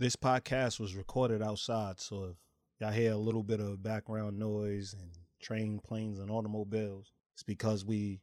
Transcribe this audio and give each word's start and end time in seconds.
This 0.00 0.14
podcast 0.14 0.78
was 0.78 0.94
recorded 0.94 1.42
outside, 1.42 1.98
so 1.98 2.26
if 2.26 2.36
y'all 2.80 2.92
hear 2.92 3.10
a 3.10 3.16
little 3.16 3.42
bit 3.42 3.58
of 3.58 3.82
background 3.82 4.38
noise 4.38 4.94
and 4.94 5.10
train, 5.42 5.80
planes, 5.84 6.20
and 6.20 6.30
automobiles, 6.30 7.10
it's 7.34 7.42
because 7.42 7.84
we 7.84 8.20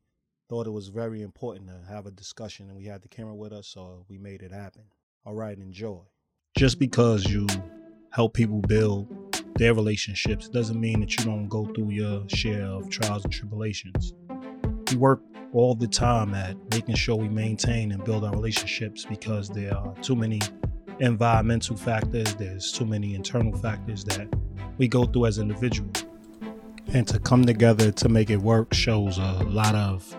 thought 0.48 0.68
it 0.68 0.72
was 0.72 0.88
very 0.88 1.22
important 1.22 1.68
to 1.68 1.94
have 1.94 2.06
a 2.06 2.12
discussion 2.12 2.70
and 2.70 2.78
we 2.78 2.86
had 2.86 3.02
the 3.02 3.10
camera 3.10 3.36
with 3.36 3.52
us, 3.52 3.68
so 3.68 4.06
we 4.08 4.18
made 4.18 4.42
it 4.42 4.54
happen. 4.54 4.84
All 5.26 5.34
right, 5.34 5.58
enjoy. 5.58 6.00
Just 6.58 6.80
because 6.80 7.26
you 7.26 7.46
help 8.12 8.36
people 8.36 8.62
build 8.62 9.36
their 9.58 9.74
relationships 9.74 10.48
doesn't 10.48 10.80
mean 10.80 11.02
that 11.02 11.12
you 11.20 11.26
don't 11.26 11.50
go 11.50 11.66
through 11.66 11.90
your 11.90 12.24
share 12.30 12.68
of 12.68 12.90
trials 12.90 13.26
and 13.26 13.34
tribulations. 13.34 14.14
We 14.92 14.96
work 14.96 15.22
all 15.52 15.76
the 15.76 15.90
time 15.90 16.36
at 16.36 16.56
making 16.72 16.96
sure 16.96 17.18
we 17.18 17.28
maintain 17.28 17.92
and 17.92 18.02
build 18.06 18.24
our 18.24 18.32
relationships 18.32 19.06
because 19.06 19.50
there 19.50 19.76
are 19.76 19.94
too 19.96 20.16
many 20.16 20.40
environmental 21.00 21.76
factors, 21.76 22.36
there's 22.36 22.72
too 22.72 22.86
many 22.86 23.16
internal 23.16 23.58
factors 23.58 24.04
that 24.06 24.28
we 24.78 24.88
go 24.88 25.06
through 25.06 25.26
as 25.28 25.38
individuals. 25.38 26.06
And 26.94 27.08
to 27.08 27.20
come 27.20 27.46
together 27.46 27.92
to 27.92 28.10
make 28.10 28.30
it 28.30 28.38
work 28.38 28.74
shows 28.74 29.18
a 29.18 29.44
lot 29.44 29.76
of 29.76 30.16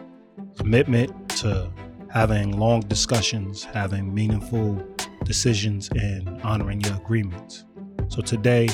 commitment 0.56 1.28
to 1.41 1.70
having 2.10 2.59
long 2.59 2.80
discussions, 2.80 3.64
having 3.64 4.14
meaningful 4.14 4.83
decisions, 5.24 5.88
and 5.91 6.41
honoring 6.42 6.80
your 6.83 6.97
agreements. 6.97 7.64
So 8.08 8.22
today, 8.22 8.69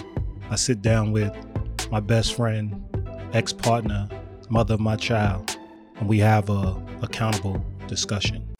I 0.50 0.56
sit 0.56 0.82
down 0.82 1.12
with 1.12 1.34
my 1.90 2.00
best 2.00 2.34
friend, 2.34 2.82
ex 3.32 3.52
partner, 3.52 4.08
mother 4.48 4.74
of 4.74 4.80
my 4.80 4.96
child, 4.96 5.56
and 5.96 6.08
we 6.08 6.18
have 6.18 6.50
a 6.50 6.80
accountable 7.02 7.64
discussion. 7.88 8.51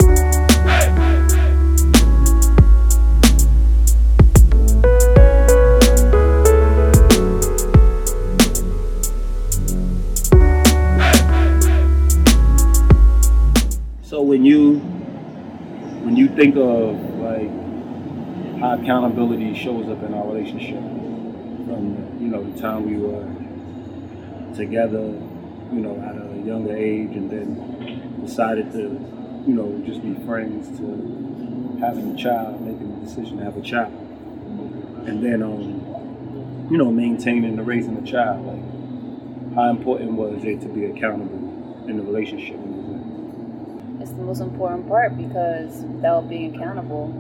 When 14.33 14.47
you 14.47 14.79
when 16.05 16.17
you 16.17 16.27
think 16.27 16.57
of 16.57 16.97
like 17.21 17.53
how 18.61 18.81
accountability 18.81 19.53
shows 19.55 19.87
up 19.91 20.03
in 20.03 20.15
our 20.15 20.27
relationship 20.27 20.81
from 21.69 22.17
you 22.19 22.29
know 22.29 22.43
the 22.43 22.59
time 22.59 22.87
we 22.89 22.97
were 22.97 23.29
together, 24.57 25.05
you 25.71 25.81
know, 25.85 26.01
at 26.01 26.17
a 26.17 26.47
younger 26.47 26.75
age 26.75 27.15
and 27.15 27.31
then 27.31 28.25
decided 28.25 28.73
to, 28.73 28.83
you 29.47 29.55
know, 29.55 29.69
just 29.85 30.01
be 30.01 30.15
friends 30.25 30.79
to 30.79 31.79
having 31.79 32.15
a 32.15 32.17
child, 32.17 32.59
making 32.63 32.89
the 33.01 33.07
decision 33.07 33.37
to 33.37 33.45
have 33.45 33.59
a 33.59 33.63
child. 33.63 33.93
And 35.07 35.23
then 35.23 35.43
um, 35.43 36.69
you 36.71 36.79
know, 36.79 36.91
maintaining 36.91 37.57
the 37.57 37.63
raising 37.63 37.99
a 37.99 38.11
child. 38.11 38.47
Like 38.47 39.55
how 39.57 39.69
important 39.69 40.13
was 40.13 40.43
it 40.43 40.63
to 40.63 40.69
be 40.69 40.87
accountable 40.87 41.85
in 41.87 41.99
the 41.99 42.03
relationship? 42.03 42.72
Most 44.33 44.41
important 44.41 44.89
part 44.89 45.15
because 45.19 45.85
without 45.85 46.27
being 46.27 46.57
accountable, 46.57 47.13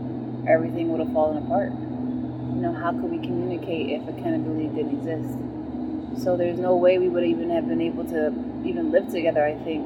everything 0.48 0.88
would 0.88 1.00
have 1.00 1.12
fallen 1.12 1.44
apart. 1.44 1.70
You 1.70 2.62
know, 2.62 2.72
how 2.72 2.90
could 2.92 3.10
we 3.10 3.18
communicate 3.18 4.00
if 4.00 4.08
accountability 4.08 4.68
didn't 4.68 4.96
exist? 4.96 6.24
So 6.24 6.38
there's 6.38 6.58
no 6.58 6.74
way 6.74 6.98
we 6.98 7.10
would 7.10 7.24
even 7.24 7.50
have 7.50 7.68
been 7.68 7.82
able 7.82 8.06
to 8.06 8.28
even 8.64 8.90
live 8.90 9.10
together, 9.10 9.44
I 9.44 9.56
think. 9.62 9.84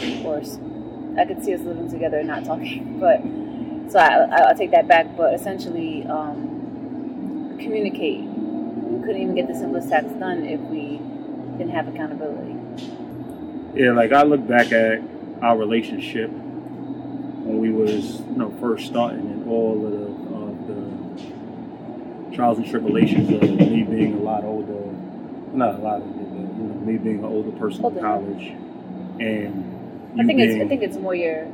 Of 0.00 0.22
course, 0.22 0.58
I 1.18 1.26
could 1.26 1.44
see 1.44 1.52
us 1.52 1.60
living 1.60 1.90
together 1.90 2.20
and 2.20 2.28
not 2.28 2.46
talking, 2.46 2.98
but 2.98 3.20
so 3.92 3.98
I, 3.98 4.24
I'll 4.48 4.56
take 4.56 4.70
that 4.70 4.88
back. 4.88 5.18
But 5.18 5.34
essentially, 5.34 6.06
um, 6.06 7.58
communicate. 7.60 8.20
We 8.22 9.04
couldn't 9.04 9.20
even 9.20 9.34
get 9.34 9.48
the 9.48 9.54
simplest 9.54 9.90
tasks 9.90 10.14
done 10.14 10.46
if 10.46 10.60
we 10.60 10.96
didn't 11.58 11.72
have 11.72 11.88
accountability. 11.88 12.56
Yeah, 13.74 13.92
like 13.92 14.12
I 14.12 14.22
look 14.22 14.48
back 14.48 14.72
at 14.72 15.02
our 15.42 15.58
relationship 15.58 16.30
we 17.64 17.70
was 17.70 18.20
you 18.20 18.36
know 18.36 18.50
first 18.60 18.86
starting 18.86 19.20
and 19.20 19.48
all 19.48 19.86
of 19.86 19.92
the, 19.92 20.04
of 20.36 20.66
the 20.68 22.36
trials 22.36 22.58
and 22.58 22.68
tribulations 22.68 23.30
of 23.30 23.40
me 23.42 23.82
being 23.84 24.14
a 24.14 24.22
lot 24.22 24.44
older, 24.44 24.92
not 25.56 25.76
a 25.76 25.78
lot 25.78 26.02
older, 26.02 26.24
but 26.24 26.56
you 26.58 26.64
know 26.68 26.74
me 26.84 26.98
being 26.98 27.20
an 27.20 27.24
older 27.24 27.52
person 27.52 27.82
Older. 27.84 27.96
in 27.96 28.04
college, 28.04 28.48
and 29.18 30.20
I 30.20 30.24
think 30.24 30.40
it's 30.40 30.62
I 30.62 30.68
think 30.68 30.82
it's 30.82 30.98
more 30.98 31.14
your 31.14 31.48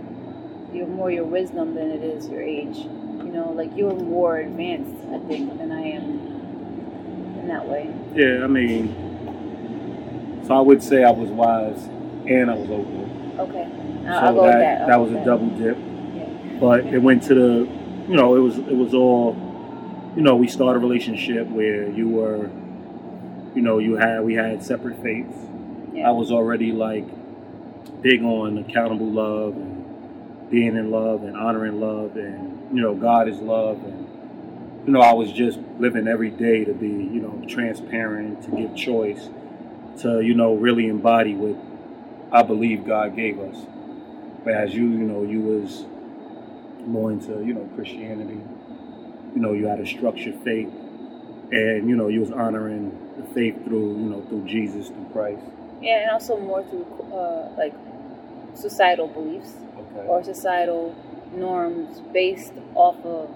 your 0.73 0.89
more 0.89 1.13
your 1.13 1.25
wisdom 1.25 1.77
than 1.77 1.93
it 1.93 2.03
is 2.03 2.29
your 2.29 2.43
age. 2.43 2.79
You 2.79 3.31
know, 3.37 3.53
like 3.53 3.71
you're 3.77 3.95
more 3.95 4.39
advanced, 4.39 4.97
I 5.15 5.19
think, 5.29 5.59
than 5.59 5.71
I 5.71 5.83
am 5.83 6.05
in 7.39 7.47
that 7.47 7.69
way. 7.69 7.89
yeah. 8.17 8.43
I 8.43 8.49
mean, 8.49 10.43
so 10.45 10.55
I 10.55 10.61
would 10.61 10.83
say 10.83 11.05
I 11.05 11.13
was 11.13 11.31
wise 11.31 11.85
and 12.27 12.51
I 12.51 12.55
was 12.57 12.69
older. 12.69 13.07
Okay, 13.43 13.69
So 14.03 14.09
I'll, 14.09 14.25
I'll 14.27 14.35
go 14.35 14.43
that 14.43 14.55
with 14.55 14.63
that. 14.63 14.89
That 14.89 15.01
was 15.01 15.13
a 15.13 15.25
double 15.25 15.47
dip. 15.51 15.79
But 16.61 16.87
it 16.87 16.99
went 16.99 17.23
to 17.25 17.35
the 17.35 17.81
you 18.09 18.17
know 18.17 18.37
it 18.37 18.41
was 18.41 18.59
it 18.59 18.77
was 18.77 18.93
all 18.93 19.37
you 20.17 20.23
know 20.23 20.37
we 20.37 20.49
started 20.49 20.79
a 20.81 20.83
relationship 20.83 21.47
where 21.49 21.89
you 21.89 22.09
were 22.09 22.51
you 23.55 23.63
know 23.63 23.79
you 23.79 23.97
had 23.97 24.23
we 24.23 24.35
had 24.35 24.63
separate 24.63 25.01
faiths 25.03 25.37
Yeah. 25.93 26.09
i 26.09 26.11
was 26.11 26.31
already 26.33 26.73
like 26.73 27.07
big 28.03 28.23
on 28.23 28.59
accountable 28.59 29.11
love 29.11 29.55
and 29.55 30.51
being 30.51 30.77
in 30.77 30.91
love 30.91 31.23
and 31.23 31.37
honoring 31.37 31.81
love 31.81 32.17
and 32.17 32.77
you 32.77 32.83
know 32.83 32.95
god 32.95 33.29
is 33.29 33.39
love 33.39 33.77
and 33.85 34.09
you 34.87 34.93
know 34.93 35.01
i 35.01 35.13
was 35.13 35.31
just 35.33 35.61
living 35.79 36.09
every 36.09 36.31
day 36.31 36.65
to 36.65 36.73
be 36.75 36.89
you 36.89 37.21
know 37.21 37.45
transparent 37.49 38.43
to 38.43 38.51
give 38.51 38.75
choice 38.75 39.29
to 40.01 40.21
you 40.21 40.35
know 40.35 40.55
really 40.55 40.89
embody 40.89 41.35
what 41.35 41.57
i 42.33 42.43
believe 42.43 42.85
god 42.87 43.15
gave 43.15 43.39
us 43.39 43.57
but 44.45 44.55
as 44.55 44.75
you 44.75 44.83
you 44.83 44.99
know 44.99 45.23
you 45.23 45.41
was 45.41 45.85
more 46.87 47.11
into 47.13 47.45
you 47.45 47.55
know 47.55 47.69
Christianity. 47.75 48.41
You 49.35 49.41
know, 49.41 49.53
you 49.53 49.67
had 49.67 49.79
a 49.81 49.87
structured 49.87 50.35
faith, 50.43 50.69
and 51.53 51.89
you 51.89 51.97
know 51.97 52.09
you 52.09 52.21
was 52.21 52.33
honoring 52.33 52.99
the 53.17 53.23
faith 53.35 53.65
through 53.65 53.91
you 53.97 54.09
know 54.11 54.23
through 54.29 54.45
Jesus 54.47 54.89
through 54.89 55.09
Christ. 55.13 55.43
Yeah, 55.81 56.03
and 56.03 56.11
also 56.11 56.39
more 56.39 56.63
through 56.65 56.87
uh, 57.13 57.51
like 57.57 57.75
societal 58.55 59.09
beliefs 59.09 59.55
Okay. 59.79 60.07
or 60.07 60.23
societal 60.23 60.95
norms 61.33 62.01
based 62.13 62.53
off 62.75 62.97
of 63.05 63.31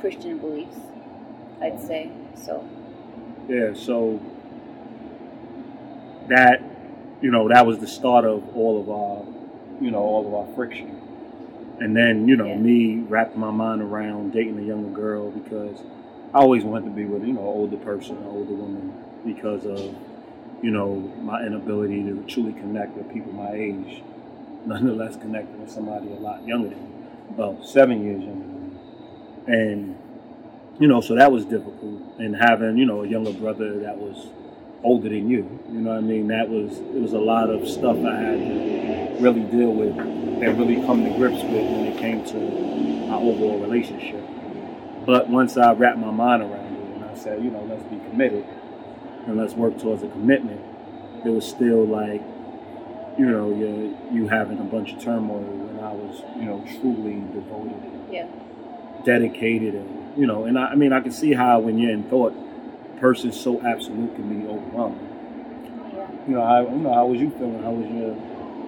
Christian 0.00 0.38
beliefs. 0.38 0.76
I'd 1.60 1.80
say 1.80 2.10
so. 2.34 2.66
Yeah. 3.48 3.74
So 3.74 4.20
that 6.28 6.62
you 7.20 7.30
know 7.30 7.48
that 7.48 7.66
was 7.66 7.78
the 7.78 7.86
start 7.86 8.24
of 8.24 8.56
all 8.56 8.80
of 8.80 8.88
our 8.88 9.82
you 9.82 9.90
know 9.90 9.98
all 9.98 10.26
of 10.26 10.34
our 10.34 10.54
friction. 10.54 10.99
And 11.80 11.96
then 11.96 12.28
you 12.28 12.36
know 12.36 12.46
Yeah. 12.46 12.58
me 12.58 12.98
wrapping 13.08 13.40
my 13.40 13.50
mind 13.50 13.82
around 13.82 14.32
dating 14.32 14.58
a 14.58 14.62
younger 14.62 14.90
girl 14.90 15.30
because 15.30 15.80
I 16.34 16.38
always 16.40 16.62
wanted 16.62 16.86
to 16.86 16.90
be 16.92 17.06
with 17.06 17.24
you 17.24 17.32
know 17.32 17.40
an 17.40 17.46
older 17.46 17.76
person, 17.78 18.18
an 18.18 18.26
older 18.26 18.52
woman 18.54 18.92
because 19.24 19.64
of 19.64 19.94
you 20.62 20.70
know 20.70 20.96
my 21.22 21.44
inability 21.44 22.02
to 22.04 22.22
truly 22.28 22.52
connect 22.52 22.96
with 22.96 23.12
people 23.12 23.32
my 23.32 23.52
age. 23.52 24.02
Nonetheless, 24.66 25.16
connecting 25.16 25.58
with 25.62 25.70
somebody 25.70 26.08
a 26.12 26.16
lot 26.16 26.46
younger 26.46 26.68
than 26.68 26.78
me, 26.78 27.06
about 27.30 27.66
seven 27.66 28.04
years 28.04 28.22
younger 28.22 28.44
than 28.46 28.70
me, 28.70 28.78
and 29.46 29.98
you 30.78 30.86
know 30.86 31.00
so 31.00 31.14
that 31.14 31.32
was 31.32 31.46
difficult. 31.46 32.02
And 32.18 32.36
having 32.36 32.76
you 32.76 32.84
know 32.84 33.02
a 33.04 33.08
younger 33.08 33.32
brother 33.32 33.80
that 33.80 33.96
was 33.96 34.28
older 34.82 35.08
than 35.08 35.28
you, 35.28 35.60
you 35.70 35.80
know 35.80 35.90
what 35.90 35.98
I 35.98 36.00
mean. 36.00 36.28
That 36.28 36.48
was 36.48 36.78
it 36.78 37.00
was 37.00 37.12
a 37.12 37.18
lot 37.18 37.50
of 37.50 37.68
stuff 37.68 37.96
I 37.98 38.14
had 38.16 38.38
to 38.38 39.16
really 39.20 39.42
deal 39.42 39.72
with 39.72 39.96
and 39.98 40.58
really 40.58 40.76
come 40.86 41.04
to 41.04 41.10
grips 41.16 41.42
with 41.42 41.52
when 41.52 41.86
it 41.86 41.98
came 41.98 42.24
to 42.26 43.10
our 43.12 43.20
overall 43.20 43.58
relationship. 43.60 44.24
But 45.04 45.28
once 45.28 45.56
I 45.56 45.72
wrapped 45.72 45.98
my 45.98 46.10
mind 46.10 46.42
around 46.42 46.74
it 46.76 46.96
and 46.96 47.04
I 47.04 47.14
said, 47.14 47.42
you 47.42 47.50
know, 47.50 47.62
let's 47.64 47.82
be 47.84 47.98
committed 48.10 48.44
and 49.26 49.36
let's 49.36 49.54
work 49.54 49.78
towards 49.78 50.02
a 50.02 50.08
commitment, 50.08 50.60
it 51.24 51.28
was 51.30 51.46
still 51.46 51.84
like, 51.86 52.22
you 53.18 53.26
know, 53.26 53.50
you 53.54 53.96
you 54.12 54.28
having 54.28 54.58
a 54.58 54.64
bunch 54.64 54.92
of 54.92 55.00
turmoil 55.02 55.40
when 55.42 55.84
I 55.84 55.92
was, 55.92 56.22
you 56.36 56.44
know, 56.44 56.64
truly 56.80 57.20
devoted, 57.34 57.74
Yeah. 58.10 58.26
dedicated, 59.04 59.74
and 59.74 60.18
you 60.18 60.26
know, 60.26 60.44
and 60.44 60.58
I, 60.58 60.68
I 60.68 60.74
mean, 60.74 60.92
I 60.92 61.00
can 61.00 61.12
see 61.12 61.32
how 61.34 61.60
when 61.60 61.78
you're 61.78 61.92
in 61.92 62.04
thought, 62.04 62.34
person 63.00 63.32
so 63.32 63.60
absolute 63.62 64.14
can 64.14 64.28
be 64.28 64.46
overwhelming. 64.46 65.08
Yeah. 65.94 66.10
You 66.28 66.34
know, 66.34 66.44
how 66.44 66.60
you 66.60 66.78
know 66.78 66.92
how 66.92 67.06
was 67.06 67.20
you 67.20 67.30
feeling? 67.30 67.62
How 67.62 67.70
was 67.72 67.90
your 67.90 68.14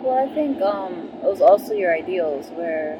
Well, 0.02 0.18
I 0.18 0.34
think 0.34 0.60
um, 0.62 1.10
it 1.22 1.28
was 1.28 1.40
also 1.40 1.74
your 1.74 1.94
ideals 1.94 2.48
where, 2.50 2.98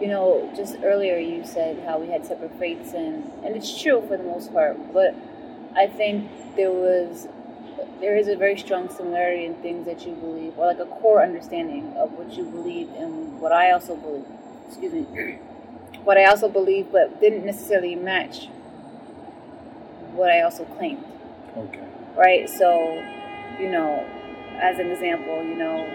you 0.00 0.06
know, 0.06 0.52
just 0.54 0.76
earlier 0.84 1.16
you 1.16 1.44
said 1.44 1.82
how 1.86 1.98
we 1.98 2.08
had 2.08 2.24
separate 2.26 2.56
faiths, 2.58 2.92
and, 2.92 3.32
and 3.42 3.56
it's 3.56 3.80
true 3.82 4.04
for 4.06 4.16
the 4.16 4.24
most 4.24 4.52
part, 4.52 4.76
but 4.92 5.14
I 5.74 5.86
think 5.86 6.30
there 6.56 6.70
was, 6.70 7.28
there 8.00 8.16
is 8.16 8.28
a 8.28 8.36
very 8.36 8.58
strong 8.58 8.88
similarity 8.90 9.46
in 9.46 9.54
things 9.56 9.86
that 9.86 10.06
you 10.06 10.14
believe, 10.14 10.58
or 10.58 10.66
like 10.66 10.78
a 10.78 10.86
core 10.86 11.22
understanding 11.22 11.92
of 11.96 12.12
what 12.12 12.32
you 12.34 12.44
believe 12.44 12.88
and 12.96 13.40
what 13.40 13.52
I 13.52 13.72
also 13.72 13.96
believe, 13.96 14.26
excuse 14.66 14.92
me, 14.92 15.02
what 16.04 16.18
I 16.18 16.26
also 16.26 16.48
believe, 16.48 16.92
but 16.92 17.20
didn't 17.20 17.44
necessarily 17.44 17.94
match 17.94 18.48
what 20.14 20.30
I 20.30 20.42
also 20.42 20.64
claimed. 20.64 21.04
Okay. 21.56 21.84
Right? 22.16 22.48
So, 22.48 22.94
you 23.60 23.70
know, 23.70 24.06
as 24.60 24.78
an 24.78 24.90
example, 24.90 25.44
you 25.44 25.54
know, 25.54 25.86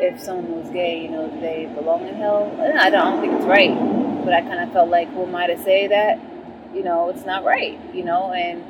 if 0.00 0.20
someone 0.20 0.62
was 0.62 0.70
gay, 0.72 1.02
you 1.02 1.10
know, 1.10 1.28
they 1.40 1.70
belong 1.74 2.06
in 2.08 2.14
hell? 2.14 2.50
I 2.58 2.68
don't, 2.68 2.78
I 2.78 2.90
don't 2.90 3.20
think 3.20 3.34
it's 3.34 3.46
right. 3.46 3.74
But 4.24 4.34
I 4.34 4.40
kind 4.42 4.60
of 4.60 4.72
felt 4.72 4.88
like, 4.88 5.08
who 5.12 5.24
am 5.24 5.34
I 5.34 5.46
to 5.48 5.62
say 5.62 5.88
that? 5.88 6.18
You 6.74 6.82
know, 6.82 7.10
it's 7.10 7.26
not 7.26 7.44
right, 7.44 7.78
you 7.94 8.04
know, 8.04 8.32
and 8.32 8.62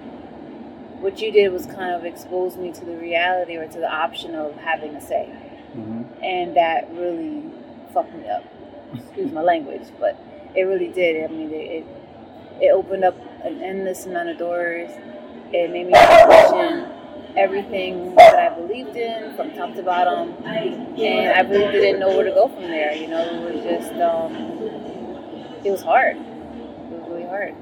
what 1.00 1.20
you 1.20 1.30
did 1.32 1.52
was 1.52 1.66
kind 1.66 1.94
of 1.94 2.04
expose 2.04 2.56
me 2.56 2.72
to 2.72 2.84
the 2.84 2.96
reality 2.96 3.56
or 3.56 3.66
to 3.66 3.78
the 3.78 3.92
option 3.92 4.34
of 4.34 4.56
having 4.56 4.94
a 4.94 5.00
say. 5.00 5.28
Mm-hmm. 5.76 6.22
And 6.22 6.56
that 6.56 6.90
really 6.92 7.44
fucked 7.92 8.14
me 8.14 8.28
up. 8.28 8.44
Excuse 8.94 9.32
my 9.32 9.42
language, 9.42 9.88
but 9.98 10.18
it 10.54 10.62
really 10.62 10.88
did. 10.88 11.24
I 11.24 11.32
mean, 11.32 11.50
it, 11.50 11.84
it, 11.84 11.86
it 12.62 12.70
opened 12.72 13.04
up 13.04 13.16
an 13.44 13.60
endless 13.60 14.06
amount 14.06 14.28
of 14.28 14.38
doors. 14.38 14.90
It 15.52 15.70
made 15.70 15.88
me 15.88 15.92
question 15.92 16.88
everything 17.36 18.14
that 18.14 18.38
I 18.38 18.54
believed 18.54 18.96
in 18.96 19.34
from 19.34 19.50
top 19.52 19.74
to 19.74 19.82
bottom, 19.82 20.32
and 20.46 21.32
I 21.32 21.40
really 21.40 21.72
didn't 21.72 22.00
know 22.00 22.08
where 22.08 22.24
to 22.24 22.30
go 22.30 22.48
from 22.48 22.62
there. 22.62 22.94
You 22.94 23.08
know, 23.08 23.20
it 23.20 23.54
was 23.54 23.64
just, 23.64 23.92
um, 24.00 24.34
it 25.64 25.70
was 25.70 25.82
hard. 25.82 26.16
It 26.16 27.00
was 27.00 27.08
really 27.10 27.24
hard. 27.26 27.54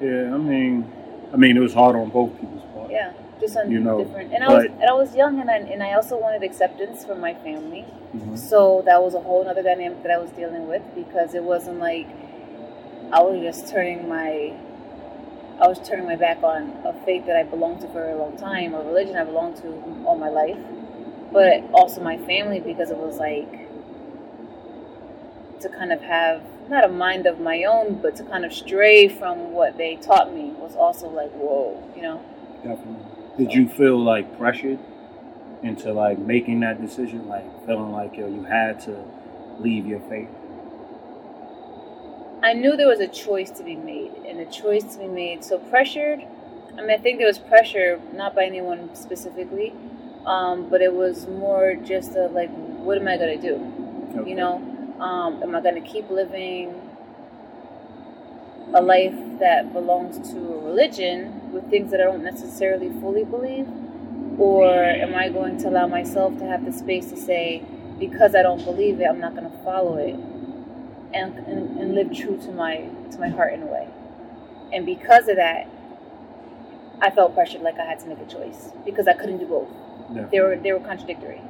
Yeah, 0.00 0.34
I 0.34 0.38
mean, 0.38 0.90
I 1.32 1.36
mean, 1.36 1.56
it 1.56 1.60
was 1.60 1.74
hard 1.74 1.94
on 1.96 2.08
both 2.08 2.32
people's 2.40 2.62
part. 2.72 2.90
Yeah, 2.90 3.12
just 3.40 3.56
on 3.56 3.70
You 3.70 3.80
know, 3.80 4.02
different. 4.02 4.32
And 4.32 4.42
I 4.44 4.48
was 4.48 4.64
and 4.64 4.84
I 4.84 4.92
was 4.94 5.14
young, 5.14 5.40
and 5.40 5.50
I 5.50 5.56
and 5.56 5.82
I 5.82 5.92
also 5.94 6.18
wanted 6.18 6.42
acceptance 6.42 7.04
from 7.04 7.20
my 7.20 7.34
family. 7.34 7.84
Mhm. 8.16 8.38
So 8.38 8.82
that 8.86 9.02
was 9.02 9.14
a 9.14 9.20
whole 9.20 9.46
other 9.46 9.62
dynamic 9.62 10.02
that 10.04 10.12
I 10.12 10.18
was 10.18 10.30
dealing 10.30 10.68
with 10.68 10.82
because 10.94 11.34
it 11.34 11.42
wasn't 11.42 11.80
like 11.80 12.06
I 13.10 13.22
was 13.22 13.40
just 13.40 13.72
turning 13.72 14.06
my 14.06 14.54
I 15.60 15.66
was 15.66 15.80
turning 15.80 16.04
my 16.04 16.16
back 16.16 16.42
on 16.42 16.76
a 16.84 16.92
faith 17.04 17.26
that 17.26 17.36
I 17.36 17.42
belonged 17.42 17.80
to 17.80 17.88
for 17.88 18.10
a 18.10 18.16
long 18.16 18.36
time, 18.36 18.74
a 18.74 18.82
religion 18.82 19.16
I 19.16 19.24
belonged 19.24 19.56
to 19.56 20.04
all 20.04 20.16
my 20.16 20.28
life, 20.28 20.58
but 21.32 21.64
also 21.72 22.02
my 22.02 22.18
family 22.18 22.60
because 22.60 22.90
it 22.90 22.98
was 22.98 23.16
like 23.16 23.50
to 25.60 25.68
kind 25.70 25.90
of 25.90 26.02
have 26.02 26.42
not 26.68 26.84
a 26.84 26.88
mind 26.88 27.26
of 27.26 27.40
my 27.40 27.64
own, 27.64 28.00
but 28.00 28.14
to 28.16 28.24
kind 28.24 28.44
of 28.44 28.52
stray 28.52 29.08
from 29.08 29.52
what 29.52 29.78
they 29.78 29.96
taught 29.96 30.34
me 30.34 30.50
was 30.58 30.76
also 30.76 31.08
like 31.08 31.30
whoa, 31.32 31.82
you 31.96 32.02
know. 32.02 32.22
Definitely. 32.62 33.06
Did 33.38 33.54
you 33.54 33.68
feel 33.70 33.98
like 33.98 34.36
pressured 34.36 34.78
into 35.62 35.94
like 35.94 36.18
making 36.18 36.60
that 36.60 36.80
decision, 36.80 37.26
like 37.26 37.66
feeling 37.66 37.90
like 37.90 38.16
yo, 38.18 38.28
you 38.28 38.44
had 38.44 38.80
to 38.80 39.02
leave 39.58 39.86
your 39.86 40.00
faith? 40.00 40.28
I 42.40 42.52
knew 42.52 42.76
there 42.76 42.86
was 42.86 43.00
a 43.00 43.08
choice 43.08 43.50
to 43.52 43.64
be 43.64 43.74
made, 43.74 44.12
and 44.26 44.38
a 44.38 44.46
choice 44.46 44.84
to 44.94 44.98
be 44.98 45.08
made. 45.08 45.42
So 45.42 45.58
pressured. 45.58 46.24
I 46.76 46.82
mean, 46.82 46.90
I 46.90 46.98
think 46.98 47.18
there 47.18 47.26
was 47.26 47.38
pressure, 47.38 48.00
not 48.12 48.36
by 48.36 48.44
anyone 48.44 48.94
specifically, 48.94 49.74
um, 50.24 50.70
but 50.70 50.80
it 50.80 50.92
was 50.92 51.26
more 51.26 51.74
just 51.74 52.14
a 52.14 52.26
like, 52.28 52.50
what 52.50 52.96
am 52.96 53.08
I 53.08 53.16
gonna 53.16 53.40
do? 53.40 53.56
Okay. 54.14 54.30
You 54.30 54.36
know, 54.36 54.54
um, 55.00 55.42
am 55.42 55.56
I 55.56 55.60
gonna 55.60 55.80
keep 55.80 56.08
living 56.10 56.80
a 58.72 58.82
life 58.82 59.16
that 59.40 59.72
belongs 59.72 60.30
to 60.30 60.38
a 60.38 60.58
religion 60.60 61.52
with 61.52 61.68
things 61.70 61.90
that 61.90 62.00
I 62.00 62.04
don't 62.04 62.22
necessarily 62.22 62.90
fully 63.00 63.24
believe, 63.24 63.66
or 64.38 64.72
am 64.72 65.14
I 65.16 65.28
going 65.28 65.58
to 65.58 65.68
allow 65.68 65.88
myself 65.88 66.38
to 66.38 66.44
have 66.44 66.64
the 66.64 66.72
space 66.72 67.10
to 67.10 67.16
say, 67.16 67.64
because 67.98 68.36
I 68.36 68.42
don't 68.42 68.64
believe 68.64 69.00
it, 69.00 69.06
I'm 69.06 69.18
not 69.18 69.34
gonna 69.34 69.58
follow 69.64 69.96
it 69.96 70.14
and, 71.14 71.36
and, 71.38 71.78
and 71.78 71.94
live 71.94 72.14
true 72.14 72.36
to 72.38 72.52
my 72.52 72.88
to 73.10 73.18
my 73.18 73.28
heart 73.28 73.54
in 73.54 73.62
a 73.62 73.66
way. 73.66 73.88
And 74.72 74.84
because 74.84 75.28
of 75.28 75.36
that, 75.36 75.68
I 77.00 77.10
felt 77.10 77.34
pressured 77.34 77.62
like 77.62 77.78
I 77.78 77.84
had 77.84 78.00
to 78.00 78.06
make 78.06 78.18
a 78.18 78.26
choice 78.26 78.70
because 78.84 79.06
I 79.08 79.14
couldn't 79.14 79.38
do 79.38 79.46
both. 79.46 79.68
Definitely. 80.08 80.28
They 80.30 80.40
were 80.40 80.56
they 80.56 80.72
were 80.72 80.80
contradictory. 80.80 81.40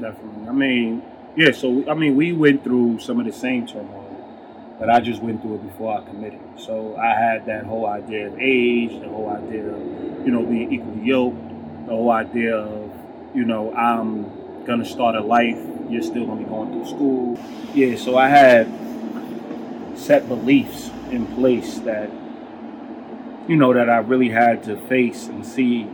Definitely. 0.00 0.48
I 0.48 0.52
mean, 0.52 1.02
yeah. 1.36 1.52
So 1.52 1.88
I 1.88 1.94
mean, 1.94 2.16
we 2.16 2.32
went 2.32 2.64
through 2.64 2.98
some 3.00 3.20
of 3.20 3.26
the 3.26 3.32
same 3.32 3.66
turmoil, 3.66 4.76
but 4.78 4.90
I 4.90 5.00
just 5.00 5.22
went 5.22 5.42
through 5.42 5.56
it 5.56 5.66
before 5.66 5.98
I 5.98 6.04
committed. 6.04 6.40
So 6.56 6.96
I 6.96 7.14
had 7.14 7.46
that 7.46 7.64
whole 7.64 7.86
idea 7.86 8.28
of 8.28 8.38
age, 8.38 9.00
the 9.00 9.08
whole 9.08 9.30
idea 9.30 9.68
of 9.68 10.26
you 10.26 10.32
know 10.32 10.44
being 10.44 10.72
equally 10.72 11.02
yoked, 11.02 11.86
the 11.86 11.92
whole 11.92 12.10
idea 12.10 12.56
of 12.56 12.90
you 13.34 13.44
know 13.44 13.72
I'm 13.74 14.64
gonna 14.64 14.84
start 14.84 15.14
a 15.14 15.20
life. 15.20 15.58
You're 15.88 16.02
still 16.02 16.26
gonna 16.26 16.42
be 16.42 16.48
going 16.48 16.72
through 16.72 16.86
school. 16.86 17.38
Yeah. 17.74 17.96
So 17.96 18.16
I 18.16 18.28
had 18.28 18.66
set 19.96 20.28
beliefs 20.28 20.90
in 21.10 21.26
place 21.34 21.78
that 21.80 22.10
you 23.48 23.56
know 23.56 23.72
that 23.74 23.90
I 23.90 23.98
really 23.98 24.30
had 24.30 24.64
to 24.64 24.76
face 24.88 25.26
and 25.26 25.44
see 25.44 25.88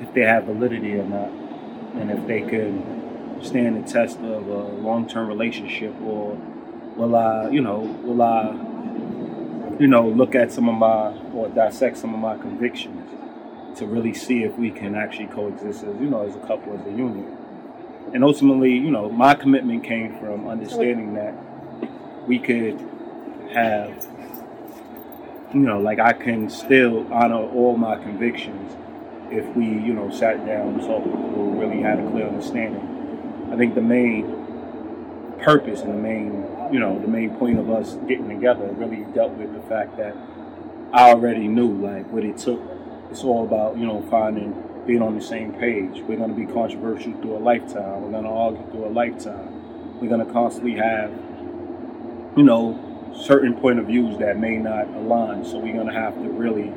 if 0.00 0.12
they 0.14 0.22
have 0.22 0.44
validity 0.44 0.94
or 0.94 1.04
not, 1.04 1.30
and 1.94 2.10
if 2.10 2.26
they 2.26 2.42
could 2.42 2.82
stand 3.42 3.82
the 3.82 3.90
test 3.90 4.18
of 4.18 4.46
a 4.48 4.62
long-term 4.80 5.28
relationship, 5.28 5.94
or 6.02 6.36
will 6.96 7.16
I, 7.16 7.48
you 7.50 7.60
know, 7.60 7.80
will 8.04 8.22
I, 8.22 8.52
you 9.80 9.86
know, 9.86 10.08
look 10.08 10.34
at 10.34 10.52
some 10.52 10.68
of 10.68 10.76
my 10.76 11.16
or 11.32 11.48
dissect 11.48 11.96
some 11.96 12.14
of 12.14 12.20
my 12.20 12.36
convictions 12.36 13.78
to 13.78 13.86
really 13.86 14.12
see 14.12 14.42
if 14.44 14.56
we 14.58 14.70
can 14.70 14.94
actually 14.94 15.26
coexist 15.28 15.84
as, 15.84 15.96
you 16.00 16.10
know, 16.10 16.26
as 16.26 16.36
a 16.36 16.40
couple, 16.40 16.78
as 16.78 16.86
a 16.86 16.90
union. 16.90 17.36
And 18.14 18.22
ultimately, 18.22 18.72
you 18.72 18.90
know, 18.90 19.08
my 19.08 19.34
commitment 19.34 19.84
came 19.84 20.18
from 20.18 20.48
understanding 20.48 21.14
that 21.14 21.34
we 22.26 22.38
could 22.38 22.78
have, 23.52 24.06
you 25.54 25.60
know, 25.60 25.80
like 25.80 25.98
I 25.98 26.12
can 26.12 26.50
still 26.50 27.10
honor 27.12 27.36
all 27.36 27.76
my 27.76 27.96
convictions 27.96 28.76
if 29.30 29.46
we, 29.56 29.64
you 29.64 29.94
know, 29.94 30.10
sat 30.10 30.44
down 30.44 30.74
and 30.74 30.80
talked 30.82 31.06
or 31.06 31.54
really 31.54 31.80
had 31.80 31.98
a 31.98 32.10
clear 32.10 32.26
understanding. 32.28 33.48
I 33.50 33.56
think 33.56 33.74
the 33.74 33.80
main 33.80 34.42
purpose 35.42 35.80
and 35.80 35.92
the 35.92 35.98
main, 35.98 36.46
you 36.70 36.78
know, 36.78 36.98
the 37.00 37.08
main 37.08 37.34
point 37.36 37.58
of 37.58 37.70
us 37.70 37.94
getting 38.06 38.28
together 38.28 38.66
really 38.72 39.04
dealt 39.14 39.32
with 39.32 39.52
the 39.54 39.62
fact 39.68 39.96
that 39.96 40.14
I 40.92 41.10
already 41.10 41.48
knew 41.48 41.72
like 41.78 42.10
what 42.12 42.24
it 42.24 42.36
took. 42.36 42.60
It's 43.10 43.24
all 43.24 43.44
about, 43.44 43.76
you 43.78 43.86
know, 43.86 44.02
finding 44.10 44.52
being 44.86 45.02
on 45.02 45.14
the 45.14 45.24
same 45.24 45.52
page. 45.54 46.02
We're 46.02 46.18
gonna 46.18 46.34
be 46.34 46.46
controversial 46.46 47.12
through 47.20 47.36
a 47.36 47.38
lifetime. 47.38 48.02
We're 48.02 48.10
gonna 48.10 48.32
argue 48.32 48.64
through 48.70 48.86
a 48.86 48.92
lifetime. 48.92 50.00
We're 50.00 50.08
gonna 50.08 50.32
constantly 50.32 50.74
have, 50.74 51.10
you 52.36 52.42
know, 52.42 52.78
certain 53.14 53.54
point 53.54 53.78
of 53.78 53.86
views 53.86 54.18
that 54.18 54.38
may 54.38 54.56
not 54.56 54.88
align. 54.88 55.44
So 55.44 55.58
we're 55.58 55.76
gonna 55.76 55.92
have 55.92 56.14
to 56.14 56.28
really 56.28 56.72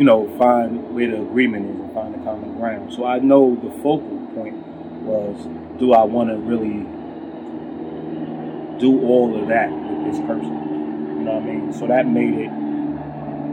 you 0.00 0.06
know, 0.06 0.26
find 0.38 0.94
where 0.94 1.10
the 1.10 1.20
agreement 1.20 1.68
is 1.68 1.78
and 1.78 1.92
find 1.92 2.14
the 2.14 2.18
common 2.24 2.56
ground. 2.56 2.90
So 2.90 3.04
I 3.04 3.18
know 3.18 3.54
the 3.56 3.70
focal 3.82 4.26
point 4.34 4.56
was, 5.04 5.36
do 5.78 5.92
I 5.92 6.04
want 6.04 6.30
to 6.30 6.36
really 6.36 6.88
do 8.80 9.06
all 9.06 9.38
of 9.38 9.46
that 9.48 9.70
with 9.70 10.10
this 10.10 10.26
person? 10.26 10.54
You 11.18 11.24
know 11.24 11.32
what 11.32 11.42
I 11.42 11.52
mean? 11.52 11.72
So 11.74 11.86
that 11.86 12.06
made 12.06 12.32
it 12.32 12.50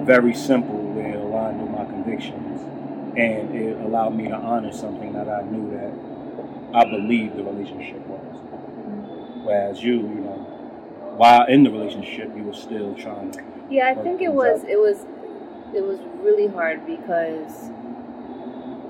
very 0.05 0.33
simple 0.33 0.77
where 0.93 1.15
it 1.15 1.19
aligned 1.19 1.61
with 1.61 1.71
my 1.71 1.83
convictions 1.83 2.56
and 3.17 3.55
it 3.55 3.77
allowed 3.81 4.15
me 4.15 4.27
to 4.27 4.35
honor 4.35 4.71
something 4.71 5.11
that 5.13 5.27
I 5.27 5.41
knew 5.41 5.71
that 5.71 6.77
I 6.77 6.85
believed 6.85 7.35
the 7.35 7.43
relationship 7.43 8.05
was. 8.05 8.21
Whereas 9.43 9.81
you, 9.83 9.95
you 9.95 10.21
know, 10.21 11.13
while 11.17 11.47
in 11.47 11.63
the 11.63 11.71
relationship, 11.71 12.31
you 12.35 12.43
were 12.43 12.53
still 12.53 12.93
trying 12.93 13.31
to 13.31 13.43
Yeah, 13.71 13.87
I 13.87 13.95
think 13.95 14.21
it 14.21 14.31
was 14.31 14.63
out. 14.63 14.69
it 14.69 14.77
was 14.77 15.05
it 15.73 15.81
was 15.83 15.99
really 16.21 16.47
hard 16.47 16.85
because 16.85 17.69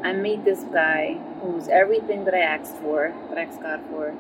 I 0.04 0.14
meet 0.14 0.44
this 0.44 0.64
guy 0.74 1.18
who's 1.42 1.70
everything 1.70 2.26
that 2.26 2.34
I 2.34 2.40
asked 2.40 2.76
for, 2.78 3.14
that 3.30 3.38
I 3.38 3.44
asked 3.44 3.62
God 3.62 3.82
for, 3.90 4.14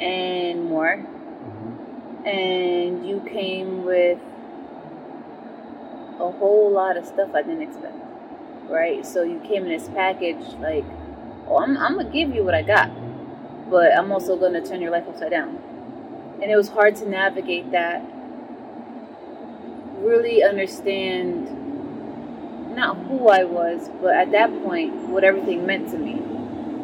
and 0.00 0.64
more. 0.66 0.96
Mm-hmm. 0.98 2.26
And 2.28 3.08
you 3.08 3.20
came 3.20 3.84
with 3.84 4.18
a 6.20 6.30
whole 6.30 6.70
lot 6.70 6.98
of 6.98 7.06
stuff 7.06 7.30
I 7.34 7.42
didn't 7.42 7.62
expect. 7.62 7.96
Right? 8.70 9.04
So 9.04 9.22
you 9.22 9.40
came 9.40 9.64
in 9.64 9.68
this 9.68 9.88
package 9.88 10.54
like, 10.60 10.84
oh, 11.48 11.58
I'm, 11.58 11.76
I'm 11.76 11.96
gonna 11.96 12.08
give 12.08 12.34
you 12.34 12.44
what 12.44 12.54
I 12.54 12.62
got, 12.62 12.90
but 13.68 13.96
I'm 13.96 14.12
also 14.12 14.36
gonna 14.36 14.64
turn 14.64 14.80
your 14.80 14.92
life 14.92 15.08
upside 15.08 15.30
down. 15.30 15.58
And 16.40 16.50
it 16.50 16.56
was 16.56 16.68
hard 16.68 16.96
to 16.96 17.08
navigate 17.08 17.72
that 17.72 18.02
really 20.00 20.42
understand 20.42 21.48
not 22.74 22.96
who 22.96 23.28
I 23.28 23.44
was, 23.44 23.90
but 24.00 24.14
at 24.14 24.30
that 24.32 24.50
point, 24.62 24.94
what 25.08 25.24
everything 25.24 25.66
meant 25.66 25.90
to 25.90 25.98
me. 25.98 26.12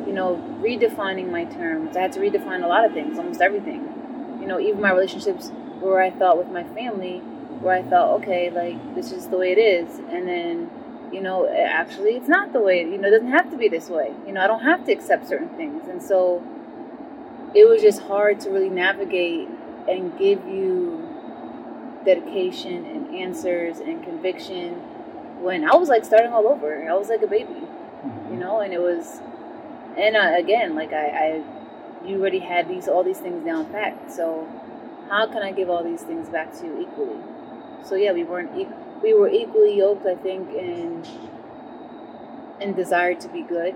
You 0.07 0.13
know, 0.13 0.37
redefining 0.61 1.31
my 1.31 1.45
terms. 1.45 1.97
I 1.97 2.03
had 2.03 2.13
to 2.13 2.21
redefine 2.21 2.63
a 2.65 2.67
lot 2.67 2.85
of 2.85 2.93
things, 2.93 3.19
almost 3.19 3.41
everything. 3.41 4.39
You 4.41 4.47
know, 4.47 4.61
even 4.61 4.81
my 4.81 4.93
relationships 4.93 5.51
where 5.81 6.01
I 6.01 6.11
thought 6.11 6.39
with 6.39 6.49
my 6.49 6.65
family, 6.65 7.19
where 7.61 7.77
I 7.77 7.83
thought, 7.83 8.11
okay, 8.21 8.51
like, 8.51 8.95
this 8.95 9.13
is 9.13 9.29
the 9.29 9.37
way 9.37 9.53
it 9.53 9.59
is. 9.59 9.99
And 10.11 10.29
then, 10.29 10.71
you 11.13 11.21
know, 11.21 11.49
actually, 11.49 12.13
it's 12.13 12.29
not 12.29 12.53
the 12.53 12.61
way, 12.61 12.81
you 12.83 12.99
know, 12.99 13.09
it 13.09 13.13
doesn't 13.13 13.31
have 13.31 13.51
to 13.51 13.57
be 13.57 13.69
this 13.69 13.89
way. 13.89 14.13
You 14.27 14.33
know, 14.33 14.43
I 14.43 14.47
don't 14.47 14.63
have 14.63 14.85
to 14.87 14.93
accept 14.93 15.29
certain 15.29 15.49
things. 15.51 15.89
And 15.89 16.03
so 16.03 16.43
it 17.55 17.69
was 17.69 17.83
just 17.83 18.03
hard 18.03 18.41
to 18.41 18.51
really 18.51 18.71
navigate 18.71 19.49
and 19.89 20.17
give 20.19 20.47
you 20.47 21.09
dedication 22.05 22.85
and 22.87 23.15
answers 23.15 23.79
and 23.79 24.03
conviction 24.05 24.75
when 25.43 25.65
I 25.69 25.75
was 25.77 25.89
like 25.89 26.05
starting 26.05 26.33
all 26.33 26.49
over. 26.49 26.89
I 26.89 26.95
was 26.95 27.09
like 27.09 27.23
a 27.23 27.27
baby, 27.27 27.55
Mm-hmm. 28.05 28.35
you 28.35 28.41
know, 28.41 28.61
and 28.61 28.73
it 28.73 28.81
was, 28.81 29.21
and 29.97 30.17
uh, 30.17 30.35
again, 30.39 30.75
like 30.75 30.93
I, 30.93 31.07
I, 31.09 31.45
you 32.07 32.21
already 32.21 32.39
had 32.41 32.69
these 32.69 32.89
all 32.89 33.03
these 33.05 33.19
things 33.19 33.45
down 33.45 33.67
packed. 33.73 34.13
So 34.13 34.49
how 35.11 35.27
can 35.27 35.43
I 35.43 35.53
give 35.53 35.71
all 35.71 35.85
these 35.85 36.03
things 36.03 36.29
back 36.29 36.53
to 36.61 36.67
you 36.67 36.81
equally? 36.83 37.19
So 37.85 37.97
yeah, 37.97 38.13
we 38.13 38.25
weren't 38.25 38.57
e- 38.57 38.69
we 39.03 39.15
were 39.15 39.29
equally 39.29 39.77
yoked, 39.77 40.07
I 40.07 40.15
think, 40.17 40.53
in 40.53 41.05
in 42.61 42.75
desire 42.75 43.15
to 43.15 43.29
be 43.29 43.43
good, 43.43 43.75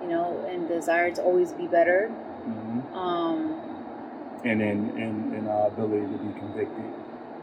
you 0.00 0.08
know, 0.08 0.44
and 0.48 0.68
desire 0.68 1.10
to 1.10 1.22
always 1.22 1.52
be 1.52 1.66
better. 1.66 2.10
Mhm. 2.46 2.94
Um, 2.94 3.60
and 4.44 4.62
in, 4.62 4.90
in, 4.96 5.34
in 5.34 5.48
our 5.48 5.66
ability 5.68 6.06
to 6.06 6.18
be 6.18 6.38
convicted 6.38 6.84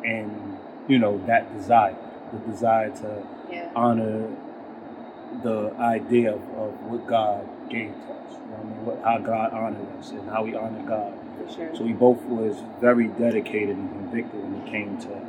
and 0.03 0.57
you 0.87 0.97
know 0.97 1.17
that 1.25 1.55
desire 1.55 1.95
the 2.31 2.39
desire 2.51 2.89
to 2.89 3.23
yeah, 3.51 3.69
honor 3.75 4.27
the 5.43 5.73
idea 5.79 6.33
of, 6.33 6.41
of 6.57 6.81
what 6.83 7.05
god 7.07 7.47
gave 7.69 7.91
to 7.91 8.13
us 8.13 8.31
you 8.31 8.37
know 8.39 8.57
what 8.57 8.59
I 8.59 8.63
mean? 8.63 8.85
what, 8.85 9.03
how 9.03 9.17
god 9.19 9.53
honored 9.53 9.99
us 9.99 10.11
and 10.11 10.29
how 10.29 10.43
we 10.43 10.55
honor 10.55 10.83
god 10.87 11.13
for 11.37 11.53
sure. 11.53 11.75
so 11.75 11.83
we 11.83 11.93
both 11.93 12.21
was 12.23 12.57
very 12.81 13.07
dedicated 13.07 13.75
and 13.77 13.89
convicted 13.91 14.41
when 14.41 14.61
it 14.61 14.71
came 14.71 14.97
to 15.01 15.21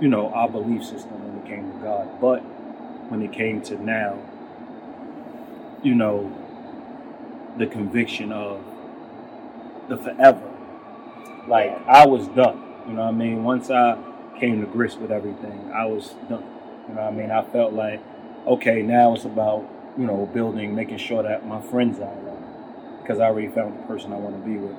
you 0.00 0.08
know 0.08 0.32
our 0.32 0.48
belief 0.48 0.84
system 0.84 1.20
came 1.50 1.72
to 1.72 1.78
god 1.78 2.08
but 2.20 2.40
when 3.10 3.22
it 3.22 3.32
came 3.32 3.60
to 3.60 3.74
now 3.82 4.18
you 5.82 5.94
know 5.94 6.32
the 7.58 7.66
conviction 7.66 8.32
of 8.32 8.62
the 9.88 9.96
forever 9.96 10.50
like 11.50 11.86
I 11.86 12.06
was 12.06 12.28
done. 12.28 12.62
You 12.86 12.94
know 12.94 13.02
what 13.02 13.08
I 13.08 13.12
mean? 13.12 13.44
Once 13.44 13.70
I 13.70 13.98
came 14.38 14.60
to 14.60 14.66
grips 14.66 14.96
with 14.96 15.10
everything, 15.10 15.70
I 15.74 15.84
was 15.84 16.14
done. 16.28 16.44
You 16.88 16.94
know 16.94 17.02
what 17.02 17.12
I 17.12 17.16
mean? 17.16 17.30
I 17.30 17.42
felt 17.42 17.72
like, 17.72 18.00
okay, 18.46 18.82
now 18.82 19.14
it's 19.14 19.24
about, 19.24 19.68
you 19.98 20.06
know, 20.06 20.26
building, 20.32 20.74
making 20.74 20.98
sure 20.98 21.22
that 21.22 21.46
my 21.46 21.60
friends 21.60 21.98
are 21.98 22.04
around. 22.04 23.00
Because 23.02 23.18
I 23.18 23.24
already 23.24 23.48
found 23.48 23.78
the 23.78 23.82
person 23.86 24.12
I 24.12 24.16
want 24.16 24.42
to 24.42 24.48
be 24.48 24.56
with. 24.56 24.76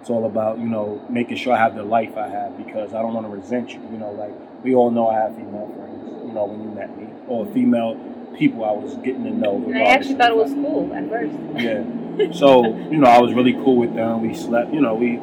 It's 0.00 0.10
all 0.10 0.26
about, 0.26 0.58
you 0.58 0.66
know, 0.66 1.00
making 1.08 1.36
sure 1.36 1.54
I 1.54 1.58
have 1.58 1.74
the 1.74 1.82
life 1.82 2.16
I 2.16 2.28
have 2.28 2.58
because 2.58 2.92
I 2.92 3.00
don't 3.00 3.14
want 3.14 3.26
to 3.26 3.32
resent 3.32 3.70
you. 3.70 3.80
You 3.80 3.98
know, 3.98 4.10
like 4.12 4.32
we 4.62 4.74
all 4.74 4.90
know 4.90 5.08
I 5.08 5.14
have 5.20 5.36
female 5.36 5.72
friends, 5.76 5.93
know, 6.34 6.44
when 6.46 6.62
you 6.62 6.70
met 6.74 6.96
me. 6.98 7.08
Or 7.28 7.46
female 7.46 7.96
people 8.36 8.64
I 8.64 8.72
was 8.72 8.94
getting 8.96 9.24
to 9.24 9.30
know. 9.30 9.72
I 9.74 9.82
actually 9.82 10.14
thought 10.14 10.30
it 10.30 10.36
was 10.36 10.52
cool 10.52 10.92
at 10.92 11.08
first. 11.08 11.34
Yeah. 11.56 11.84
So, 12.32 12.64
you 12.64 12.98
know, 12.98 13.08
I 13.08 13.18
was 13.18 13.34
really 13.34 13.54
cool 13.54 13.76
with 13.76 13.92
them. 13.96 14.22
We 14.22 14.34
slept, 14.34 14.72
you 14.72 14.80
know, 14.80 14.94
we 14.94 15.18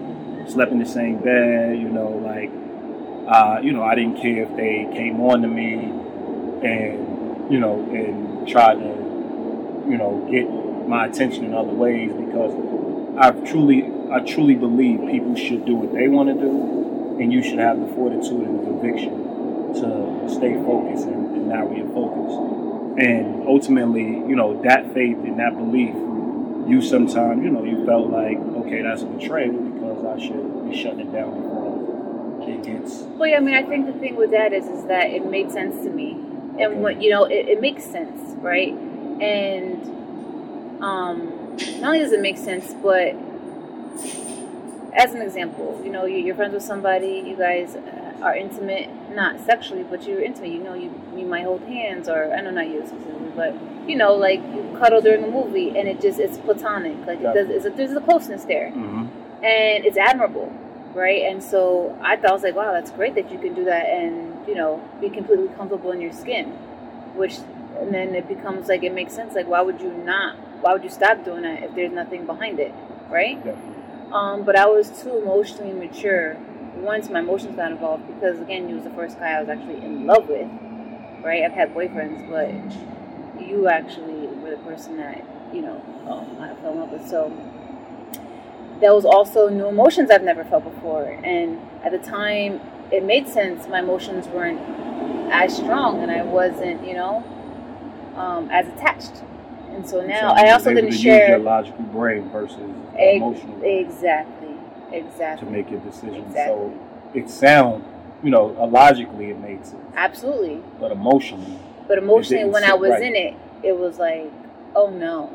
slept 0.51 0.73
in 0.73 0.79
the 0.79 0.85
same 0.85 1.19
bed, 1.19 1.79
you 1.79 1.87
know, 1.87 2.09
like, 2.09 2.51
uh, 3.33 3.61
you 3.61 3.71
know, 3.71 3.81
I 3.81 3.95
didn't 3.95 4.21
care 4.21 4.43
if 4.43 4.53
they 4.57 4.89
came 4.93 5.21
on 5.21 5.41
to 5.41 5.47
me 5.47 5.75
and, 6.67 7.49
you 7.49 7.61
know, 7.61 7.79
and 7.93 8.45
tried 8.45 8.73
to, 8.73 9.87
you 9.89 9.97
know, 9.97 10.27
get 10.29 10.49
my 10.85 11.05
attention 11.05 11.45
in 11.45 11.53
other 11.53 11.71
ways 11.71 12.11
because 12.11 12.51
I 13.17 13.31
truly, 13.49 13.89
I 14.11 14.19
truly 14.19 14.55
believe 14.55 14.99
people 15.09 15.37
should 15.37 15.65
do 15.65 15.75
what 15.75 15.93
they 15.93 16.09
want 16.09 16.27
to 16.27 16.35
do 16.35 17.17
and 17.21 17.31
you 17.31 17.41
should 17.41 17.59
have 17.59 17.79
the 17.79 17.87
fortitude 17.95 18.41
and 18.47 18.59
the 18.59 18.63
conviction 18.65 19.30
to 19.75 20.29
stay 20.29 20.55
focused 20.55 21.05
and, 21.07 21.35
and 21.35 21.47
not 21.49 21.65
refocus. 21.67 22.99
And 22.99 23.47
ultimately, 23.47 24.03
you 24.03 24.35
know, 24.35 24.61
that 24.63 24.93
faith 24.93 25.17
and 25.17 25.39
that 25.39 25.57
belief 25.57 25.95
you 26.67 26.81
sometimes, 26.81 27.43
you 27.43 27.49
know, 27.49 27.63
you 27.63 27.85
felt 27.85 28.09
like, 28.09 28.37
okay, 28.37 28.81
that's 28.81 29.01
a 29.01 29.05
betrayal 29.05 29.53
because 29.53 30.05
I 30.05 30.19
should 30.25 30.69
be 30.69 30.75
shutting 30.77 31.01
it 31.01 31.11
down 31.11 31.41
before 31.41 32.49
it 32.49 32.63
gets. 32.63 33.01
Well, 33.17 33.29
yeah, 33.29 33.37
I 33.37 33.39
mean, 33.39 33.55
I 33.55 33.63
think 33.63 33.87
the 33.87 33.93
thing 33.93 34.15
with 34.15 34.31
that 34.31 34.53
is, 34.53 34.65
is 34.67 34.85
that 34.85 35.09
it 35.09 35.25
made 35.25 35.51
sense 35.51 35.83
to 35.83 35.89
me, 35.89 36.11
and 36.59 36.61
Okay. 36.73 36.75
what 36.75 37.01
you 37.01 37.09
know, 37.09 37.25
it, 37.25 37.47
it 37.49 37.61
makes 37.61 37.83
sense, 37.83 38.35
right? 38.41 38.73
And 38.73 39.81
um, 40.81 41.55
not 41.79 41.87
only 41.89 41.99
does 41.99 42.11
it 42.11 42.21
make 42.21 42.37
sense, 42.37 42.73
but 42.81 43.15
as 44.93 45.13
an 45.13 45.21
example, 45.21 45.79
you 45.83 45.91
know, 45.91 46.05
you- 46.05 46.17
you're 46.19 46.35
friends 46.35 46.53
with 46.53 46.63
somebody, 46.63 47.23
you 47.25 47.35
guys 47.35 47.75
uh, 47.75 48.10
are 48.21 48.35
intimate, 48.35 48.89
not 49.15 49.39
sexually, 49.45 49.83
but 49.83 50.03
you're 50.07 50.21
intimate. 50.21 50.51
You 50.51 50.63
know, 50.63 50.73
you 50.73 50.91
you 51.15 51.25
might 51.25 51.43
hold 51.43 51.61
hands, 51.63 52.07
or 52.07 52.31
I 52.33 52.41
know 52.41 52.51
not 52.51 52.67
you 52.67 52.81
specifically, 52.87 53.31
but 53.35 53.53
you 53.87 53.95
know, 53.95 54.13
like 54.15 54.39
you 54.53 54.75
cuddle 54.79 55.01
during 55.01 55.23
a 55.23 55.27
movie, 55.27 55.69
and 55.77 55.87
it 55.87 56.01
just 56.01 56.19
it's 56.19 56.37
platonic. 56.37 56.97
Like 57.07 57.19
it 57.19 57.33
does, 57.33 57.49
it's 57.49 57.65
a, 57.65 57.69
there's 57.69 57.91
a 57.93 58.01
closeness 58.01 58.43
there 58.45 58.71
Mm-hmm. 58.71 59.05
and 59.43 59.85
it's 59.85 59.97
admirable, 59.97 60.51
right? 60.93 61.23
And 61.23 61.43
so 61.43 61.97
I 62.01 62.15
thought 62.15 62.29
I 62.29 62.33
was 62.33 62.43
like, 62.43 62.55
wow, 62.55 62.71
that's 62.73 62.91
great 62.91 63.15
that 63.15 63.31
you 63.31 63.39
can 63.39 63.53
do 63.55 63.63
that 63.65 63.85
and 63.87 64.47
you 64.47 64.55
know 64.55 64.81
be 64.99 65.09
completely 65.09 65.49
comfortable 65.55 65.91
in 65.91 66.01
your 66.01 66.13
skin, 66.13 66.45
which 67.15 67.37
and 67.79 67.93
then 67.93 68.13
it 68.13 68.27
becomes 68.27 68.67
like 68.67 68.83
it 68.83 68.93
makes 68.93 69.13
sense. 69.13 69.33
Like, 69.33 69.47
why 69.47 69.61
would 69.61 69.81
you 69.81 69.91
not? 69.91 70.35
Why 70.61 70.73
would 70.73 70.83
you 70.83 70.89
stop 70.91 71.25
doing 71.25 71.41
that 71.41 71.63
if 71.63 71.73
there's 71.75 71.91
nothing 71.91 72.25
behind 72.27 72.59
it, 72.59 72.71
right? 73.09 73.43
Um, 74.13 74.43
but 74.43 74.55
I 74.55 74.67
was 74.67 74.89
too 75.01 75.17
emotionally 75.17 75.73
mature 75.73 76.37
once 76.81 77.09
my 77.09 77.19
emotions 77.19 77.55
got 77.55 77.71
involved 77.71 78.07
because 78.07 78.39
again, 78.39 78.67
you 78.69 78.75
was 78.75 78.83
the 78.83 78.89
first 78.91 79.19
guy 79.19 79.31
I 79.33 79.39
was 79.39 79.49
actually 79.49 79.83
in 79.83 80.05
love 80.05 80.27
with, 80.27 80.47
right? 81.23 81.43
I've 81.43 81.53
had 81.53 81.73
boyfriends, 81.73 82.29
but 82.29 82.51
you 83.47 83.67
actually 83.67 84.27
were 84.27 84.51
the 84.51 84.57
person 84.57 84.97
that 84.97 85.23
you 85.53 85.61
know 85.61 85.81
um, 86.07 86.37
I 86.39 86.53
fell 86.61 86.73
in 86.73 86.79
love 86.79 86.91
with. 86.91 87.07
So 87.07 87.31
there 88.79 88.93
was 88.93 89.05
also 89.05 89.49
new 89.49 89.67
emotions 89.67 90.09
I've 90.09 90.23
never 90.23 90.43
felt 90.43 90.63
before, 90.63 91.05
and 91.23 91.59
at 91.83 91.91
the 91.91 91.99
time, 91.99 92.59
it 92.91 93.03
made 93.03 93.27
sense. 93.27 93.67
My 93.67 93.79
emotions 93.79 94.27
weren't 94.27 94.59
as 95.31 95.55
strong, 95.55 96.01
and 96.01 96.11
I 96.11 96.23
wasn't, 96.23 96.85
you 96.85 96.93
know, 96.93 97.23
um, 98.15 98.49
as 98.51 98.67
attached. 98.67 99.23
And 99.71 99.87
so 99.87 100.05
now 100.05 100.35
So 100.35 100.35
I 100.35 100.51
also 100.51 100.73
didn't 100.73 100.91
share 100.93 101.29
your 101.29 101.39
logical 101.39 101.83
brain 101.85 102.29
versus 102.29 102.59
Ex- 102.97 103.15
emotional 103.17 103.55
brain 103.57 103.85
exactly, 103.85 104.40
to 104.91 105.45
make 105.49 105.69
your 105.71 105.79
decision. 105.81 106.15
Exactly. 106.15 106.33
So 106.45 106.79
it 107.13 107.29
sound, 107.29 107.83
you 108.23 108.29
know, 108.29 108.45
logically 108.69 109.31
it 109.31 109.39
made 109.39 109.65
sense, 109.65 109.81
absolutely. 109.95 110.61
but 110.79 110.91
emotionally, 110.91 111.57
But 111.87 111.97
emotionally, 111.97 112.45
when 112.45 112.63
I 112.63 112.73
was 112.73 112.91
right. 112.91 113.03
in 113.03 113.15
it, 113.15 113.35
it 113.63 113.77
was 113.77 113.97
like, 113.99 114.31
oh 114.75 114.89
no, 114.89 115.29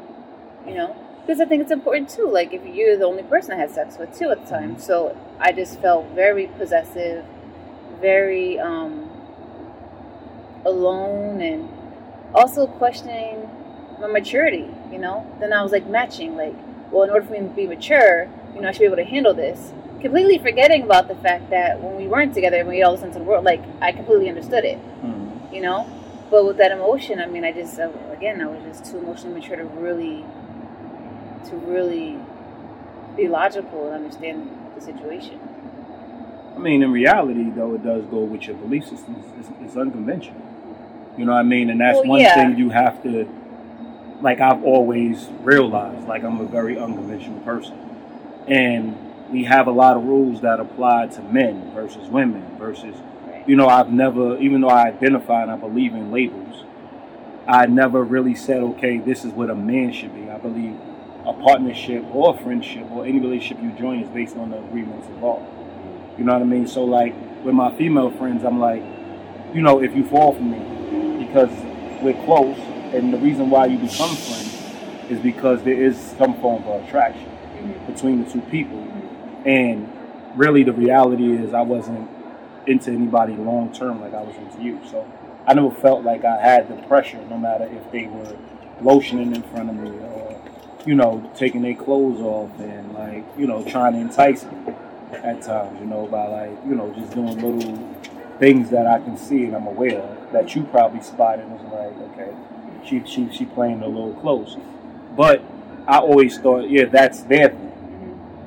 you 0.66 0.74
know, 0.74 0.94
because 1.20 1.40
I 1.40 1.44
think 1.44 1.62
it's 1.62 1.72
important 1.72 2.08
too. 2.08 2.28
Like 2.30 2.52
if 2.52 2.64
you're 2.66 2.96
the 2.96 3.04
only 3.06 3.22
person 3.22 3.52
I 3.52 3.56
had 3.56 3.70
sex 3.70 3.96
with 3.98 4.16
too 4.16 4.30
at 4.30 4.44
the 4.44 4.50
time, 4.50 4.76
Mhm. 4.76 4.80
so 4.80 5.16
I 5.40 5.52
just 5.52 5.80
felt 5.80 6.06
very 6.14 6.46
possessive, 6.46 7.24
very 8.00 8.58
um, 8.58 9.10
alone, 10.64 11.40
and 11.40 11.68
also 12.34 12.66
questioning 12.66 13.48
my 14.00 14.06
maturity. 14.06 14.68
You 14.92 14.98
know, 14.98 15.26
then 15.40 15.52
I 15.52 15.62
was 15.62 15.72
like 15.72 15.86
matching, 15.86 16.36
like, 16.36 16.54
well, 16.90 17.02
in 17.02 17.10
order 17.10 17.26
for 17.26 17.32
me 17.32 17.40
to 17.40 17.44
be 17.46 17.66
mature, 17.66 18.28
you 18.56 18.62
know, 18.62 18.68
I 18.68 18.72
should 18.72 18.80
be 18.80 18.86
able 18.86 18.96
to 18.96 19.04
handle 19.04 19.34
this. 19.34 19.72
Completely 20.00 20.38
forgetting 20.38 20.82
about 20.82 21.08
the 21.08 21.14
fact 21.14 21.50
that 21.50 21.80
when 21.80 21.96
we 21.96 22.06
weren't 22.08 22.34
together 22.34 22.56
and 22.58 22.68
we 22.68 22.78
had 22.78 22.86
all 22.86 22.92
the 22.96 22.98
sense 23.02 23.14
of 23.16 23.22
the 23.22 23.28
world, 23.28 23.44
like 23.44 23.62
I 23.80 23.92
completely 23.92 24.28
understood 24.28 24.64
it 24.64 24.78
Mhm. 25.04 25.52
you 25.54 25.60
know. 25.60 25.86
But 26.30 26.44
with 26.44 26.56
that 26.56 26.72
emotion, 26.72 27.20
I 27.20 27.26
mean, 27.26 27.44
I 27.44 27.52
just 27.52 27.78
uh, 27.78 27.88
again, 28.12 28.40
I 28.40 28.46
was 28.46 28.60
just 28.64 28.90
too 28.90 28.98
emotionally 28.98 29.40
mature 29.40 29.56
to 29.56 29.64
really, 29.64 30.24
to 31.48 31.56
really 31.56 32.18
be 33.16 33.28
logical 33.28 33.86
and 33.86 33.94
understand 33.94 34.50
the 34.74 34.80
situation. 34.80 35.38
I 36.56 36.58
mean, 36.58 36.82
in 36.82 36.90
reality, 36.90 37.50
though, 37.50 37.74
it 37.74 37.84
does 37.84 38.04
go 38.06 38.18
with 38.20 38.46
your 38.46 38.56
belief 38.56 38.86
system. 38.86 39.16
It's, 39.38 39.48
it's, 39.48 39.58
it's 39.62 39.76
unconventional. 39.76 40.40
You 41.16 41.26
know 41.26 41.32
what 41.32 41.38
I 41.40 41.42
mean? 41.44 41.70
And 41.70 41.80
that's 41.80 41.98
Well, 41.98 42.08
one 42.08 42.20
yeah. 42.20 42.34
thing 42.34 42.58
you 42.58 42.70
have 42.70 43.02
to, 43.02 43.28
like, 44.22 44.40
I've 44.40 44.64
always 44.64 45.28
realized, 45.42 46.08
like, 46.08 46.24
I'm 46.24 46.40
a 46.40 46.44
very 46.46 46.78
unconventional 46.78 47.40
person. 47.40 47.78
And 48.46 49.30
we 49.30 49.44
have 49.44 49.66
a 49.66 49.72
lot 49.72 49.96
of 49.96 50.04
rules 50.04 50.40
that 50.42 50.60
apply 50.60 51.08
to 51.08 51.22
men 51.22 51.72
versus 51.74 52.08
women 52.08 52.56
versus, 52.58 52.94
you 53.46 53.56
know, 53.56 53.66
I've 53.66 53.90
never, 53.90 54.38
even 54.38 54.60
though 54.60 54.68
I 54.68 54.88
identify 54.88 55.42
and 55.42 55.50
I 55.50 55.56
believe 55.56 55.94
in 55.94 56.12
labels, 56.12 56.64
I 57.48 57.66
never 57.66 58.02
really 58.02 58.34
said, 58.34 58.62
okay, 58.62 58.98
this 58.98 59.24
is 59.24 59.32
what 59.32 59.50
a 59.50 59.54
man 59.54 59.92
should 59.92 60.14
be. 60.14 60.30
I 60.30 60.38
believe 60.38 60.76
a 61.24 61.32
partnership 61.32 62.04
or 62.12 62.36
a 62.36 62.42
friendship 62.42 62.88
or 62.92 63.04
any 63.04 63.18
relationship 63.18 63.62
you 63.62 63.72
join 63.72 64.00
is 64.00 64.08
based 64.10 64.36
on 64.36 64.50
the 64.50 64.58
agreements 64.58 65.08
involved. 65.08 65.46
You 66.18 66.24
know 66.24 66.32
what 66.32 66.42
I 66.42 66.44
mean? 66.44 66.66
So 66.66 66.84
like 66.84 67.14
with 67.44 67.54
my 67.54 67.76
female 67.76 68.10
friends, 68.12 68.44
I'm 68.44 68.60
like, 68.60 68.82
you 69.54 69.62
know, 69.62 69.82
if 69.82 69.94
you 69.94 70.04
fall 70.06 70.34
for 70.34 70.42
me 70.42 71.24
because 71.26 71.50
we're 72.02 72.20
close, 72.24 72.58
and 72.94 73.12
the 73.12 73.18
reason 73.18 73.50
why 73.50 73.66
you 73.66 73.78
become 73.78 74.14
friends 74.14 75.10
is 75.10 75.18
because 75.20 75.62
there 75.64 75.74
is 75.74 75.98
some 76.16 76.40
form 76.40 76.62
of 76.64 76.84
attraction 76.84 77.35
Mhm. 77.66 77.86
between 77.86 78.24
the 78.24 78.30
two 78.30 78.40
people. 78.42 78.86
And 79.44 79.88
really, 80.34 80.62
the 80.62 80.72
reality 80.72 81.32
is, 81.32 81.54
I 81.54 81.62
wasn't 81.62 82.08
into 82.66 82.90
anybody 82.90 83.34
long 83.34 83.72
term 83.72 84.00
like 84.00 84.14
I 84.14 84.22
was 84.22 84.34
into 84.36 84.62
you. 84.62 84.80
So 84.90 85.06
I 85.46 85.54
never 85.54 85.70
felt 85.70 86.04
like 86.04 86.24
I 86.24 86.40
had 86.40 86.68
the 86.68 86.82
pressure, 86.86 87.20
no 87.30 87.38
matter 87.38 87.64
if 87.64 87.90
they 87.92 88.06
were 88.06 88.36
lotioning 88.82 89.34
in 89.34 89.42
front 89.44 89.70
of 89.70 89.76
me 89.76 89.90
or, 89.90 90.36
you 90.84 90.94
know, 90.94 91.30
taking 91.36 91.62
their 91.62 91.74
clothes 91.74 92.20
off 92.20 92.50
and 92.58 92.92
like, 92.94 93.24
you 93.38 93.46
know, 93.46 93.62
trying 93.64 93.92
to 93.94 94.00
entice 94.00 94.44
me 94.44 94.74
at 95.12 95.42
times, 95.42 95.78
you 95.80 95.86
know, 95.86 96.06
by 96.06 96.26
like, 96.26 96.58
you 96.68 96.74
know, 96.74 96.92
just 96.92 97.12
doing 97.14 97.36
little 97.38 97.78
things 98.38 98.70
that 98.70 98.86
I 98.86 98.98
can 98.98 99.16
see 99.16 99.44
and 99.44 99.54
I'm 99.56 99.66
aware 99.66 100.00
of 100.00 100.32
that 100.32 100.54
you 100.54 100.64
probably 100.64 101.00
spotted 101.02 101.44
and 101.44 101.52
was 101.52 101.62
like, 101.72 102.10
okay, 102.10 102.34
she 102.84 103.02
she 103.06 103.30
she 103.32 103.44
playing 103.46 103.82
a 103.82 103.86
little 103.86 104.14
close. 104.14 104.56
But 105.16 105.42
I 105.86 105.98
always 105.98 106.36
thought, 106.38 106.68
yeah, 106.68 106.86
that's 106.86 107.20
their. 107.22 107.55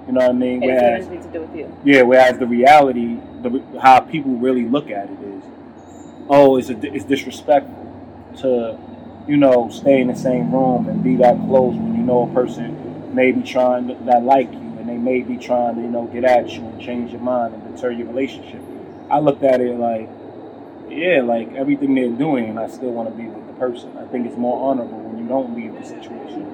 You 0.10 0.16
know 0.16 0.22
what 0.22 0.32
I 0.32 0.34
mean? 0.34 0.62
Whereas 0.62 1.06
to 1.06 1.30
do 1.32 1.42
with 1.42 1.56
you. 1.56 1.78
yeah, 1.84 2.02
whereas 2.02 2.40
the 2.40 2.48
reality, 2.48 3.20
the 3.44 3.64
how 3.80 4.00
people 4.00 4.32
really 4.38 4.66
look 4.66 4.90
at 4.90 5.08
it 5.08 5.20
is, 5.22 5.44
oh, 6.28 6.58
it's 6.58 6.72
a, 6.72 6.96
it's 6.96 7.06
disrespectful 7.06 7.86
to, 8.38 8.80
you 9.28 9.38
know, 9.38 9.70
stay 9.70 10.02
in 10.02 10.08
the 10.08 10.16
same 10.16 10.52
room 10.52 10.90
and 10.90 11.04
be 11.04 11.16
that 11.18 11.38
close 11.42 11.76
when 11.76 11.94
you 11.94 12.02
know 12.02 12.28
a 12.28 12.34
person 12.34 13.14
may 13.14 13.32
be 13.32 13.44
trying 13.44 13.90
to, 13.90 13.94
that 14.06 14.24
like 14.24 14.52
you 14.52 14.58
and 14.58 14.90
they 14.90 14.98
may 14.98 15.22
be 15.22 15.38
trying 15.38 15.76
to, 15.76 15.82
you 15.82 15.90
know, 15.90 16.08
get 16.08 16.24
at 16.24 16.50
you 16.50 16.62
and 16.62 16.82
change 16.82 17.12
your 17.12 17.22
mind 17.22 17.54
and 17.54 17.76
deter 17.76 17.92
your 17.92 18.08
relationship. 18.08 18.64
I 19.12 19.20
looked 19.20 19.44
at 19.44 19.62
it 19.62 19.78
like, 19.78 20.10
yeah, 20.90 21.22
like 21.22 21.54
everything 21.54 21.94
they're 21.94 22.10
doing, 22.10 22.50
and 22.50 22.60
I 22.60 22.68
still 22.68 22.90
want 22.90 23.10
to 23.10 23.16
be 23.16 23.28
with 23.28 23.46
the 23.46 23.54
person. 23.54 23.96
I 23.96 24.06
think 24.06 24.26
it's 24.26 24.38
more 24.38 24.72
honorable 24.72 25.02
when 25.02 25.20
you 25.22 25.30
don't 25.30 25.56
leave 25.56 25.80
the 25.80 25.86
situation. 25.86 26.49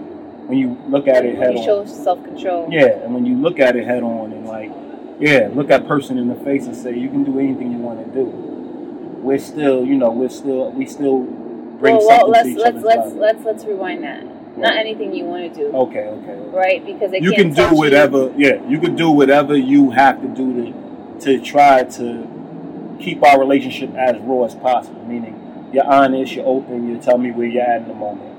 When 0.47 0.57
you 0.57 0.77
look 0.89 1.07
at 1.07 1.25
it 1.25 1.35
head 1.37 1.53
You 1.53 1.59
on. 1.59 1.65
show 1.65 1.85
self 1.85 2.23
control. 2.23 2.67
Yeah, 2.71 2.87
and 3.03 3.13
when 3.13 3.25
you 3.25 3.35
look 3.35 3.59
at 3.59 3.75
it 3.75 3.85
head 3.85 4.03
on 4.03 4.31
and 4.31 4.45
like, 4.45 4.71
yeah, 5.19 5.49
look 5.53 5.67
that 5.69 5.87
person 5.87 6.17
in 6.17 6.27
the 6.27 6.35
face 6.35 6.65
and 6.65 6.75
say, 6.75 6.97
you 6.97 7.09
can 7.09 7.23
do 7.23 7.39
anything 7.39 7.71
you 7.71 7.77
want 7.79 8.05
to 8.05 8.11
do. 8.13 8.25
We're 8.25 9.39
still, 9.39 9.83
you 9.85 9.95
know, 9.95 10.11
we're 10.11 10.29
still, 10.29 10.71
we 10.71 10.85
still 10.85 11.19
bring 11.21 11.95
well, 11.97 12.07
well, 12.07 12.19
something 12.19 12.31
let's 12.31 12.45
to 12.45 12.51
each 12.51 12.57
let's 12.57 12.69
other's 12.69 12.83
let's 12.83 13.11
life. 13.13 13.15
let's 13.17 13.45
let's 13.45 13.65
rewind 13.65 14.03
that. 14.03 14.23
Not 14.57 14.77
anything 14.77 15.13
you 15.13 15.25
want 15.25 15.53
to 15.53 15.59
do, 15.59 15.65
Okay, 15.75 15.99
okay. 15.99 16.31
okay. 16.31 16.55
right? 16.55 16.85
Because 16.85 17.11
You 17.19 17.33
can 17.33 17.49
do 17.49 17.55
touch 17.55 17.71
you. 17.71 17.77
whatever. 17.77 18.31
Yeah, 18.37 18.65
you 18.69 18.79
can 18.79 18.95
do 18.95 19.09
whatever 19.11 19.57
you 19.57 19.89
have 19.91 20.21
to 20.21 20.27
do 20.29 20.53
to 20.63 21.19
to 21.21 21.41
try 21.43 21.83
to 21.83 22.97
keep 23.01 23.21
our 23.23 23.37
relationship 23.39 23.93
as 23.95 24.15
raw 24.21 24.45
as 24.45 24.55
possible. 24.55 25.03
Meaning, 25.05 25.69
you're 25.73 25.85
honest, 25.85 26.33
you're 26.35 26.45
open, 26.45 26.87
you 26.87 26.97
tell 26.99 27.17
me 27.17 27.31
where 27.31 27.47
you're 27.47 27.63
at 27.63 27.81
in 27.81 27.87
the 27.89 27.93
moment. 27.95 28.31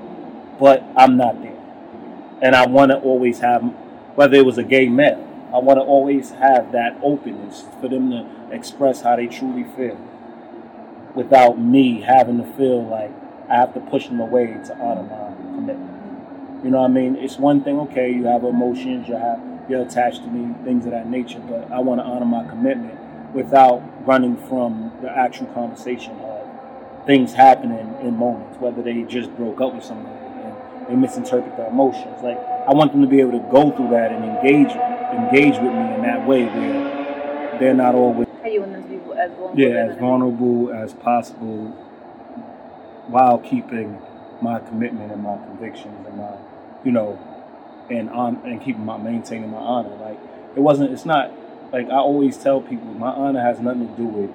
But 0.59 0.83
I'm 0.95 1.17
not 1.17 1.39
there, 1.43 1.56
and 2.41 2.55
I 2.55 2.67
want 2.67 2.91
to 2.91 2.97
always 2.99 3.39
have, 3.39 3.61
whether 4.15 4.35
it 4.35 4.45
was 4.45 4.57
a 4.57 4.63
gay 4.63 4.87
male, 4.87 5.23
I 5.53 5.59
want 5.59 5.79
to 5.79 5.83
always 5.83 6.31
have 6.31 6.71
that 6.73 6.99
openness 7.01 7.65
for 7.79 7.87
them 7.87 8.11
to 8.11 8.27
express 8.51 9.01
how 9.01 9.15
they 9.15 9.27
truly 9.27 9.63
feel, 9.75 9.97
without 11.15 11.59
me 11.59 12.01
having 12.01 12.37
to 12.37 12.53
feel 12.53 12.85
like 12.85 13.11
I 13.49 13.55
have 13.55 13.73
to 13.73 13.79
push 13.79 14.07
them 14.07 14.19
away 14.19 14.47
to 14.65 14.77
honor 14.77 15.03
my 15.03 15.35
commitment. 15.55 16.63
You 16.63 16.71
know 16.71 16.81
what 16.81 16.91
I 16.91 16.93
mean? 16.93 17.15
It's 17.15 17.37
one 17.37 17.63
thing, 17.63 17.79
okay, 17.81 18.11
you 18.11 18.25
have 18.25 18.43
emotions, 18.43 19.07
you 19.07 19.15
have 19.15 19.41
you're 19.69 19.81
attached 19.81 20.23
to 20.23 20.29
me, 20.29 20.53
things 20.63 20.85
of 20.85 20.91
that 20.91 21.09
nature, 21.09 21.39
but 21.39 21.69
I 21.71 21.79
want 21.79 21.99
to 21.99 22.05
honor 22.05 22.25
my 22.25 22.47
commitment 22.47 22.97
without 23.33 23.83
running 24.07 24.37
from 24.47 24.93
the 25.01 25.09
actual 25.09 25.47
conversation 25.47 26.17
of 26.19 27.05
things 27.05 27.33
happening 27.33 27.95
in 28.01 28.15
moments, 28.15 28.57
whether 28.59 28.81
they 28.81 29.03
just 29.03 29.35
broke 29.35 29.59
up 29.59 29.73
with 29.73 29.83
somebody 29.83 30.15
and 30.25 30.26
they 30.87 30.95
misinterpret 30.95 31.57
their 31.57 31.67
emotions. 31.67 32.21
Like 32.23 32.37
I 32.37 32.73
want 32.73 32.91
them 32.91 33.01
to 33.01 33.07
be 33.07 33.19
able 33.19 33.33
to 33.33 33.45
go 33.51 33.71
through 33.71 33.89
that 33.89 34.11
and 34.11 34.23
engage 34.23 34.71
engage 34.71 35.55
with 35.55 35.73
me 35.73 35.93
in 35.95 36.01
that 36.03 36.27
way 36.27 36.45
where 36.45 37.57
they're 37.59 37.73
not 37.73 37.95
always 37.95 38.27
How 38.41 38.49
you 38.49 38.61
want 38.61 38.73
them 38.73 38.83
to 38.83 38.89
be 38.89 38.95
as 39.19 39.31
vulnerable? 39.31 39.59
yeah, 39.59 39.67
as 39.69 39.91
as 39.93 39.97
vulnerable 39.99 40.73
as 40.73 40.93
possible 40.93 41.71
while 43.07 43.37
keeping 43.39 43.99
my 44.41 44.59
commitment 44.59 45.11
and 45.11 45.23
my 45.23 45.37
convictions 45.37 46.05
and 46.05 46.17
my, 46.17 46.33
you 46.83 46.91
know, 46.91 47.17
and 47.89 48.09
on 48.09 48.41
and 48.45 48.61
keeping 48.61 48.85
my 48.85 48.97
maintaining 48.97 49.49
my 49.51 49.57
honor. 49.57 49.95
Like 49.95 50.19
it 50.55 50.59
wasn't. 50.59 50.91
It's 50.91 51.05
not 51.05 51.31
like 51.71 51.87
I 51.87 51.97
always 51.97 52.37
tell 52.37 52.61
people. 52.61 52.87
My 52.93 53.09
honor 53.11 53.41
has 53.41 53.59
nothing 53.59 53.87
to 53.87 53.95
do 53.95 54.05
with 54.05 54.31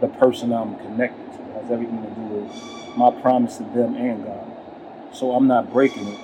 the 0.00 0.08
person 0.08 0.52
I'm 0.52 0.76
connected 0.76 1.32
to. 1.32 1.38
It 1.50 1.62
has 1.62 1.70
everything 1.70 2.02
to 2.02 2.10
do 2.10 2.20
with 2.20 2.96
my 2.96 3.10
promise 3.22 3.56
to 3.58 3.62
them 3.64 3.94
and 3.96 4.24
God. 4.24 4.51
So 5.12 5.32
I'm 5.32 5.46
not 5.46 5.72
breaking 5.72 6.08
it, 6.08 6.20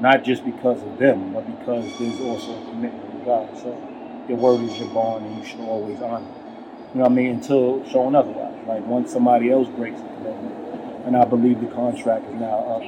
not 0.00 0.24
just 0.24 0.44
because 0.44 0.82
of 0.82 0.98
them, 0.98 1.32
but 1.32 1.46
because 1.58 1.98
there's 1.98 2.20
also 2.20 2.58
a 2.60 2.64
commitment 2.70 3.20
to 3.20 3.24
God. 3.24 3.58
So 3.58 4.24
your 4.28 4.38
word 4.38 4.62
is 4.62 4.78
your 4.78 4.88
bond, 4.88 5.26
and 5.26 5.38
you 5.38 5.44
should 5.44 5.60
always 5.60 6.00
honor. 6.00 6.26
it. 6.26 6.94
You 6.94 7.00
know 7.00 7.02
what 7.02 7.12
I 7.12 7.14
mean? 7.14 7.30
Until 7.32 7.84
shown 7.86 8.14
otherwise. 8.14 8.56
Like 8.66 8.86
once 8.86 9.12
somebody 9.12 9.50
else 9.50 9.68
breaks 9.68 10.00
the 10.00 10.08
commitment, 10.08 11.04
and 11.06 11.16
I 11.16 11.24
believe 11.26 11.60
the 11.60 11.66
contract 11.66 12.26
is 12.28 12.34
now 12.34 12.80
up, 12.80 12.82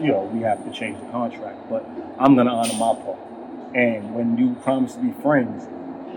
you 0.00 0.08
know, 0.08 0.30
we 0.32 0.40
have 0.42 0.64
to 0.64 0.70
change 0.70 1.00
the 1.00 1.10
contract. 1.10 1.68
But 1.68 1.84
I'm 2.18 2.36
gonna 2.36 2.54
honor 2.54 2.74
my 2.74 2.94
part. 2.94 3.18
And 3.74 4.14
when 4.14 4.38
you 4.38 4.54
promise 4.62 4.94
to 4.94 5.00
be 5.00 5.12
friends, 5.20 5.66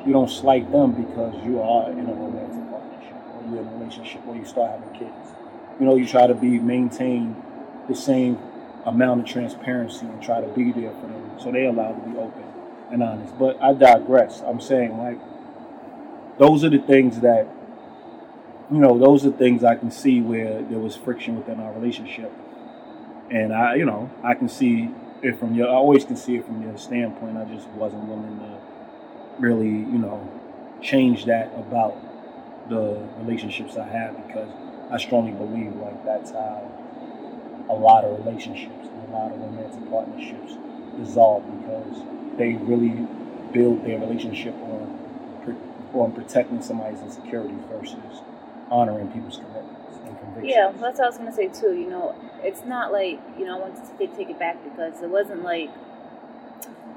you 0.06 0.14
don't 0.14 0.30
slight 0.30 0.72
them 0.72 0.92
because 0.92 1.34
you 1.44 1.60
are 1.62 1.92
in 1.92 2.08
a 2.08 2.14
romantic 2.14 2.70
partnership 2.70 3.16
or 3.36 3.44
you're 3.50 3.62
in 3.62 3.68
a 3.68 3.78
relationship 3.78 4.22
or 4.28 4.36
you 4.36 4.46
start 4.46 4.80
having 4.80 4.94
kids. 5.00 5.34
You 5.80 5.86
know, 5.88 5.96
you 5.96 6.06
try 6.06 6.28
to 6.28 6.36
be 6.36 6.60
maintain 6.60 7.36
the 7.88 7.96
same 7.96 8.38
amount 8.86 9.22
of 9.22 9.28
transparency 9.28 10.06
and 10.06 10.22
try 10.22 10.42
to 10.42 10.48
be 10.48 10.72
there 10.72 10.92
for 10.92 11.08
them 11.08 11.32
so 11.40 11.52
they 11.52 11.66
allow 11.66 11.92
to 11.92 12.10
be 12.10 12.18
open 12.18 12.44
and 12.92 13.04
honest. 13.04 13.38
But 13.38 13.62
I 13.62 13.74
digress. 13.74 14.42
I'm 14.42 14.62
saying 14.62 14.98
like 14.98 15.20
those 16.38 16.64
are 16.64 16.70
the 16.70 16.80
things 16.80 17.20
that 17.22 17.48
you 18.72 18.78
know, 18.78 18.98
those 18.98 19.26
are 19.26 19.32
things 19.32 19.64
I 19.64 19.76
can 19.76 19.90
see 19.90 20.22
where 20.22 20.62
there 20.62 20.78
was 20.78 20.96
friction 20.96 21.38
within 21.38 21.60
our 21.60 21.74
relationship. 21.74 22.32
And 23.32 23.54
I, 23.54 23.76
you 23.76 23.86
know, 23.86 24.12
I 24.24 24.36
can 24.36 24.48
see 24.48 24.92
it 25.22 25.40
from 25.40 25.56
your, 25.56 25.68
I 25.68 25.72
always 25.72 26.06
can 26.06 26.16
see 26.16 26.36
it 26.36 26.46
from 26.46 26.62
your 26.62 26.78
standpoint. 26.78 27.38
I 27.38 27.46
just 27.46 27.68
wasn't 27.70 28.06
willing 28.06 28.40
to 28.40 28.60
really, 29.40 29.70
you 29.70 29.98
know, 29.98 30.28
change 30.82 31.26
that 31.26 31.52
about 31.56 31.98
the 32.70 33.04
relationships 33.18 33.76
I 33.76 33.88
have 33.88 34.28
because 34.28 34.50
I 34.92 34.98
strongly 34.98 35.32
believe 35.32 35.76
like 35.76 36.06
that's 36.06 36.32
how 36.32 36.79
a 37.70 37.74
lot 37.74 38.04
of 38.04 38.26
relationships 38.26 38.88
and 38.88 39.14
a 39.14 39.18
lot 39.18 39.32
of 39.32 39.40
romantic 39.40 39.90
partnerships 39.90 40.58
dissolve 40.98 41.44
because 41.62 42.04
they 42.38 42.54
really 42.54 43.08
build 43.54 43.84
their 43.86 44.00
relationship 44.00 44.54
on 44.64 45.00
on 45.94 46.12
protecting 46.12 46.62
somebody's 46.62 47.02
insecurity 47.02 47.56
versus 47.72 48.22
honoring 48.70 49.08
people's 49.12 49.38
commitments 49.38 49.98
and 50.06 50.20
convictions. 50.20 50.46
Yeah, 50.46 50.72
that's 50.80 51.00
what 51.00 51.06
I 51.06 51.10
was 51.10 51.18
gonna 51.18 51.34
say 51.34 51.48
too. 51.48 51.74
You 51.74 51.90
know, 51.90 52.16
it's 52.44 52.64
not 52.64 52.92
like 52.92 53.20
you 53.38 53.46
know 53.46 53.58
I 53.58 53.60
wanted 53.60 53.84
to 53.86 54.08
take, 54.16 54.30
it 54.30 54.40
back 54.40 54.64
because 54.64 55.02
it 55.02 55.10
wasn't 55.10 55.44
like, 55.44 55.70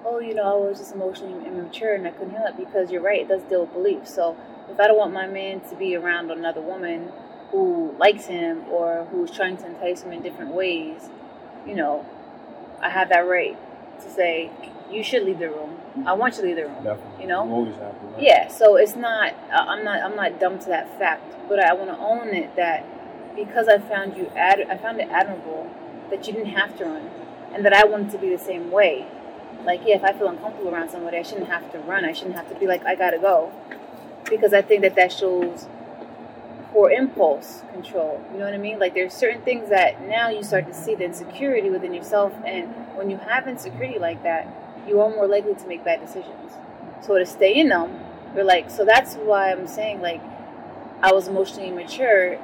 oh, 0.05 0.19
you 0.19 0.35
know, 0.35 0.43
I 0.43 0.69
was 0.69 0.79
just 0.79 0.95
emotionally 0.95 1.47
immature 1.47 1.95
and 1.95 2.07
I 2.07 2.11
couldn't 2.11 2.31
handle 2.31 2.49
it. 2.49 2.57
Because 2.57 2.91
you're 2.91 3.03
right, 3.03 3.21
it 3.21 3.29
does 3.29 3.43
deal 3.45 3.63
with 3.63 3.73
belief. 3.73 4.07
So 4.07 4.37
if 4.71 4.79
I 4.79 4.87
don't 4.87 4.99
want 4.99 5.13
my 5.13 5.27
man 5.27 5.61
to 5.71 5.75
be 5.75 5.97
around 5.97 6.31
another 6.31 6.61
woman 6.61 7.11
who 7.53 7.95
likes 7.99 8.25
him 8.25 8.65
or 8.71 9.07
who's 9.13 9.31
trying 9.31 9.57
to 9.59 9.67
entice 9.67 10.03
him 10.03 10.13
in 10.13 10.23
different 10.23 10.53
ways, 10.53 11.09
you 11.67 11.75
know, 11.75 12.05
I 12.81 12.89
have 12.89 13.11
that 13.11 13.21
right 13.21 13.57
to 14.03 14.11
say 14.11 14.51
you 14.91 15.05
should 15.05 15.25
leave 15.25 15.39
the 15.39 15.51
room. 15.51 15.79
I 15.95 15.99
mm-hmm. 15.99 16.19
want 16.19 16.37
you 16.37 16.43
to 16.43 16.47
leave 16.49 16.57
the 16.57 16.65
room. 16.65 16.83
Definitely. 16.83 17.23
You 17.23 17.29
know? 17.29 17.41
always 17.49 17.77
have 17.77 17.99
to. 18.01 18.07
right? 18.07 18.23
Yeah, 18.23 18.49
so 18.49 18.77
it's 18.77 18.97
not. 18.97 19.35
I'm 19.53 19.85
not. 19.85 20.03
I'm 20.03 20.17
not 20.17 20.41
dumb 20.41 20.59
to 20.61 20.67
that 20.67 20.99
fact, 20.99 21.23
but 21.49 21.61
I 21.61 21.73
want 21.75 21.91
to 21.91 21.99
own 21.99 22.29
it 22.29 22.57
that 22.57 22.85
because 23.37 23.69
I 23.69 23.79
found 23.79 24.17
you. 24.17 24.31
Ad, 24.35 24.61
I 24.69 24.77
found 24.77 25.01
it 25.01 25.09
admirable 25.09 25.71
that 26.11 26.27
you 26.27 26.33
didn't 26.33 26.55
have 26.55 26.77
to 26.79 26.85
run, 26.85 27.11
and 27.53 27.65
that 27.65 27.73
I 27.73 27.85
wanted 27.85 28.11
to 28.13 28.19
be 28.19 28.31
the 28.31 28.43
same 28.43 28.71
way. 28.71 29.07
Like, 29.65 29.83
yeah, 29.87 29.97
if 29.97 30.05
I 30.05 30.13
feel 30.13 30.29
uncomfortable 30.29 30.75
around 30.75 30.91
somebody, 30.91 31.19
I 31.19 31.23
shouldn't 31.23 31.49
have 31.49 31.71
to 31.73 31.79
run. 31.81 32.05
I 32.05 32.13
shouldn't 32.13 32.35
have 32.35 32.49
to 32.49 32.59
be 32.59 32.67
like, 32.67 32.85
I 32.85 32.97
gotta 32.97 33.19
go, 33.19 33.53
because 34.29 34.53
I 34.53 34.63
think 34.63 34.83
that 34.83 34.97
that 34.97 35.13
shows 35.13 35.69
poor 36.73 36.91
impulse 36.91 37.63
control. 37.73 38.21
You 38.33 38.39
know 38.39 38.45
what 38.47 38.55
I 38.55 38.59
mean? 38.59 38.79
Like, 38.79 38.95
there's 38.95 39.13
certain 39.13 39.43
things 39.43 39.69
that 39.69 40.07
now 40.09 40.31
you 40.31 40.43
start 40.43 40.67
to 40.67 40.75
see 40.75 40.95
the 40.95 41.05
insecurity 41.05 41.71
within 41.71 41.93
yourself, 41.93 42.33
and 42.45 42.69
when 42.97 43.11
you 43.11 43.19
have 43.19 43.47
insecurity 43.47 43.99
like 43.99 44.23
that, 44.23 44.49
you 44.89 45.01
are 45.01 45.11
more 45.11 45.27
likely 45.27 45.55
to 45.55 45.67
make 45.67 45.85
bad 45.85 46.01
decisions. 46.01 46.53
So 47.03 47.19
to 47.19 47.27
stay 47.27 47.59
in 47.59 47.69
them, 47.69 47.99
you're 48.35 48.45
like, 48.45 48.71
so 48.71 48.85
that's 48.85 49.15
why 49.17 49.53
I'm 49.53 49.67
saying 49.67 50.01
like, 50.01 50.23
I 51.03 51.13
was 51.13 51.29
emotionally 51.29 51.69
immature, 51.69 52.39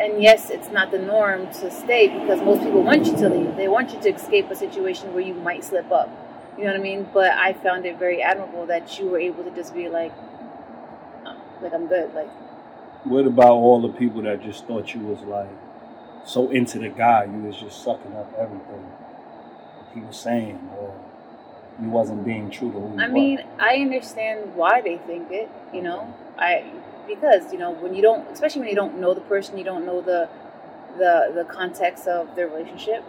and 0.00 0.20
yes, 0.22 0.50
it's 0.50 0.70
not 0.70 0.90
the 0.90 0.98
norm 0.98 1.46
to 1.60 1.70
stay 1.70 2.08
because 2.08 2.40
most 2.40 2.62
people 2.62 2.82
want 2.82 3.06
you 3.06 3.16
to 3.16 3.28
leave. 3.28 3.56
They 3.56 3.68
want 3.68 3.92
you 3.92 4.00
to 4.00 4.08
escape 4.14 4.50
a 4.50 4.56
situation 4.56 5.12
where 5.14 5.22
you 5.22 5.34
might 5.34 5.62
slip 5.64 5.90
up. 5.92 6.10
You 6.58 6.64
know 6.64 6.72
what 6.72 6.80
I 6.80 6.82
mean? 6.82 7.06
But 7.12 7.32
I 7.32 7.52
found 7.52 7.86
it 7.86 7.98
very 7.98 8.22
admirable 8.22 8.66
that 8.66 8.98
you 8.98 9.06
were 9.08 9.18
able 9.18 9.44
to 9.44 9.50
just 9.50 9.74
be 9.74 9.88
like, 9.88 10.12
"Oh, 11.26 11.36
like 11.62 11.72
I'm 11.72 11.86
good. 11.86 12.14
Like 12.14 12.28
What 13.04 13.26
about 13.26 13.52
all 13.52 13.80
the 13.80 13.88
people 13.88 14.22
that 14.22 14.42
just 14.42 14.66
thought 14.66 14.94
you 14.94 15.00
was 15.00 15.20
like 15.22 15.48
so 16.24 16.50
into 16.50 16.78
the 16.78 16.88
guy, 16.88 17.24
you 17.24 17.42
was 17.42 17.56
just 17.56 17.82
sucking 17.82 18.14
up 18.14 18.32
everything 18.38 18.86
he 19.94 20.00
was 20.00 20.16
saying, 20.16 20.70
or 20.78 20.94
you 21.80 21.88
wasn't 21.88 22.24
being 22.24 22.50
true 22.50 22.72
to 22.72 22.78
who 22.78 22.94
you 22.96 23.02
I 23.02 23.08
mean, 23.08 23.44
I 23.58 23.76
understand 23.76 24.54
why 24.54 24.80
they 24.80 24.98
think 24.98 25.30
it. 25.30 25.50
You 25.72 25.82
know, 25.82 26.14
I 26.38 26.64
because 27.06 27.52
you 27.52 27.58
know 27.58 27.70
when 27.70 27.94
you 27.94 28.02
don't, 28.02 28.30
especially 28.30 28.60
when 28.60 28.70
you 28.70 28.76
don't 28.76 28.98
know 29.00 29.14
the 29.14 29.20
person, 29.22 29.58
you 29.58 29.64
don't 29.64 29.84
know 29.84 30.00
the 30.00 30.28
the 30.98 31.32
the 31.34 31.44
context 31.44 32.06
of 32.06 32.34
their 32.36 32.48
relationship, 32.48 33.04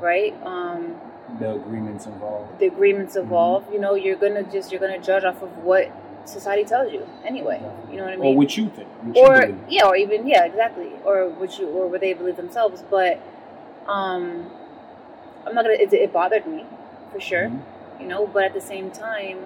right? 0.00 0.34
Um, 0.44 1.00
the 1.38 1.54
agreements 1.54 2.06
involved. 2.06 2.58
the 2.58 2.66
agreements 2.66 3.16
involved. 3.16 3.72
You 3.72 3.80
know, 3.80 3.94
you're 3.94 4.16
gonna 4.16 4.44
just 4.44 4.70
you're 4.70 4.80
gonna 4.80 5.00
judge 5.00 5.24
off 5.24 5.42
of 5.42 5.58
what 5.58 5.90
society 6.24 6.64
tells 6.64 6.92
you 6.92 7.06
anyway. 7.24 7.60
You 7.90 7.96
know 7.98 8.04
what 8.04 8.12
I 8.12 8.16
mean? 8.16 8.26
Or 8.26 8.36
what 8.36 8.56
you 8.56 8.68
think. 8.70 8.88
What 8.88 9.16
or 9.16 9.46
believe. 9.46 9.64
yeah, 9.68 9.86
or 9.86 9.96
even 9.96 10.26
yeah, 10.26 10.44
exactly. 10.44 10.90
Or 11.04 11.28
what 11.28 11.58
you 11.58 11.68
or 11.68 11.88
what 11.88 12.00
they 12.00 12.12
believe 12.12 12.36
themselves. 12.36 12.82
But 12.90 13.20
um, 13.86 14.50
I'm 15.46 15.54
not 15.54 15.64
gonna. 15.64 15.74
It, 15.74 15.92
it 15.92 16.12
bothered 16.12 16.46
me 16.46 16.64
for 17.12 17.20
sure. 17.20 17.48
Mhm. 17.48 17.62
You 18.00 18.06
know, 18.08 18.26
but 18.26 18.44
at 18.44 18.54
the 18.54 18.60
same 18.60 18.90
time, 18.90 19.38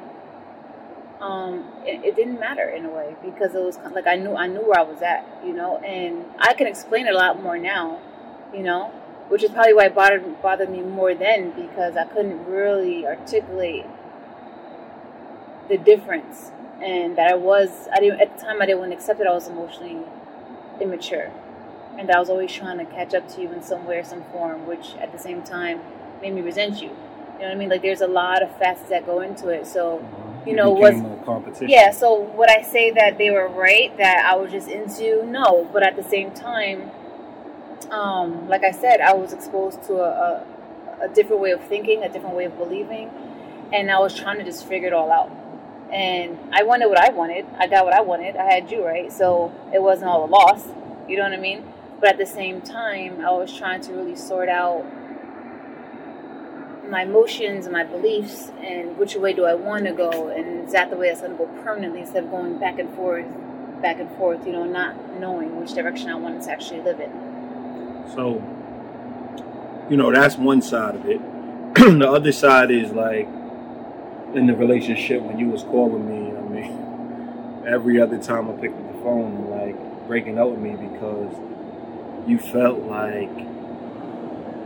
um, 1.20 1.64
it, 1.84 2.04
it 2.04 2.16
didn't 2.16 2.40
matter 2.40 2.68
in 2.68 2.86
a 2.86 2.90
way 2.90 3.16
because 3.22 3.54
it 3.54 3.60
was 3.60 3.76
kind 3.76 3.94
like 3.94 4.06
I 4.06 4.16
knew 4.16 4.34
I 4.34 4.46
knew 4.46 4.60
where 4.62 4.78
I 4.78 4.82
was 4.82 5.02
at. 5.02 5.26
You 5.44 5.52
know, 5.52 5.78
and 5.78 6.24
I 6.38 6.54
can 6.54 6.66
explain 6.66 7.06
it 7.06 7.14
a 7.14 7.18
lot 7.18 7.42
more 7.42 7.58
now. 7.58 8.00
You 8.54 8.62
know, 8.62 8.92
which 9.28 9.42
is 9.42 9.50
probably 9.50 9.74
why 9.74 9.86
it 9.86 9.94
bothered 9.94 10.42
bothered 10.42 10.70
me 10.70 10.80
more 10.82 11.14
then 11.14 11.50
because 11.50 11.96
I 11.96 12.04
couldn't 12.04 12.44
really 12.46 13.06
articulate 13.06 13.86
the 15.68 15.76
difference 15.78 16.52
and 16.82 17.16
that 17.16 17.30
I 17.30 17.34
was 17.34 17.88
I 17.92 18.00
didn't 18.00 18.20
at 18.20 18.36
the 18.38 18.44
time 18.44 18.60
I 18.62 18.66
didn't 18.66 18.80
want 18.80 18.90
to 18.92 18.96
accept 18.96 19.18
that 19.18 19.26
I 19.28 19.32
was 19.32 19.48
emotionally 19.48 19.98
immature. 20.80 21.30
And 21.98 22.08
that 22.10 22.16
I 22.16 22.20
was 22.20 22.28
always 22.28 22.52
trying 22.52 22.76
to 22.78 22.84
catch 22.84 23.14
up 23.14 23.26
to 23.34 23.40
you 23.40 23.50
in 23.52 23.62
some 23.62 23.86
way 23.86 23.96
or 23.98 24.04
some 24.04 24.22
form 24.24 24.66
which 24.66 24.94
at 25.00 25.12
the 25.12 25.18
same 25.18 25.42
time 25.42 25.80
made 26.20 26.34
me 26.34 26.42
resent 26.42 26.82
you. 26.82 26.88
You 26.90 27.42
know 27.42 27.48
what 27.48 27.50
I 27.52 27.54
mean? 27.54 27.68
Like 27.70 27.82
there's 27.82 28.02
a 28.02 28.06
lot 28.06 28.42
of 28.42 28.50
facets 28.58 28.90
that 28.90 29.06
go 29.06 29.20
into 29.20 29.48
it. 29.48 29.66
So 29.66 30.06
you 30.46 30.52
It 30.52 30.56
know, 30.56 30.70
was- 30.70 31.02
competition. 31.24 31.68
yeah 31.68 31.90
so 31.90 32.20
would 32.36 32.48
I 32.50 32.62
say 32.62 32.90
that 32.92 33.18
they 33.18 33.30
were 33.30 33.48
right 33.48 33.96
that 33.96 34.24
I 34.30 34.36
was 34.36 34.50
just 34.52 34.68
into? 34.68 35.24
No 35.26 35.68
but 35.72 35.82
at 35.82 35.96
the 35.96 36.04
same 36.04 36.30
time 36.32 36.90
um 37.90 38.48
like 38.48 38.64
I 38.64 38.70
said 38.70 39.00
I 39.00 39.14
was 39.14 39.32
exposed 39.32 39.82
to 39.84 39.94
a, 39.96 40.44
a, 41.00 41.04
a 41.06 41.08
different 41.08 41.40
way 41.42 41.50
of 41.52 41.60
thinking 41.64 42.02
a 42.02 42.08
different 42.08 42.36
way 42.36 42.44
of 42.44 42.56
believing 42.58 43.10
and 43.72 43.90
I 43.90 43.98
was 43.98 44.14
trying 44.14 44.38
to 44.38 44.44
just 44.44 44.66
figure 44.66 44.88
it 44.88 44.92
all 44.94 45.10
out 45.10 45.30
and 45.92 46.38
I 46.52 46.62
wanted 46.62 46.88
what 46.88 46.98
I 46.98 47.10
wanted. 47.10 47.46
I 47.58 47.66
got 47.66 47.84
what 47.84 47.94
I 47.94 48.00
wanted. 48.00 48.36
I 48.36 48.44
had 48.44 48.70
you, 48.70 48.84
right? 48.84 49.12
So 49.12 49.52
it 49.72 49.82
wasn't 49.82 50.10
all 50.10 50.24
a 50.24 50.30
loss. 50.30 50.66
You 51.08 51.16
know 51.16 51.24
what 51.24 51.32
I 51.32 51.36
mean? 51.36 51.64
But 52.00 52.10
at 52.10 52.18
the 52.18 52.26
same 52.26 52.60
time, 52.60 53.20
I 53.24 53.30
was 53.30 53.52
trying 53.56 53.80
to 53.82 53.92
really 53.92 54.16
sort 54.16 54.48
out 54.48 54.84
my 56.88 57.02
emotions 57.02 57.66
and 57.66 57.72
my 57.72 57.84
beliefs 57.84 58.50
and 58.60 58.96
which 58.96 59.16
way 59.16 59.32
do 59.32 59.44
I 59.44 59.54
want 59.54 59.86
to 59.86 59.92
go 59.92 60.28
and 60.28 60.66
is 60.66 60.72
that 60.72 60.90
the 60.90 60.96
way 60.96 61.08
that's 61.08 61.20
going 61.20 61.32
to 61.32 61.38
go 61.38 61.46
permanently 61.62 62.00
instead 62.00 62.24
of 62.24 62.30
going 62.30 62.58
back 62.58 62.78
and 62.78 62.94
forth, 62.94 63.26
back 63.82 63.98
and 63.98 64.10
forth, 64.16 64.46
you 64.46 64.52
know, 64.52 64.64
not 64.64 65.18
knowing 65.18 65.58
which 65.60 65.72
direction 65.74 66.10
I 66.10 66.14
wanted 66.14 66.42
to 66.42 66.50
actually 66.50 66.82
live 66.82 67.00
in. 67.00 67.10
So, 68.14 68.42
you 69.90 69.96
know, 69.96 70.12
that's 70.12 70.36
one 70.36 70.62
side 70.62 70.94
of 70.94 71.06
it. 71.06 71.20
the 71.74 72.08
other 72.08 72.32
side 72.32 72.70
is 72.70 72.92
like 72.92 73.28
in 74.36 74.46
the 74.46 74.54
relationship 74.54 75.22
when 75.22 75.38
you 75.38 75.48
was 75.48 75.62
calling 75.62 76.06
me. 76.06 76.36
I 76.36 76.40
mean, 76.42 77.64
every 77.66 78.00
other 78.00 78.18
time 78.18 78.48
I 78.50 78.52
picked 78.52 78.78
up 78.78 78.92
the 78.92 79.02
phone, 79.02 79.50
like 79.50 80.06
breaking 80.06 80.38
up 80.38 80.50
with 80.50 80.60
me 80.60 80.76
because 80.76 81.34
you 82.28 82.38
felt 82.38 82.80
like, 82.80 83.30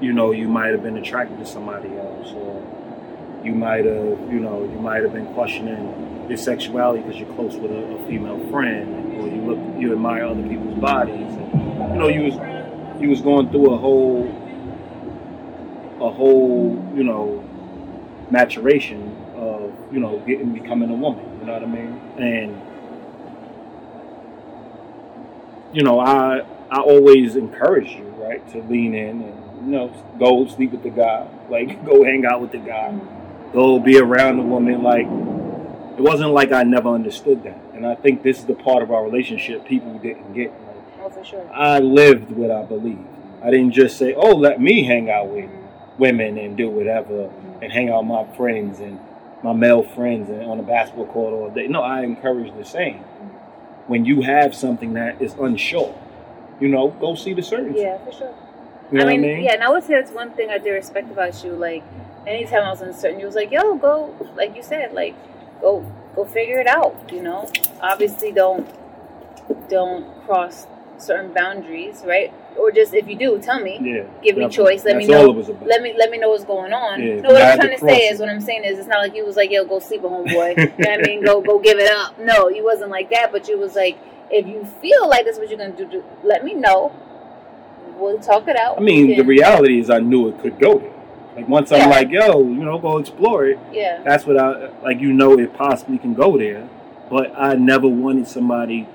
you 0.03 0.13
know, 0.13 0.33
you 0.33 0.49
might 0.49 0.73
have 0.73 0.83
been 0.83 0.97
attracted 0.97 1.39
to 1.39 1.47
somebody 1.47 1.89
else, 1.97 2.33
or 2.33 3.41
you 3.45 3.55
might 3.55 3.85
have, 3.85 4.19
you 4.33 4.41
know, 4.41 4.65
you 4.65 4.79
might 4.81 5.03
have 5.03 5.13
been 5.13 5.33
questioning 5.35 6.27
your 6.29 6.39
sexuality 6.39 7.03
because 7.03 7.19
you're 7.21 7.35
close 7.35 7.55
with 7.55 7.71
a, 7.71 7.97
a 7.97 8.07
female 8.07 8.39
friend, 8.51 9.21
or 9.21 9.29
you 9.29 9.43
look, 9.43 9.81
you 9.81 9.93
admire 9.93 10.25
other 10.25 10.43
people's 10.43 10.79
bodies, 10.79 11.33
and 11.33 11.93
you 11.93 11.99
know, 11.99 12.09
you 12.09 12.23
was 12.23 12.35
you 13.01 13.09
was 13.09 13.21
going 13.21 13.51
through 13.51 13.73
a 13.73 13.79
whole 13.79 14.27
a 16.01 16.11
whole 16.11 16.93
you 16.95 17.05
know 17.05 17.45
maturation 18.31 19.17
you 19.93 20.01
know 20.01 20.19
getting 20.21 20.53
becoming 20.53 20.91
a 20.91 20.95
woman 20.95 21.25
you 21.41 21.47
know 21.47 21.53
what 21.53 21.63
i 21.63 21.67
mean 21.67 22.01
and 22.19 22.61
you 25.73 25.83
know 25.83 25.99
i 26.01 26.41
i 26.71 26.81
always 26.81 27.37
encourage 27.37 27.91
you 27.91 28.05
right 28.19 28.49
to 28.51 28.63
lean 28.63 28.95
in 28.95 29.23
and 29.23 29.67
you 29.67 29.73
know 29.73 29.89
go 30.19 30.47
sleep 30.49 30.73
with 30.73 30.83
the 30.83 30.91
guy 30.91 31.27
like 31.51 31.85
go 31.85 32.05
hang 32.05 32.25
out 32.25 32.41
with 32.41 32.53
the 32.53 32.59
guy 32.59 32.99
go 33.53 33.79
be 33.79 33.99
around 33.99 34.37
the 34.37 34.43
woman 34.43 34.83
like 34.83 35.07
it 35.99 36.03
wasn't 36.03 36.31
like 36.31 36.53
i 36.53 36.63
never 36.63 36.89
understood 36.89 37.43
that 37.43 37.59
and 37.75 37.87
i 37.87 37.95
think 37.95 38.23
this 38.23 38.39
is 38.39 38.45
the 38.47 38.55
part 38.55 38.83
of 38.83 38.91
our 38.91 39.05
relationship 39.05 39.67
people 39.67 39.93
didn't 39.99 40.33
get 40.33 40.51
like, 40.53 40.71
Oh, 41.03 41.09
for 41.09 41.25
sure. 41.25 41.51
I 41.53 41.79
lived 41.79 42.31
what 42.33 42.51
I 42.51 42.63
believed. 42.63 43.07
I 43.43 43.51
didn't 43.51 43.73
just 43.73 43.97
say, 43.97 44.13
"Oh, 44.15 44.35
let 44.37 44.61
me 44.61 44.85
hang 44.85 45.09
out 45.09 45.29
with 45.29 45.49
women 45.97 46.37
and 46.37 46.57
do 46.57 46.69
whatever 46.69 47.31
and 47.63 47.73
hang 47.73 47.89
out 47.89 48.05
with 48.05 48.09
my 48.09 48.37
friends 48.37 48.81
and 48.81 49.01
my 49.43 49.53
male 49.53 49.83
friends 49.83 50.29
and 50.29 50.43
on 50.43 50.57
the 50.59 50.63
basketball 50.63 51.07
court 51.07 51.33
all 51.33 51.51
day." 51.51 51.67
No, 51.67 51.83
I 51.83 52.03
encourage 52.03 52.53
the 52.57 52.65
same. 52.65 53.05
When 53.87 54.05
you 54.05 54.23
have 54.23 54.55
something 54.55 54.93
that 54.95 55.21
is 55.21 55.35
unsure, 55.35 55.95
you 56.61 56.69
know, 56.69 56.89
go 56.89 57.15
see 57.15 57.35
the 57.35 57.43
surgeon. 57.43 57.75
Yeah, 57.77 57.99
for 58.05 58.13
sure. 58.13 58.35
You 58.93 58.99
know 58.99 59.05
I 59.05 59.17
mean, 59.17 59.25
I 59.25 59.35
mean? 59.35 59.45
yeah, 59.45 59.55
and 59.55 59.63
I 59.63 59.71
would 59.71 59.85
say 59.85 59.95
that's 59.95 60.11
one 60.13 60.33
thing 60.33 60.51
I 60.51 60.59
do 60.59 60.73
respect 60.73 61.11
about 61.11 61.43
you. 61.45 61.53
Like, 61.53 61.85
anytime 62.27 62.65
I 62.65 62.71
was 62.71 62.81
uncertain, 62.81 63.21
you 63.21 63.27
was 63.27 63.35
like, 63.35 63.51
"Yo, 63.51 63.77
go," 63.77 64.15
like 64.37 64.57
you 64.57 64.63
said, 64.63 64.93
like, 64.93 65.15
go, 65.61 65.85
go 66.15 66.25
figure 66.25 66.61
it 66.61 66.67
out. 66.67 67.11
You 67.13 67.23
know, 67.23 67.51
obviously, 67.81 68.33
don't, 68.33 68.69
don't 69.69 70.25
cross 70.25 70.67
certain 70.99 71.33
boundaries, 71.33 72.03
right? 72.05 72.33
Or 72.59 72.71
just 72.71 72.93
if 72.95 73.09
you 73.09 73.17
do, 73.17 73.39
tell 73.41 73.61
me. 73.61 73.79
Yeah. 73.81 74.03
Give 74.23 74.37
me 74.37 74.49
choice. 74.49 74.85
Let 74.85 74.97
me 74.97 75.07
know. 75.07 75.31
it 75.31 75.37
was 75.37 75.49
about. 75.49 75.67
Let 75.67 75.83
me 75.83 75.95
let 75.97 76.11
me 76.11 76.19
know 76.19 76.31
what's 76.31 76.45
going 76.45 76.73
on. 76.73 77.01
Yeah, 77.01 77.21
no, 77.21 77.31
what 77.33 77.43
I'm 77.43 77.59
trying 77.59 77.79
to 77.79 77.79
say 77.79 78.09
it. 78.09 78.15
is 78.15 78.21
what 78.21 78.29
I'm 78.29 78.41
saying 78.41 78.65
is 78.65 78.79
it's 78.79 78.89
not 78.89 78.99
like 78.99 79.15
you 79.15 79.25
was 79.25 79.37
like, 79.37 79.51
"Yo, 79.51 79.65
go 79.65 79.79
sleep 79.79 80.03
with 80.03 80.13
homeboy." 80.13 80.57
you 80.59 80.65
know 80.67 80.73
what 80.77 80.91
I 80.91 81.03
mean? 81.03 81.25
Go 81.25 81.41
go 81.41 81.59
give 81.59 81.79
it 81.79 81.91
up. 81.91 82.19
No, 82.19 82.49
you 82.49 82.65
wasn't 82.65 82.91
like 82.91 83.09
that. 83.11 83.33
But 83.33 83.49
you 83.49 83.59
was 83.59 83.77
like, 83.77 83.99
if 84.31 84.47
you 84.47 84.65
feel 84.83 85.09
like 85.09 85.25
that's 85.25 85.39
what 85.39 85.49
you're 85.49 85.59
gonna 85.59 85.77
do, 85.77 85.87
do 85.87 86.05
let 86.25 86.45
me 86.45 86.55
know. 86.55 86.93
We'll 87.97 88.19
talk 88.19 88.49
it 88.49 88.57
out. 88.57 88.79
I 88.79 88.81
mean, 88.81 89.17
the 89.17 89.25
reality 89.25 89.79
is, 89.79 89.91
I 89.91 89.99
knew 89.99 90.29
it 90.29 90.41
could 90.41 90.59
go 90.59 90.79
there. 90.79 90.93
Like 91.37 91.49
once 91.49 91.71
Yeah. 91.71 91.85
I'm 91.85 91.91
like, 91.91 92.11
"Yo, 92.11 92.41
you 92.41 92.65
know, 92.65 92.79
go 92.79 92.99
explore 92.99 93.47
it." 93.47 93.59
Yeah. 93.73 94.03
That's 94.05 94.27
what 94.27 94.37
I 94.37 94.71
like. 94.83 95.01
You 95.01 95.13
know, 95.13 95.39
it 95.39 95.55
possibly 95.55 95.99
can 95.99 96.15
go 96.15 96.37
there, 96.37 96.69
but 97.09 97.33
I 97.37 97.55
never 97.55 97.89
wanted 97.89 98.27
somebody 98.27 98.89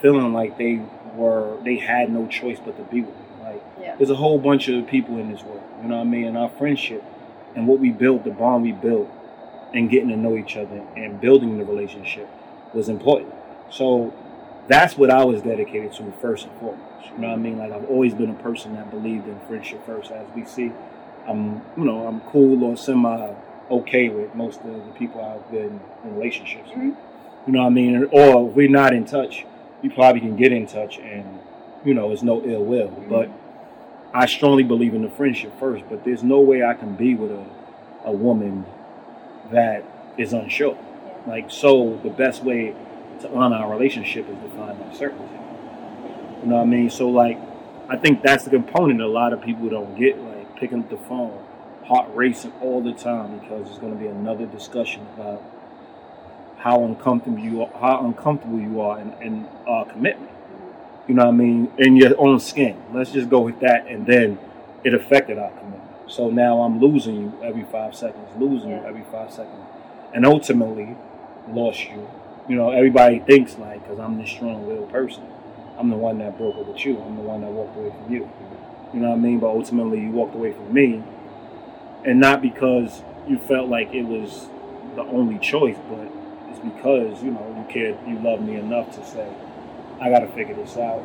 feeling 0.00 0.32
like 0.32 0.58
they 0.58 0.80
were 1.14 1.56
they 1.64 1.76
had 1.76 2.10
no 2.12 2.26
choice 2.26 2.58
but 2.64 2.76
to 2.76 2.82
be 2.84 3.00
with 3.02 3.14
me. 3.14 3.24
Like 3.42 3.62
Yeah. 3.80 3.94
there's 3.96 4.10
a 4.10 4.14
whole 4.16 4.38
bunch 4.38 4.68
of 4.68 4.86
people 4.86 5.18
in 5.18 5.30
this 5.30 5.42
world. 5.42 5.62
You 5.82 5.88
know 5.88 5.96
what 5.96 6.02
I 6.02 6.10
mean? 6.10 6.24
And 6.26 6.38
our 6.38 6.48
friendship 6.50 7.02
and 7.54 7.66
what 7.66 7.78
we 7.80 7.90
built, 7.90 8.24
the 8.24 8.30
bond 8.30 8.62
we 8.62 8.72
built, 8.72 9.08
and 9.74 9.88
getting 9.90 10.08
to 10.10 10.16
know 10.16 10.36
each 10.36 10.56
other 10.56 10.82
and 10.96 11.20
building 11.20 11.58
the 11.58 11.64
relationship 11.64 12.28
was 12.74 12.88
important. 12.88 13.32
So 13.70 14.12
that's 14.68 14.96
what 14.96 15.10
I 15.10 15.24
was 15.24 15.42
dedicated 15.42 15.92
to 15.94 16.12
first 16.20 16.46
and 16.46 16.58
foremost. 16.60 17.10
You 17.14 17.18
know 17.18 17.28
what 17.28 17.34
I 17.34 17.36
mean? 17.36 17.58
Like 17.58 17.72
I've 17.72 17.88
always 17.90 18.14
been 18.14 18.30
a 18.30 18.34
person 18.34 18.74
that 18.74 18.90
believed 18.90 19.26
in 19.28 19.38
friendship 19.48 19.84
first. 19.84 20.10
As 20.10 20.26
we 20.34 20.44
see, 20.44 20.72
I'm 21.26 21.62
you 21.76 21.84
know 21.84 22.06
I'm 22.06 22.20
cool 22.22 22.64
or 22.64 22.76
semi 22.76 23.34
okay 23.70 24.08
with 24.08 24.34
most 24.34 24.60
of 24.60 24.66
the 24.66 24.92
people 24.98 25.22
I've 25.24 25.50
been 25.50 25.80
in 26.04 26.14
relationships 26.16 26.68
with. 26.70 26.78
Mhm. 26.78 26.96
You 27.46 27.52
know 27.52 27.60
what 27.60 27.66
I 27.66 27.70
mean? 27.70 28.08
Or 28.12 28.48
if 28.48 28.54
we're 28.56 28.68
not 28.68 28.92
in 28.94 29.04
touch, 29.04 29.44
we 29.82 29.88
probably 29.88 30.20
can 30.20 30.36
get 30.36 30.52
in 30.52 30.66
touch 30.66 30.98
and 30.98 31.40
you 31.84 31.94
know 31.94 32.10
it's 32.12 32.22
no 32.22 32.42
ill 32.44 32.64
will. 32.64 32.88
Mm-hmm. 32.88 33.10
But 33.10 33.30
I 34.14 34.26
strongly 34.26 34.62
believe 34.62 34.94
in 34.94 35.02
the 35.02 35.10
friendship 35.10 35.58
first. 35.58 35.84
But 35.88 36.04
there's 36.04 36.22
no 36.22 36.40
way 36.40 36.62
I 36.62 36.74
can 36.74 36.94
be 36.94 37.14
with 37.14 37.30
a 37.30 37.44
a 38.04 38.12
woman 38.12 38.64
that 39.50 39.84
is 40.18 40.32
unsure. 40.32 40.78
Like 41.26 41.50
so, 41.50 42.00
the 42.02 42.10
best 42.10 42.42
way 42.42 42.74
to 43.20 43.32
honor 43.32 43.56
our 43.56 43.70
relationship 43.70 44.28
is 44.28 44.36
to 44.36 44.48
find 44.56 44.80
that 44.80 44.96
certainty. 44.96 45.24
You 46.42 46.48
know 46.48 46.56
what 46.56 46.62
I 46.62 46.66
mean? 46.66 46.90
So 46.90 47.08
like, 47.08 47.38
I 47.88 47.96
think 47.96 48.22
that's 48.22 48.44
the 48.44 48.50
component 48.50 49.00
a 49.00 49.06
lot 49.06 49.32
of 49.32 49.42
people 49.42 49.68
don't 49.68 49.96
get. 49.98 50.18
Like 50.18 50.56
picking 50.56 50.80
up 50.80 50.90
the 50.90 50.96
phone, 50.96 51.44
heart 51.84 52.10
racing 52.14 52.52
all 52.60 52.82
the 52.82 52.92
time 52.92 53.38
because 53.38 53.66
there's 53.66 53.78
going 53.78 53.92
to 53.92 53.98
be 53.98 54.06
another 54.06 54.46
discussion 54.46 55.06
about 55.14 55.42
how 56.62 56.84
uncomfortable 56.84 57.40
you 57.40 57.62
are, 57.62 57.70
how 57.80 58.06
uncomfortable 58.06 58.60
you 58.60 58.80
are 58.80 59.00
in, 59.00 59.12
in 59.20 59.48
uh, 59.68 59.82
commitment. 59.84 60.30
You 61.08 61.14
know 61.14 61.24
what 61.24 61.34
I 61.34 61.36
mean? 61.36 61.72
In 61.78 61.96
your 61.96 62.14
own 62.18 62.38
skin. 62.38 62.80
Let's 62.94 63.10
just 63.10 63.28
go 63.28 63.40
with 63.40 63.58
that, 63.60 63.88
and 63.88 64.06
then 64.06 64.38
it 64.84 64.94
affected 64.94 65.38
our 65.38 65.50
commitment. 65.50 65.82
So 66.06 66.30
now 66.30 66.62
I'm 66.62 66.80
losing 66.80 67.16
you 67.16 67.38
every 67.42 67.64
five 67.64 67.96
seconds, 67.96 68.28
losing 68.38 68.70
you 68.70 68.76
every 68.76 69.02
five 69.10 69.32
seconds, 69.32 69.66
and 70.14 70.24
ultimately 70.24 70.96
lost 71.48 71.80
you. 71.80 72.08
You 72.48 72.54
know, 72.54 72.70
everybody 72.70 73.18
thinks 73.18 73.58
like, 73.58 73.82
because 73.82 73.98
I'm 73.98 74.18
this 74.18 74.30
strong-willed 74.30 74.90
person, 74.90 75.24
I'm 75.78 75.90
the 75.90 75.96
one 75.96 76.18
that 76.18 76.38
broke 76.38 76.56
up 76.56 76.68
with 76.68 76.84
you. 76.84 77.00
I'm 77.00 77.16
the 77.16 77.22
one 77.22 77.40
that 77.40 77.50
walked 77.50 77.76
away 77.76 77.90
from 77.90 78.12
you. 78.12 78.30
You 78.94 79.00
know 79.00 79.08
what 79.08 79.16
I 79.16 79.20
mean? 79.20 79.40
But 79.40 79.48
ultimately, 79.48 80.00
you 80.00 80.10
walked 80.10 80.36
away 80.36 80.52
from 80.52 80.72
me, 80.72 81.02
and 82.04 82.20
not 82.20 82.40
because 82.40 83.02
you 83.26 83.38
felt 83.38 83.68
like 83.68 83.92
it 83.92 84.04
was 84.04 84.48
the 84.94 85.02
only 85.02 85.38
choice, 85.38 85.76
but 85.88 86.21
it's 86.52 86.60
because 86.60 87.22
you 87.22 87.30
know 87.30 87.54
you 87.56 87.64
cared, 87.72 87.96
you 88.06 88.18
loved 88.18 88.42
me 88.42 88.56
enough 88.56 88.94
to 88.94 89.04
say, 89.04 89.28
I 90.00 90.10
got 90.10 90.20
to 90.20 90.28
figure 90.28 90.54
this 90.54 90.76
out, 90.76 91.02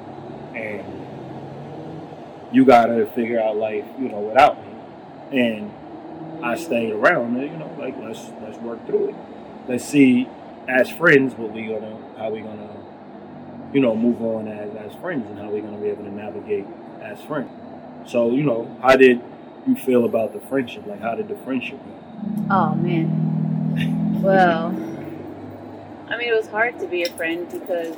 and 0.56 0.84
you 2.52 2.66
got 2.66 2.88
to 2.88 3.06
figure 3.08 3.40
out 3.40 3.58
life, 3.58 3.86
you 4.00 4.10
know, 4.10 4.20
without 4.20 4.58
me. 4.66 4.74
And 5.40 5.72
I 6.44 6.56
stayed 6.56 6.92
around, 6.92 7.38
and 7.38 7.52
you 7.52 7.58
know, 7.58 7.74
like 7.80 7.96
let's 8.00 8.32
let's 8.42 8.58
work 8.60 8.86
through 8.86 9.10
it. 9.10 9.16
Let's 9.68 9.86
see 9.86 10.28
as 10.68 10.90
friends, 10.90 11.34
what 11.36 11.52
we 11.52 11.68
gonna, 11.68 11.98
how 12.18 12.30
we 12.30 12.42
gonna, 12.42 12.70
you 13.74 13.80
know, 13.80 13.96
move 13.96 14.22
on 14.22 14.48
as 14.48 14.76
as 14.76 14.94
friends, 15.00 15.30
and 15.30 15.40
how 15.40 15.50
we 15.50 15.62
gonna 15.62 15.78
be 15.78 15.90
able 15.90 16.04
to 16.04 16.12
navigate 16.12 16.66
as 17.02 17.22
friends. 17.22 17.52
So, 18.06 18.32
you 18.32 18.44
know, 18.44 18.78
how 18.82 18.96
did 18.96 19.22
you 19.66 19.76
feel 19.76 20.06
about 20.06 20.34
the 20.34 20.40
friendship? 20.40 20.86
Like, 20.88 21.02
how 21.02 21.16
did 21.16 21.28
the 21.28 21.36
friendship 21.38 21.80
go? 21.86 21.94
Oh 22.50 22.76
man. 22.76 24.22
Well, 24.22 24.72
I 26.10 26.18
mean, 26.18 26.30
it 26.30 26.36
was 26.36 26.48
hard 26.48 26.80
to 26.80 26.88
be 26.88 27.04
a 27.04 27.10
friend 27.10 27.50
because 27.52 27.98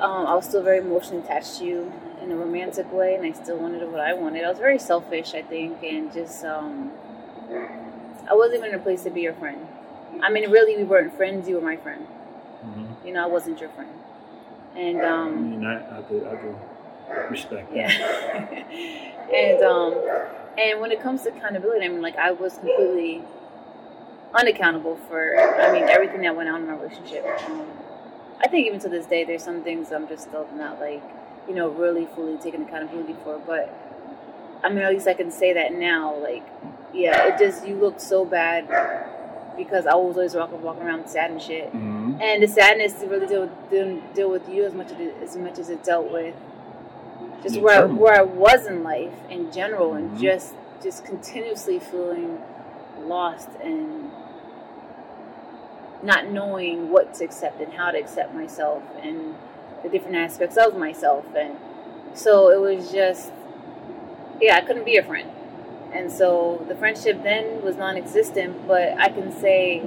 um, 0.00 0.26
I 0.26 0.34
was 0.34 0.46
still 0.46 0.62
very 0.62 0.78
emotionally 0.78 1.22
attached 1.22 1.58
to 1.58 1.66
you 1.66 1.92
in 2.22 2.32
a 2.32 2.36
romantic 2.36 2.90
way, 2.92 3.14
and 3.14 3.26
I 3.26 3.32
still 3.32 3.58
wanted 3.58 3.86
what 3.90 4.00
I 4.00 4.14
wanted. 4.14 4.44
I 4.44 4.48
was 4.48 4.58
very 4.58 4.78
selfish, 4.78 5.34
I 5.34 5.42
think, 5.42 5.82
and 5.82 6.12
just 6.12 6.44
um, 6.44 6.92
I 8.28 8.34
wasn't 8.34 8.58
even 8.58 8.70
in 8.70 8.80
a 8.80 8.82
place 8.82 9.02
to 9.04 9.10
be 9.10 9.20
your 9.20 9.34
friend. 9.34 9.66
I 10.22 10.30
mean, 10.30 10.50
really, 10.50 10.76
we 10.76 10.84
weren't 10.84 11.14
friends. 11.14 11.48
You 11.48 11.56
were 11.56 11.60
my 11.60 11.76
friend. 11.76 12.06
Mm-hmm. 12.64 13.06
You 13.06 13.12
know, 13.12 13.24
I 13.24 13.26
wasn't 13.26 13.60
your 13.60 13.70
friend, 13.70 13.92
and 14.74 15.02
I 15.02 15.08
um, 15.08 15.50
mean, 15.50 15.64
I, 15.66 15.98
I 15.98 16.02
could, 16.02 16.26
I 16.26 16.36
could 16.36 17.30
respect 17.30 17.70
that. 17.72 17.76
yeah. 17.76 19.34
and 19.34 19.62
um, 19.62 19.94
and 20.58 20.80
when 20.80 20.90
it 20.90 21.02
comes 21.02 21.22
to 21.24 21.28
accountability, 21.28 21.84
I 21.84 21.88
mean, 21.88 22.02
like 22.02 22.16
I 22.16 22.32
was 22.32 22.54
completely 22.54 23.22
unaccountable 24.34 24.96
for, 25.08 25.38
I 25.38 25.72
mean, 25.72 25.84
everything 25.84 26.22
that 26.22 26.36
went 26.36 26.48
on 26.48 26.62
in 26.64 26.68
our 26.68 26.76
relationship. 26.76 27.24
Um, 27.46 27.66
I 28.44 28.48
think 28.48 28.66
even 28.66 28.78
to 28.80 28.88
this 28.88 29.06
day, 29.06 29.24
there's 29.24 29.42
some 29.42 29.62
things 29.62 29.90
I'm 29.90 30.06
just 30.08 30.24
still 30.28 30.48
not 30.54 30.80
like, 30.80 31.02
you 31.48 31.54
know, 31.54 31.68
really 31.68 32.06
fully 32.14 32.36
taking 32.36 32.62
accountability 32.62 33.16
for. 33.24 33.38
But 33.44 33.74
I 34.62 34.68
mean, 34.68 34.78
at 34.78 34.92
least 34.92 35.08
I 35.08 35.14
can 35.14 35.30
say 35.30 35.52
that 35.54 35.72
now. 35.72 36.14
Like, 36.16 36.46
yeah, 36.92 37.28
it 37.34 37.38
just 37.38 37.66
you 37.66 37.74
look 37.76 37.98
so 38.00 38.24
bad 38.24 38.66
because 39.56 39.86
I 39.86 39.94
was 39.94 40.16
always 40.16 40.34
walking 40.34 40.62
walking 40.62 40.82
around 40.84 41.08
sad 41.08 41.30
and 41.32 41.42
shit. 41.42 41.68
Mm-hmm. 41.68 42.20
And 42.20 42.42
the 42.42 42.48
sadness 42.48 42.94
really 43.06 43.26
deal 43.26 43.50
didn't 43.70 44.14
deal 44.14 44.30
with 44.30 44.48
you 44.48 44.64
as 44.64 44.74
much 44.74 44.92
as 44.92 45.00
it, 45.00 45.14
as 45.22 45.36
much 45.36 45.58
as 45.58 45.68
it 45.68 45.82
dealt 45.82 46.12
with 46.12 46.34
just 47.42 47.60
where 47.60 47.82
I, 47.82 47.86
where 47.86 48.14
I 48.14 48.22
was 48.22 48.66
in 48.66 48.82
life 48.82 49.14
in 49.30 49.50
general, 49.52 49.94
and 49.94 50.12
Mhm. 50.12 50.20
just 50.20 50.54
just 50.82 51.04
continuously 51.04 51.78
feeling 51.80 52.38
lost 53.08 53.48
and 53.62 54.10
not 56.02 56.30
knowing 56.30 56.90
what 56.90 57.14
to 57.14 57.24
accept 57.24 57.60
and 57.60 57.72
how 57.72 57.90
to 57.90 57.98
accept 57.98 58.34
myself 58.34 58.82
and 59.02 59.34
the 59.82 59.88
different 59.88 60.16
aspects 60.16 60.56
of 60.56 60.76
myself, 60.76 61.24
and 61.36 61.56
so 62.14 62.50
it 62.50 62.60
was 62.60 62.92
just 62.92 63.32
yeah, 64.40 64.56
I 64.56 64.60
couldn't 64.60 64.84
be 64.84 64.96
a 64.96 65.02
friend. 65.02 65.30
And 65.92 66.12
so 66.12 66.64
the 66.68 66.74
friendship 66.76 67.22
then 67.22 67.62
was 67.62 67.76
non-existent, 67.76 68.66
but 68.66 68.98
I 68.98 69.08
can 69.08 69.32
say 69.32 69.82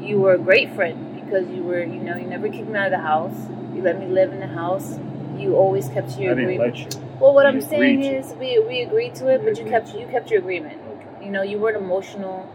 you 0.00 0.20
were 0.20 0.34
a 0.34 0.38
great 0.38 0.72
friend 0.74 1.14
because 1.14 1.48
you 1.48 1.62
were, 1.62 1.80
you 1.82 2.00
know, 2.00 2.16
you 2.16 2.26
never 2.26 2.48
kicked 2.48 2.68
me 2.68 2.78
out 2.78 2.86
of 2.86 2.92
the 2.92 2.98
house. 2.98 3.36
You 3.74 3.82
let 3.82 3.98
me 3.98 4.06
live 4.06 4.32
in 4.32 4.40
the 4.40 4.46
house. 4.46 4.98
You 5.36 5.56
always 5.56 5.88
kept 5.88 6.18
your 6.18 6.32
agreement. 6.32 6.98
Well, 7.18 7.34
what 7.34 7.46
I'm 7.46 7.60
saying 7.60 8.02
is 8.02 8.34
we 8.34 8.58
we 8.58 8.82
agreed 8.82 9.14
to 9.16 9.28
it, 9.28 9.40
You 9.40 9.48
but 9.48 9.58
you 9.58 9.64
kept 9.64 9.94
you 9.94 10.06
kept 10.06 10.30
your 10.30 10.40
agreement. 10.40 10.79
You 11.30 11.34
know, 11.36 11.42
you 11.42 11.60
weren't 11.60 11.76
emotional 11.76 12.50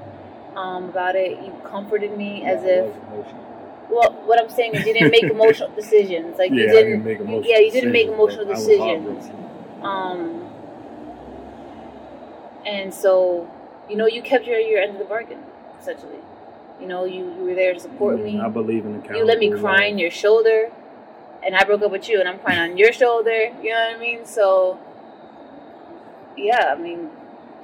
um, 0.57 0.89
about 0.89 1.15
it. 1.15 1.41
You 1.41 1.53
comforted 1.63 2.17
me 2.17 2.41
Yeah, 2.41 2.49
as 2.49 2.63
if. 2.65 2.93
Well, 3.89 4.11
what 4.25 4.37
I'm 4.37 4.49
saying 4.49 4.75
is 4.75 4.85
you 4.85 4.91
didn't 4.91 5.11
make 5.11 5.23
emotional 5.23 5.69
decisions. 5.81 6.37
Like 6.37 6.51
yeah, 6.51 6.57
you 6.57 6.67
didn't. 6.67 6.89
didn't 6.89 7.05
make 7.05 7.19
emotional 7.21 7.49
yeah, 7.49 7.59
you 7.59 7.71
didn't 7.71 7.93
make 7.93 8.07
emotional 8.09 8.43
decisions. 8.43 9.29
Um, 9.81 10.49
and 12.65 12.93
so, 12.93 13.49
you 13.89 13.95
know, 13.95 14.07
you 14.07 14.21
kept 14.21 14.45
your, 14.45 14.59
your 14.59 14.81
end 14.81 14.91
of 14.91 14.99
the 14.99 15.05
bargain, 15.05 15.39
essentially. 15.79 16.19
You 16.81 16.87
know, 16.87 17.05
you, 17.05 17.33
you 17.33 17.43
were 17.45 17.55
there 17.55 17.73
to 17.73 17.79
support 17.79 18.19
me. 18.19 18.41
I 18.41 18.49
believe 18.49 18.85
in 18.85 18.95
accountability. 18.95 19.19
You 19.19 19.25
let 19.25 19.39
me 19.39 19.51
cry 19.57 19.89
on 19.89 19.97
your 19.97 20.11
shoulder, 20.11 20.69
and 21.45 21.55
I 21.55 21.63
broke 21.63 21.81
up 21.81 21.91
with 21.91 22.09
you, 22.09 22.19
and 22.19 22.27
I'm 22.27 22.39
crying 22.39 22.71
on 22.71 22.77
your 22.77 22.91
shoulder. 22.91 23.53
You 23.63 23.69
know 23.69 23.87
what 23.87 23.95
I 23.95 23.99
mean? 24.01 24.25
So, 24.25 24.77
yeah, 26.35 26.73
I 26.77 26.81
mean, 26.81 27.09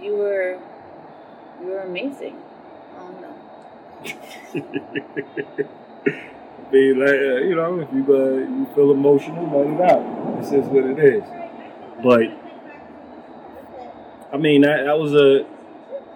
you 0.01 0.15
were 0.15 0.57
you 1.61 1.67
were 1.67 1.81
amazing. 1.81 2.35
I 2.95 2.99
don't 2.99 3.21
know. 3.21 3.35
Be 6.71 6.93
like, 6.93 7.09
uh, 7.09 7.41
you 7.45 7.55
know, 7.55 7.79
if 7.79 7.91
you 7.93 8.05
uh, 8.15 8.17
you 8.37 8.67
feel 8.73 8.91
emotional, 8.91 9.45
let 9.45 9.67
it 9.73 9.81
out. 9.91 10.41
This 10.41 10.51
is 10.53 10.65
what 10.65 10.85
it 10.85 10.99
is. 10.99 11.23
But 12.03 12.31
I 14.33 14.37
mean, 14.37 14.61
that, 14.61 14.85
that 14.85 14.97
was 14.97 15.13
a 15.13 15.45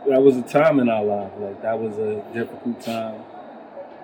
that 0.08 0.22
was 0.22 0.38
a 0.38 0.42
time 0.42 0.80
in 0.80 0.90
our 0.90 1.04
life. 1.04 1.32
Like 1.38 1.62
that 1.62 1.80
was 1.80 1.98
a 1.98 2.24
difficult 2.34 2.82
time. 2.82 3.22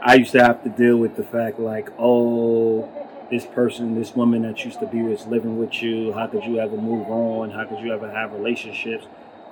I 0.03 0.15
used 0.15 0.31
to 0.31 0.43
have 0.43 0.63
to 0.63 0.69
deal 0.69 0.97
with 0.97 1.15
the 1.15 1.23
fact, 1.23 1.59
like, 1.59 1.89
oh, 1.99 2.89
this 3.29 3.45
person, 3.45 3.93
this 3.95 4.15
woman 4.15 4.41
that 4.41 4.65
used 4.65 4.79
to 4.79 4.87
be 4.87 5.03
with, 5.03 5.27
living 5.27 5.57
with 5.59 5.81
you. 5.81 6.11
How 6.11 6.25
could 6.27 6.43
you 6.43 6.59
ever 6.59 6.75
move 6.75 7.07
on? 7.07 7.51
How 7.51 7.65
could 7.65 7.79
you 7.79 7.93
ever 7.93 8.09
have 8.09 8.33
relationships? 8.33 9.05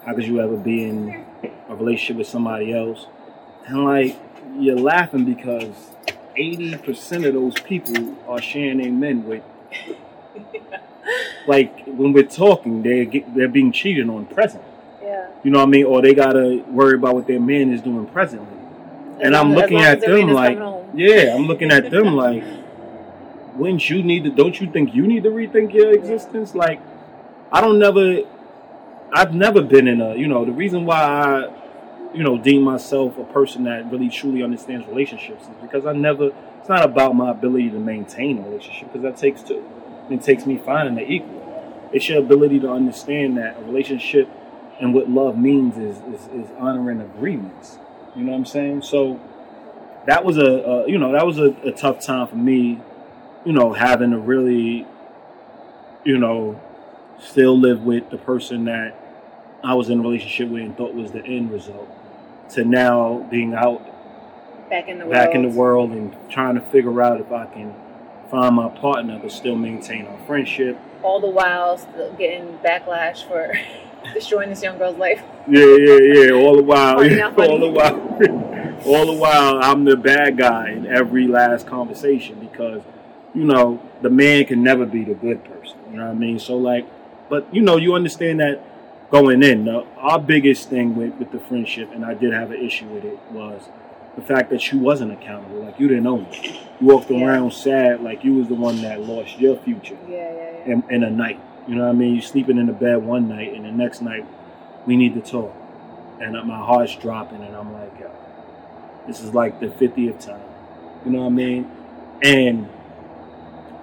How 0.10 0.16
could 0.16 0.26
you 0.26 0.42
ever 0.42 0.58
be 0.58 0.86
in 0.86 1.24
a 1.70 1.76
relationship 1.76 2.18
with 2.18 2.26
somebody 2.26 2.74
else? 2.74 3.06
And 3.68 3.86
like, 3.86 4.18
you're 4.58 4.76
laughing 4.76 5.24
because 5.24 5.92
80% 6.36 7.28
of 7.28 7.36
those 7.36 7.54
people 7.60 8.18
are 8.28 8.42
sharing 8.42 8.80
their 8.80 8.92
men 8.92 9.24
with. 9.28 9.44
Like, 11.48 11.86
when 11.86 12.14
we're 12.14 12.24
talking, 12.24 12.84
they're, 12.84 13.06
get, 13.06 13.34
they're 13.34 13.48
being 13.48 13.72
cheated 13.72 14.08
on 14.10 14.28
present. 14.28 14.64
Yeah. 15.02 15.30
You 15.44 15.50
know 15.50 15.60
what 15.60 15.68
I 15.68 15.72
mean? 15.72 15.86
Or 15.86 16.02
they 16.02 16.14
gotta 16.14 16.64
worry 16.68 16.96
about 16.96 17.16
what 17.16 17.26
their 17.26 17.40
man 17.40 17.72
is 17.74 17.82
doing 17.82 18.06
presently. 18.08 18.58
And 19.20 19.36
I'm 19.36 19.56
looking 19.56 19.80
at 19.80 20.02
them 20.02 20.30
like, 20.30 20.58
yeah, 20.94 21.36
I'm 21.36 21.48
looking 21.48 21.72
at 21.72 21.90
them 21.90 22.16
like, 22.16 22.44
wouldn't 23.56 23.90
you 23.90 24.04
need 24.04 24.26
to? 24.26 24.30
Don't 24.30 24.60
you 24.60 24.72
think 24.72 24.94
you 24.94 25.08
need 25.08 25.24
to 25.24 25.30
rethink 25.30 25.74
your 25.74 25.92
existence? 25.94 26.54
Like, 26.54 26.80
I 27.52 27.62
don't 27.62 27.80
never, 27.80 28.20
I've 29.12 29.34
never 29.34 29.62
been 29.62 29.88
in 29.88 30.02
a, 30.02 30.16
you 30.16 30.28
know, 30.28 30.46
the 30.46 30.52
reason 30.52 30.86
why 30.86 31.02
I, 31.02 32.14
you 32.14 32.24
know, 32.24 32.38
deem 32.38 32.62
myself 32.62 33.18
a 33.18 33.24
person 33.26 33.64
that 33.64 33.92
really 33.92 34.10
truly 34.10 34.44
understands 34.44 34.88
relationships 34.88 35.44
is 35.44 35.56
because 35.62 35.86
I 35.86 35.94
never. 35.94 36.32
It's 36.60 36.70
not 36.70 36.84
about 36.84 37.16
my 37.16 37.32
ability 37.32 37.70
to 37.72 37.80
maintain 37.80 38.40
a 38.40 38.42
relationship 38.42 38.92
because 38.92 39.04
that 39.04 39.18
takes 39.18 39.42
two. 39.42 39.64
It 40.10 40.22
takes 40.22 40.46
me 40.46 40.58
finding 40.58 40.96
the 40.96 41.10
equal. 41.10 41.90
It's 41.92 42.08
your 42.08 42.20
ability 42.20 42.60
to 42.62 42.72
understand 42.72 43.38
that 43.38 43.58
a 43.58 43.62
relationship 43.62 44.30
and 44.80 44.94
what 44.94 45.10
love 45.10 45.38
means 45.38 45.78
is 45.78 45.98
is, 46.14 46.28
is 46.28 46.50
honoring 46.58 47.02
agreements. 47.02 47.78
You 48.16 48.24
know 48.24 48.32
what 48.32 48.40
I'm 48.40 48.46
saying? 48.46 48.82
So 48.84 49.20
that 50.06 50.24
was 50.24 50.38
a, 50.38 50.46
a 50.46 50.90
you 50.90 50.98
know 50.98 51.12
that 51.12 51.26
was 51.26 51.38
a, 51.40 51.56
a 51.64 51.72
tough 51.72 52.00
time 52.00 52.28
for 52.28 52.36
me. 52.36 52.80
You 53.46 53.54
know, 53.54 53.74
having 53.74 54.12
to 54.12 54.20
really, 54.20 54.86
you 56.04 56.18
know, 56.18 56.60
still 57.20 57.58
live 57.60 57.84
with 57.84 58.10
the 58.10 58.18
person 58.18 58.66
that 58.66 58.96
I 59.64 59.74
was 59.74 59.90
in 59.90 60.00
a 60.00 60.02
relationship 60.02 60.50
with 60.50 60.64
and 60.64 60.78
thought 60.78 60.94
was 60.94 61.12
the 61.12 61.24
end 61.24 61.52
result, 61.52 61.90
to 62.52 62.64
now 62.64 63.28
being 63.30 63.54
out 63.54 63.86
back 64.70 64.88
in 64.88 65.00
the 65.00 65.06
world. 65.06 65.14
back 65.14 65.36
in 65.36 65.42
the 65.42 65.50
world 65.50 65.92
and 65.92 66.16
trying 66.30 66.56
to 66.56 66.62
figure 66.62 67.02
out 67.02 67.20
if 67.20 67.32
I 67.32 67.46
can 67.46 67.74
find 68.30 68.56
my 68.56 68.70
partner 68.70 69.20
but 69.22 69.32
still 69.32 69.56
maintain 69.56 70.06
our 70.06 70.20
friendship. 70.26 70.78
All 71.02 71.20
the 71.20 71.30
while 71.30 71.78
still 71.78 72.14
getting 72.14 72.58
backlash 72.60 73.28
for 73.28 73.54
destroying 74.14 74.50
this 74.50 74.62
young 74.62 74.78
girl's 74.78 74.98
life. 74.98 75.22
Yeah, 75.48 75.66
yeah, 75.66 75.98
yeah. 75.98 76.32
All 76.32 76.56
the 76.56 76.64
while, 76.64 76.98
all 76.98 77.60
the 77.60 77.70
while, 77.70 78.86
all 78.86 79.06
the 79.06 79.20
while, 79.20 79.60
I'm 79.62 79.84
the 79.84 79.98
bad 79.98 80.38
guy 80.38 80.70
in 80.70 80.86
every 80.86 81.28
last 81.28 81.68
conversation 81.68 82.40
because, 82.40 82.82
you 83.34 83.44
know, 83.44 83.82
the 84.02 84.10
man 84.10 84.46
can 84.46 84.64
never 84.64 84.86
be 84.86 85.04
the 85.04 85.16
good 85.16 85.44
person. 85.44 85.78
You 85.92 85.98
know 85.98 86.06
what 86.06 86.12
I 86.12 86.20
mean? 86.20 86.40
So 86.40 86.58
like, 86.58 86.88
but 87.30 87.54
you 87.54 87.62
know, 87.62 87.78
you 87.78 87.94
understand 87.96 88.40
that 88.40 88.62
going 89.12 89.42
in. 89.44 89.66
The, 89.66 89.86
our 89.98 90.20
biggest 90.20 90.70
thing 90.70 90.96
with 90.96 91.14
with 91.16 91.32
the 91.32 91.40
friendship, 91.40 91.92
and 91.94 92.04
I 92.06 92.14
did 92.14 92.34
have 92.34 92.52
an 92.52 92.64
issue 92.64 92.88
with 92.88 93.06
it, 93.06 93.20
was 93.32 93.70
the 94.16 94.22
fact 94.22 94.50
that 94.50 94.72
you 94.72 94.80
wasn't 94.80 95.12
accountable. 95.12 95.62
Like 95.64 95.80
you 95.80 95.88
didn't 95.88 96.08
own 96.08 96.26
it. 96.32 96.46
You 96.80 96.88
walked 96.88 97.10
Yeah. 97.10 97.26
around 97.26 97.54
sad, 97.54 98.02
like 98.02 98.24
you 98.24 98.34
was 98.36 98.48
the 98.48 98.56
one 98.56 98.82
that 98.82 99.02
lost 99.02 99.40
your 99.40 99.58
future 99.58 99.98
Yeah, 100.08 100.16
yeah, 100.18 100.52
yeah. 100.66 100.74
in, 100.74 100.84
in 100.90 101.04
a 101.04 101.10
night. 101.10 101.40
You 101.68 101.76
know 101.76 101.84
what 101.84 101.90
I 101.90 101.94
mean? 101.94 102.14
You're 102.16 102.24
sleeping 102.24 102.58
in 102.58 102.66
the 102.66 102.74
bed 102.74 103.04
one 103.04 103.28
night, 103.30 103.54
and 103.54 103.64
the 103.66 103.72
next 103.72 104.02
night, 104.02 104.26
we 104.88 104.96
need 104.98 105.14
to 105.14 105.22
talk. 105.22 105.56
And 106.20 106.34
my 106.48 106.58
heart's 106.58 106.96
dropping, 106.96 107.44
and 107.44 107.56
I'm 107.56 107.72
like, 107.72 107.98
yo, 108.00 108.10
this 109.08 109.22
is 109.22 109.34
like 109.34 109.60
the 109.60 109.68
50th 109.68 110.26
time. 110.26 110.42
You 111.06 111.12
know 111.12 111.20
what 111.22 111.28
I 111.28 111.30
mean? 111.30 111.72
And 112.24 112.68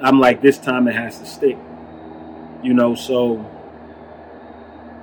I'm 0.01 0.19
like, 0.21 0.43
this 0.43 0.59
time 0.59 0.89
it 0.89 0.95
has 0.97 1.19
to 1.21 1.27
stick. 1.27 1.57
You 2.63 2.75
know, 2.75 2.95
so 2.95 3.45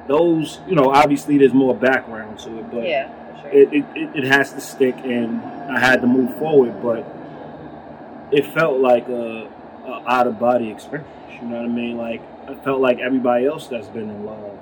those, 0.07 0.59
you 0.67 0.75
know, 0.75 0.89
obviously 0.89 1.37
there's 1.37 1.53
more 1.53 1.75
background 1.75 2.39
to 2.39 2.59
it, 2.59 2.71
but 2.71 2.83
yeah, 2.83 3.41
sure. 3.41 3.51
it, 3.51 3.73
it, 3.73 3.85
it, 4.17 4.23
has 4.25 4.51
to 4.53 4.61
stick 4.61 4.95
and 5.03 5.41
I 5.41 5.79
had 5.79 6.01
to 6.01 6.07
move 6.07 6.37
forward, 6.37 6.81
but 6.81 7.05
it 8.31 8.45
felt 8.47 8.79
like 8.79 9.07
a, 9.07 9.49
a 9.85 10.03
out 10.07 10.27
of 10.27 10.39
body 10.39 10.69
experience. 10.69 11.09
You 11.41 11.47
know 11.47 11.57
what 11.57 11.65
I 11.65 11.69
mean? 11.69 11.97
Like 11.97 12.21
I 12.47 12.55
felt 12.55 12.81
like 12.81 12.99
everybody 12.99 13.45
else 13.45 13.67
that's 13.67 13.87
been 13.87 14.09
in 14.09 14.25
love 14.25 14.59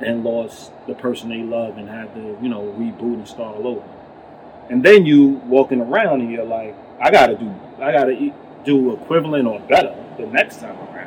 and 0.00 0.24
lost 0.24 0.72
the 0.86 0.94
person 0.94 1.28
they 1.28 1.42
love 1.42 1.76
and 1.76 1.88
had 1.88 2.14
to, 2.14 2.38
you 2.40 2.48
know, 2.48 2.62
reboot 2.78 3.14
and 3.14 3.28
start 3.28 3.56
all 3.56 3.66
over. 3.66 3.82
and 4.70 4.82
then 4.82 5.04
you 5.04 5.40
walking 5.46 5.80
around 5.80 6.20
and 6.20 6.30
you're 6.30 6.44
like, 6.44 6.74
I 7.00 7.10
gotta 7.10 7.36
do, 7.36 7.52
I 7.80 7.92
gotta 7.92 8.32
do 8.64 8.92
equivalent 8.94 9.46
or 9.46 9.60
better 9.60 9.94
the 10.16 10.26
next 10.26 10.60
time 10.60 10.78
around. 10.78 10.99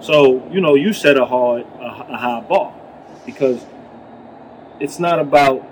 So 0.00 0.46
you 0.50 0.60
know, 0.60 0.74
you 0.74 0.92
set 0.92 1.16
a 1.16 1.26
hard, 1.26 1.62
a, 1.62 2.06
a 2.12 2.16
high 2.16 2.40
bar 2.40 2.74
because 3.26 3.64
it's 4.80 4.98
not 4.98 5.18
about, 5.18 5.66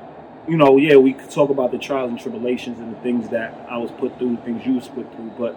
you 0.47 0.57
know, 0.57 0.77
yeah, 0.77 0.97
we 0.97 1.14
could 1.14 1.31
talk 1.31 1.51
about 1.51 1.73
the 1.73 1.79
trials 1.79 2.11
and 2.11 2.21
tribulations 2.21 2.79
and 2.79 2.95
the 2.95 3.01
things 3.01 3.31
that 3.31 3.55
I 3.69 3.79
was 3.79 3.91
put 3.93 4.19
through, 4.19 4.37
the 4.37 4.43
things 4.43 4.67
you 4.67 4.75
was 4.75 4.88
put 4.88 5.12
through, 5.14 5.33
but 5.38 5.57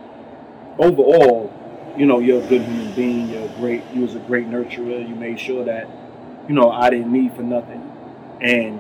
overall, 0.78 1.54
you 1.98 2.06
know, 2.06 2.20
you're 2.20 2.42
a 2.42 2.48
good 2.48 2.62
human 2.62 2.94
being. 2.94 3.30
You're 3.30 3.46
a 3.46 3.56
great. 3.56 3.84
You 3.94 4.02
was 4.02 4.16
a 4.16 4.20
great 4.20 4.50
nurturer. 4.50 5.08
You 5.08 5.16
made 5.16 5.40
sure 5.40 5.66
that, 5.66 5.90
you 6.48 6.56
know, 6.56 6.72
I 6.72 6.90
didn't 6.90 7.12
need 7.12 7.34
for 7.34 7.44
nothing, 7.44 7.82
and 8.42 8.80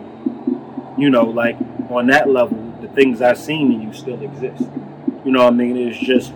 you 0.97 1.10
know, 1.10 1.25
like 1.25 1.58
on 1.89 2.08
that 2.08 2.30
level, 2.30 2.73
the 2.82 2.88
things 2.88 3.21
I've 3.21 3.38
seen 3.38 3.71
in 3.71 3.82
you 3.82 3.93
still 3.93 4.21
exist. 4.21 4.63
You 5.25 5.32
know 5.32 5.43
what 5.43 5.54
I 5.54 5.56
mean? 5.56 5.77
It's 5.77 5.99
just 5.99 6.34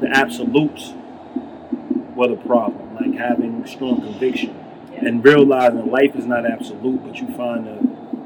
the 0.00 0.08
absolutes 0.10 0.94
were 2.22 2.36
the 2.36 2.42
problem. 2.42 2.94
Like 2.94 3.14
having 3.18 3.66
strong 3.66 4.00
conviction 4.00 4.54
Yeah. 4.92 5.06
and 5.06 5.24
realizing 5.24 5.90
life 5.90 6.14
is 6.16 6.26
not 6.26 6.46
absolute, 6.46 7.02
but 7.04 7.16
you 7.20 7.26
find 7.28 7.66
the 7.66 7.78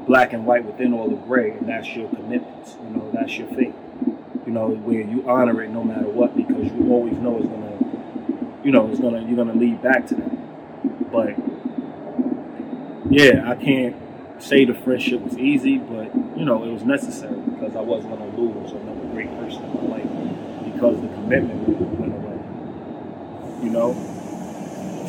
black 0.05 0.33
and 0.33 0.45
white 0.45 0.65
within 0.65 0.93
all 0.93 1.09
the 1.09 1.15
gray, 1.15 1.51
and 1.51 1.67
that's 1.67 1.95
your 1.95 2.07
commitments. 2.09 2.77
You 2.83 2.97
know, 2.97 3.09
that's 3.11 3.37
your 3.37 3.47
faith. 3.47 3.75
You 4.45 4.53
know, 4.53 4.69
where 4.69 5.01
you 5.01 5.27
honor 5.27 5.61
it 5.61 5.69
no 5.71 5.83
matter 5.83 6.07
what, 6.07 6.35
because 6.35 6.71
you 6.71 6.91
always 6.91 7.17
know 7.17 7.37
it's 7.37 7.47
gonna, 7.47 8.63
you 8.63 8.71
know, 8.71 8.87
it's 8.89 8.99
gonna 8.99 9.21
you're 9.21 9.35
gonna 9.35 9.59
lead 9.59 9.81
back 9.81 10.07
to 10.07 10.15
that. 10.15 11.11
But 11.11 11.35
yeah, 13.09 13.49
I 13.49 13.55
can't 13.55 13.95
say 14.39 14.63
the 14.65 14.73
friendship 14.73 15.21
was 15.21 15.37
easy, 15.37 15.77
but 15.77 16.13
you 16.37 16.45
know, 16.45 16.63
it 16.63 16.71
was 16.71 16.83
necessary 16.83 17.35
because 17.39 17.75
I 17.75 17.81
wasn't 17.81 18.17
gonna 18.17 18.37
lose 18.37 18.71
another 18.71 19.07
great 19.13 19.29
person 19.39 19.63
in 19.63 19.73
my 19.89 19.97
life 19.97 20.73
because 20.73 21.01
the 21.01 21.07
commitment 21.07 21.67
went. 21.99 22.16
You 23.61 23.69
know, 23.69 23.93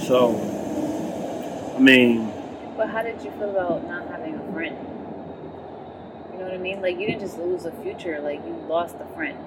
so 0.06 0.34
I 1.76 1.80
mean. 1.80 2.32
But 2.76 2.90
how 2.90 3.02
did 3.02 3.22
you 3.22 3.30
feel 3.32 3.50
about 3.50 3.86
not 3.86 4.08
having 4.08 4.34
a 4.34 4.52
friend? 4.52 4.76
You 6.32 6.38
know 6.38 6.44
what 6.44 6.54
I 6.54 6.58
mean? 6.58 6.80
Like 6.80 6.98
you 6.98 7.06
didn't 7.06 7.20
just 7.20 7.38
lose 7.38 7.64
a 7.64 7.72
future, 7.82 8.20
like 8.20 8.44
you 8.46 8.52
lost 8.68 8.96
a 9.00 9.14
friend. 9.14 9.38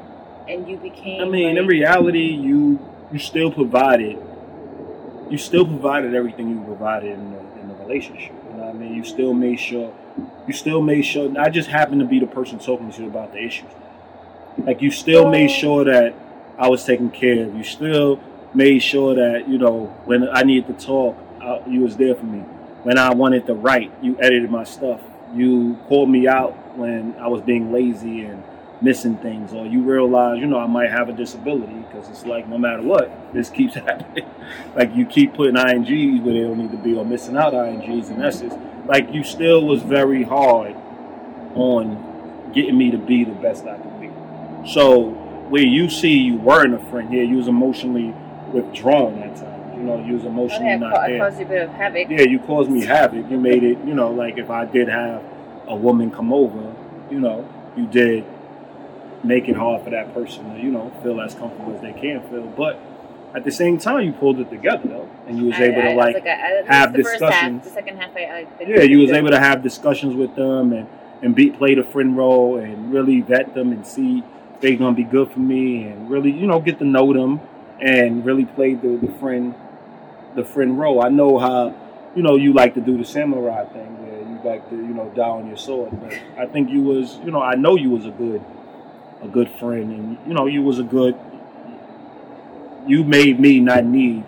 And 0.47 0.67
you 0.67 0.77
became 0.77 1.21
I 1.21 1.25
mean, 1.25 1.57
in 1.57 1.65
reality, 1.65 2.19
you 2.19 2.79
you 3.11 3.19
still 3.19 3.51
provided 3.51 4.17
you 5.29 5.37
still 5.37 5.65
provided 5.65 6.13
everything 6.13 6.49
you 6.49 6.61
provided 6.65 7.13
in 7.13 7.31
the, 7.31 7.39
in 7.61 7.67
the 7.69 7.75
relationship. 7.75 8.33
You 8.49 8.57
know 8.57 8.65
what 8.65 8.75
I 8.75 8.77
mean? 8.77 8.93
You 8.93 9.05
still 9.05 9.33
made 9.33 9.59
sure 9.59 9.93
you 10.47 10.53
still 10.53 10.81
made 10.81 11.03
sure. 11.03 11.31
I 11.39 11.49
just 11.49 11.69
happened 11.69 12.01
to 12.01 12.07
be 12.07 12.19
the 12.19 12.27
person 12.27 12.59
talking 12.59 12.91
to 12.91 13.01
you 13.01 13.07
about 13.07 13.31
the 13.33 13.43
issues. 13.43 13.69
Like 14.57 14.81
you 14.81 14.91
still 14.91 15.29
made 15.29 15.49
sure 15.49 15.85
that 15.85 16.13
I 16.57 16.67
was 16.67 16.83
taken 16.83 17.09
care 17.09 17.45
of. 17.45 17.55
You 17.55 17.63
still 17.63 18.19
made 18.53 18.79
sure 18.79 19.15
that 19.15 19.47
you 19.47 19.57
know 19.57 19.85
when 20.05 20.27
I 20.29 20.43
needed 20.43 20.77
to 20.77 20.85
talk, 20.85 21.17
uh, 21.41 21.59
you 21.67 21.81
was 21.81 21.97
there 21.97 22.15
for 22.15 22.25
me. 22.25 22.39
When 22.83 22.97
I 22.97 23.13
wanted 23.13 23.45
to 23.47 23.53
write, 23.53 23.91
you 24.01 24.17
edited 24.19 24.49
my 24.49 24.63
stuff. 24.63 25.01
You 25.33 25.77
called 25.87 26.09
me 26.09 26.27
out 26.27 26.77
when 26.77 27.15
I 27.19 27.27
was 27.27 27.41
being 27.41 27.71
lazy 27.71 28.23
and 28.23 28.43
missing 28.81 29.15
things, 29.17 29.53
or 29.53 29.65
you 29.65 29.81
realize, 29.81 30.39
you 30.39 30.47
know, 30.47 30.57
I 30.57 30.65
might 30.65 30.89
have 30.89 31.07
a 31.07 31.13
disability 31.13 31.73
because 31.73 32.09
it's 32.09 32.25
like 32.25 32.47
no 32.47 32.57
matter 32.57 32.81
what, 32.81 33.33
this 33.33 33.49
keeps 33.49 33.73
happening. 33.75 34.25
like 34.75 34.95
you 34.95 35.05
keep 35.05 35.35
putting 35.35 35.55
ings 35.55 35.87
where 36.21 36.33
they 36.33 36.41
don't 36.41 36.57
need 36.57 36.71
to 36.71 36.77
be, 36.77 36.95
or 36.95 37.05
missing 37.05 37.37
out 37.37 37.53
ings 37.53 38.09
and 38.09 38.23
s's. 38.23 38.53
Like 38.85 39.13
you 39.13 39.23
still 39.23 39.65
was 39.65 39.83
very 39.83 40.23
hard 40.23 40.75
on 41.55 42.51
getting 42.53 42.77
me 42.77 42.91
to 42.91 42.97
be 42.97 43.23
the 43.23 43.33
best 43.33 43.65
I 43.65 43.77
could 43.77 44.01
be. 44.01 44.09
So 44.69 45.09
where 45.49 45.63
you 45.63 45.89
see 45.89 46.17
you 46.17 46.37
weren't 46.37 46.73
a 46.73 46.79
friend, 46.89 47.13
yeah, 47.13 47.23
you 47.23 47.37
was 47.37 47.47
emotionally 47.47 48.15
withdrawn 48.53 49.19
at 49.19 49.35
times. 49.35 49.77
You 49.77 49.83
know, 49.83 50.03
you 50.05 50.13
was 50.15 50.25
emotionally 50.25 50.65
yeah, 50.69 50.77
not 50.77 50.93
ca- 50.93 51.07
there. 51.07 51.19
caused 51.19 51.39
you 51.39 51.45
a 51.45 51.49
bit 51.49 51.61
of 51.63 51.69
havoc. 51.71 52.09
Yeah, 52.09 52.21
you 52.21 52.39
caused 52.39 52.69
me 52.69 52.85
havoc. 52.85 53.29
You 53.31 53.37
made 53.37 53.63
it, 53.63 53.77
you 53.85 53.93
know, 53.95 54.11
like 54.11 54.37
if 54.37 54.49
I 54.49 54.65
did 54.65 54.87
have 54.89 55.23
a 55.67 55.75
woman 55.75 56.11
come 56.11 56.31
over, 56.31 56.75
you 57.09 57.19
know, 57.19 57.47
you 57.75 57.87
did 57.87 58.25
make 59.23 59.47
it 59.47 59.55
hard 59.55 59.83
for 59.83 59.89
that 59.91 60.13
person 60.13 60.53
to, 60.53 60.59
you 60.61 60.71
know, 60.71 60.91
feel 61.03 61.19
as 61.21 61.33
comfortable 61.35 61.75
as 61.75 61.81
they 61.81 61.93
can 61.93 62.21
feel. 62.29 62.47
But 62.47 62.79
at 63.33 63.43
the 63.43 63.51
same 63.51 63.77
time, 63.77 64.05
you 64.05 64.11
pulled 64.11 64.39
it 64.39 64.49
together 64.49 64.87
though, 64.87 65.09
and 65.27 65.37
you 65.37 65.45
was 65.45 65.55
I- 65.55 65.63
able 65.63 65.81
I- 65.81 65.91
to 65.91 65.95
like, 65.95 66.13
like, 66.15 66.27
I- 66.27 66.59
I- 66.59 66.63
have 66.75 66.91
the 66.93 66.99
discussions. 67.03 67.31
Half, 67.33 67.63
the 67.63 67.69
second 67.69 67.97
half, 67.97 68.15
I, 68.15 68.45
yeah, 68.67 68.81
you 68.81 68.99
was 68.99 69.07
did 69.09 69.15
able 69.17 69.29
to 69.29 69.39
have 69.39 69.63
discussions 69.63 70.15
with 70.15 70.35
them 70.35 70.73
and 70.73 70.87
and 71.23 71.35
be 71.35 71.51
play 71.51 71.75
the 71.75 71.83
friend 71.83 72.17
role 72.17 72.57
and 72.57 72.91
really 72.91 73.21
vet 73.21 73.53
them 73.53 73.71
and 73.71 73.85
see 73.85 74.23
if 74.55 74.59
they're 74.59 74.75
gonna 74.75 74.95
be 74.95 75.03
good 75.03 75.29
for 75.31 75.39
me 75.39 75.83
and 75.83 76.09
really, 76.09 76.31
you 76.31 76.47
know, 76.47 76.59
get 76.59 76.79
to 76.79 76.83
know 76.85 77.13
them 77.13 77.39
and 77.81 78.23
really 78.23 78.45
played 78.45 78.81
the, 78.81 78.95
the 78.95 79.11
friend 79.13 79.55
the 80.35 80.45
friend 80.45 80.79
role. 80.79 81.03
I 81.03 81.09
know 81.09 81.37
how, 81.37 81.75
you 82.15 82.23
know, 82.23 82.35
you 82.35 82.53
like 82.53 82.75
to 82.75 82.81
do 82.81 82.97
the 82.97 83.03
samurai 83.03 83.65
thing 83.65 83.97
where 84.01 84.19
you 84.21 84.39
like 84.43 84.69
to, 84.69 84.75
you 84.75 84.93
know, 84.93 85.11
die 85.15 85.27
on 85.27 85.47
your 85.47 85.57
sword. 85.57 85.99
But 86.01 86.17
I 86.37 86.45
think 86.45 86.69
you 86.69 86.81
was, 86.81 87.17
you 87.25 87.31
know, 87.31 87.41
I 87.41 87.55
know 87.55 87.75
you 87.75 87.89
was 87.89 88.05
a 88.05 88.11
good, 88.11 88.43
a 89.21 89.27
good 89.27 89.49
friend, 89.59 89.91
and 89.91 90.17
you 90.27 90.33
know, 90.33 90.45
you 90.45 90.61
was 90.61 90.79
a 90.79 90.83
good. 90.83 91.17
You 92.87 93.03
made 93.03 93.39
me 93.39 93.59
not 93.59 93.85
need 93.85 94.23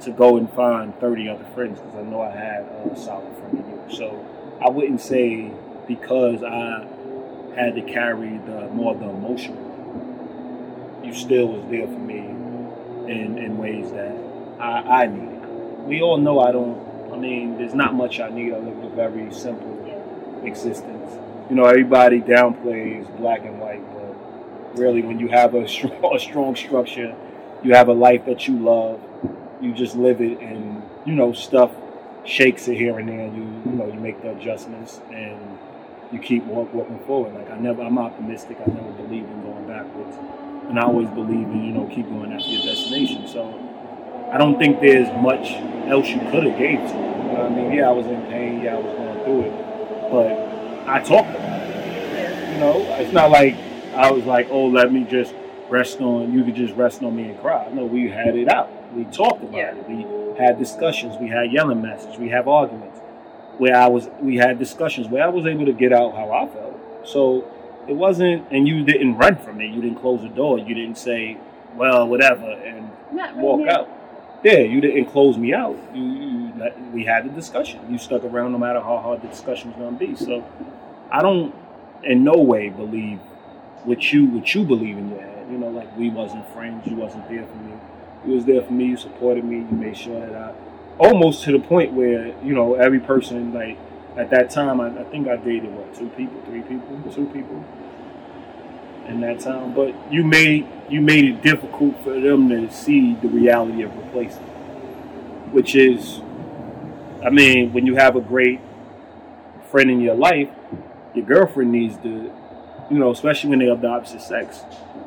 to 0.00 0.10
go 0.12 0.36
and 0.36 0.50
find 0.52 0.94
thirty 1.00 1.28
other 1.28 1.44
friends 1.54 1.80
because 1.80 1.96
I 1.96 2.02
know 2.02 2.20
I 2.20 2.30
had 2.30 2.64
a 2.92 2.96
solid 2.96 3.36
friend 3.38 3.58
in 3.58 3.70
you. 3.70 3.96
So 3.96 4.24
I 4.60 4.68
wouldn't 4.68 5.00
say 5.00 5.50
because 5.88 6.42
I 6.42 6.86
had 7.56 7.74
to 7.74 7.82
carry 7.82 8.38
the 8.46 8.68
more 8.72 8.94
of 8.94 9.00
the 9.00 9.08
emotional. 9.08 9.62
You 11.02 11.14
still 11.14 11.48
was 11.48 11.70
there 11.70 11.86
for 11.86 11.98
me 11.98 12.45
in 13.08 13.38
in 13.38 13.58
ways 13.58 13.90
that 13.92 14.16
I, 14.58 15.02
I 15.02 15.06
needed. 15.06 15.42
We 15.86 16.02
all 16.02 16.18
know 16.18 16.40
I 16.40 16.52
don't. 16.52 17.12
I 17.12 17.16
mean, 17.16 17.56
there's 17.58 17.74
not 17.74 17.94
much 17.94 18.20
I 18.20 18.28
need. 18.28 18.52
I 18.52 18.58
live 18.58 18.82
a 18.82 18.88
very 18.90 19.32
simple 19.32 19.76
existence. 20.44 21.18
You 21.48 21.56
know, 21.56 21.64
everybody 21.64 22.20
downplays 22.20 23.14
black 23.18 23.44
and 23.44 23.60
white, 23.60 23.82
but 23.94 24.78
really, 24.78 25.02
when 25.02 25.20
you 25.20 25.28
have 25.28 25.54
a 25.54 25.68
strong, 25.76 26.14
a 26.14 26.18
strong 26.18 26.56
structure, 26.56 27.14
you 27.62 27.74
have 27.74 27.88
a 27.88 27.92
life 27.92 28.26
that 28.26 28.48
you 28.48 28.58
love. 28.58 29.00
You 29.60 29.72
just 29.72 29.96
live 29.96 30.20
it, 30.20 30.40
and 30.40 30.82
you 31.04 31.14
know, 31.14 31.32
stuff 31.32 31.72
shakes 32.24 32.68
it 32.68 32.76
here 32.76 32.98
and 32.98 33.08
there. 33.08 33.20
And 33.20 33.36
you, 33.36 33.70
you 33.70 33.78
know, 33.78 33.86
you 33.86 33.98
make 33.98 34.20
the 34.22 34.32
adjustments, 34.36 35.00
and 35.10 35.58
you 36.12 36.18
keep 36.18 36.44
walk, 36.44 36.72
walking 36.74 36.98
forward. 37.00 37.34
Like 37.34 37.50
I 37.50 37.58
never, 37.58 37.82
I'm 37.82 37.98
optimistic. 37.98 38.58
I 38.60 38.70
never 38.70 38.90
believe 38.92 39.24
in 39.24 39.42
going 39.42 39.66
backwards, 39.66 40.16
and 40.68 40.78
I 40.78 40.82
always 40.82 41.08
believe 41.10 41.46
in 41.48 41.64
you 41.64 41.72
know 41.72 41.86
keep 41.94 42.08
going 42.08 42.32
after 42.32 42.48
your 42.48 42.62
destination. 42.62 43.26
So. 43.28 43.62
I 44.32 44.38
don't 44.38 44.58
think 44.58 44.80
there's 44.80 45.06
much 45.22 45.52
else 45.88 46.08
you 46.08 46.18
could 46.32 46.44
have 46.44 46.58
gave 46.58 46.78
to 46.80 46.94
me. 46.94 47.00
You 47.00 47.32
know 47.32 47.32
what 47.34 47.40
I 47.42 47.48
mean? 47.54 47.72
Yeah, 47.72 47.88
I 47.88 47.92
was 47.92 48.06
in 48.06 48.20
pain. 48.26 48.60
Yeah, 48.60 48.74
I 48.74 48.78
was 48.80 48.96
going 48.96 49.24
through 49.24 49.42
it, 49.42 50.10
but 50.10 50.88
I 50.88 50.98
talked 51.00 51.30
about 51.30 51.62
it. 51.62 52.52
You 52.52 52.58
know, 52.58 52.80
it's 52.98 53.12
not 53.12 53.30
like 53.30 53.54
I 53.94 54.10
was 54.10 54.24
like, 54.24 54.48
oh, 54.50 54.66
let 54.66 54.92
me 54.92 55.04
just 55.04 55.32
rest 55.70 56.00
on. 56.00 56.32
You 56.32 56.42
could 56.44 56.56
just 56.56 56.74
rest 56.74 57.02
on 57.04 57.14
me 57.14 57.28
and 57.30 57.40
cry. 57.40 57.68
No, 57.72 57.84
we 57.84 58.08
had 58.10 58.34
it 58.36 58.48
out. 58.48 58.68
We 58.94 59.04
talked 59.04 59.42
about 59.42 59.54
Yeah. 59.54 59.74
it. 59.76 59.88
We 59.88 60.04
had 60.38 60.58
discussions. 60.58 61.16
We 61.20 61.28
had 61.28 61.52
yelling 61.52 61.80
matches. 61.80 62.18
We 62.18 62.28
have 62.30 62.48
arguments. 62.48 62.98
Where 63.58 63.76
I 63.76 63.86
was, 63.86 64.08
we 64.20 64.36
had 64.36 64.58
discussions 64.58 65.06
where 65.08 65.22
I 65.24 65.28
was 65.28 65.46
able 65.46 65.66
to 65.66 65.72
get 65.72 65.92
out 65.92 66.14
how 66.14 66.30
I 66.32 66.46
felt. 66.52 66.78
So 67.06 67.42
it 67.88 67.94
wasn't, 67.94 68.46
and 68.50 68.66
you 68.66 68.84
didn't 68.84 69.16
run 69.16 69.36
from 69.36 69.60
it. 69.60 69.66
You 69.66 69.80
didn't 69.80 70.00
close 70.00 70.22
the 70.22 70.28
door. 70.28 70.58
You 70.58 70.74
didn't 70.74 70.98
say, 70.98 71.38
well, 71.76 72.06
whatever, 72.08 72.50
and 72.50 72.90
Not 73.12 73.36
walk 73.36 73.68
out. 73.68 73.88
Yeah, 74.42 74.58
you 74.58 74.80
didn't 74.80 75.06
close 75.06 75.36
me 75.36 75.54
out. 75.54 75.76
You, 75.94 76.02
you 76.02 76.36
we 76.92 77.04
had 77.04 77.24
the 77.24 77.30
discussion. 77.30 77.80
You 77.90 77.98
stuck 77.98 78.24
around 78.24 78.52
no 78.52 78.58
matter 78.58 78.80
how 78.80 78.98
hard 78.98 79.22
the 79.22 79.28
discussion 79.28 79.70
was 79.70 79.78
going 79.78 79.98
to 79.98 80.06
be. 80.06 80.16
So 80.16 80.46
I 81.10 81.22
don't 81.22 81.54
in 82.04 82.24
no 82.24 82.34
way 82.34 82.68
believe 82.68 83.18
what 83.84 84.12
you 84.12 84.26
what 84.26 84.54
you 84.54 84.64
believe 84.64 84.96
in 84.96 85.10
your 85.10 85.20
head. 85.20 85.46
You 85.50 85.58
know, 85.58 85.68
like 85.68 85.96
we 85.96 86.10
wasn't 86.10 86.48
friends. 86.50 86.86
You 86.86 86.96
wasn't 86.96 87.28
there 87.28 87.46
for 87.46 87.56
me. 87.56 87.74
You 88.26 88.34
was 88.34 88.44
there 88.44 88.62
for 88.62 88.72
me. 88.72 88.86
You 88.86 88.96
supported 88.96 89.44
me. 89.44 89.58
You 89.58 89.76
made 89.76 89.96
sure 89.96 90.20
that 90.20 90.34
I 90.34 90.54
almost 90.98 91.44
to 91.44 91.52
the 91.52 91.58
point 91.58 91.92
where 91.92 92.34
you 92.42 92.54
know 92.54 92.74
every 92.74 93.00
person 93.00 93.52
like 93.52 93.78
at 94.16 94.30
that 94.30 94.50
time. 94.50 94.80
I, 94.80 94.88
I 94.98 95.04
think 95.04 95.28
I 95.28 95.36
dated 95.36 95.72
what 95.74 95.94
two 95.94 96.08
people, 96.10 96.40
three 96.46 96.62
people, 96.62 97.02
two 97.12 97.26
people 97.26 97.64
in 99.06 99.20
that 99.20 99.40
time. 99.40 99.74
But 99.74 99.94
you 100.12 100.24
made 100.24 100.66
you 100.88 101.00
made 101.00 101.24
it 101.24 101.42
difficult 101.42 102.02
for 102.02 102.18
them 102.20 102.48
to 102.48 102.70
see 102.70 103.14
the 103.14 103.28
reality 103.28 103.82
of 103.82 103.96
replacement, 103.96 104.50
which 105.52 105.74
is, 105.74 106.20
I 107.24 107.30
mean, 107.30 107.72
when 107.72 107.86
you 107.86 107.96
have 107.96 108.16
a 108.16 108.20
great 108.20 108.60
friend 109.70 109.90
in 109.90 110.00
your 110.00 110.14
life, 110.14 110.48
your 111.14 111.24
girlfriend 111.26 111.72
needs 111.72 111.96
to, 111.98 112.32
you 112.90 112.98
know, 112.98 113.10
especially 113.10 113.50
when 113.50 113.58
they're 113.58 113.72
of 113.72 113.80
the 113.80 113.88
opposite 113.88 114.22
sex, 114.22 114.60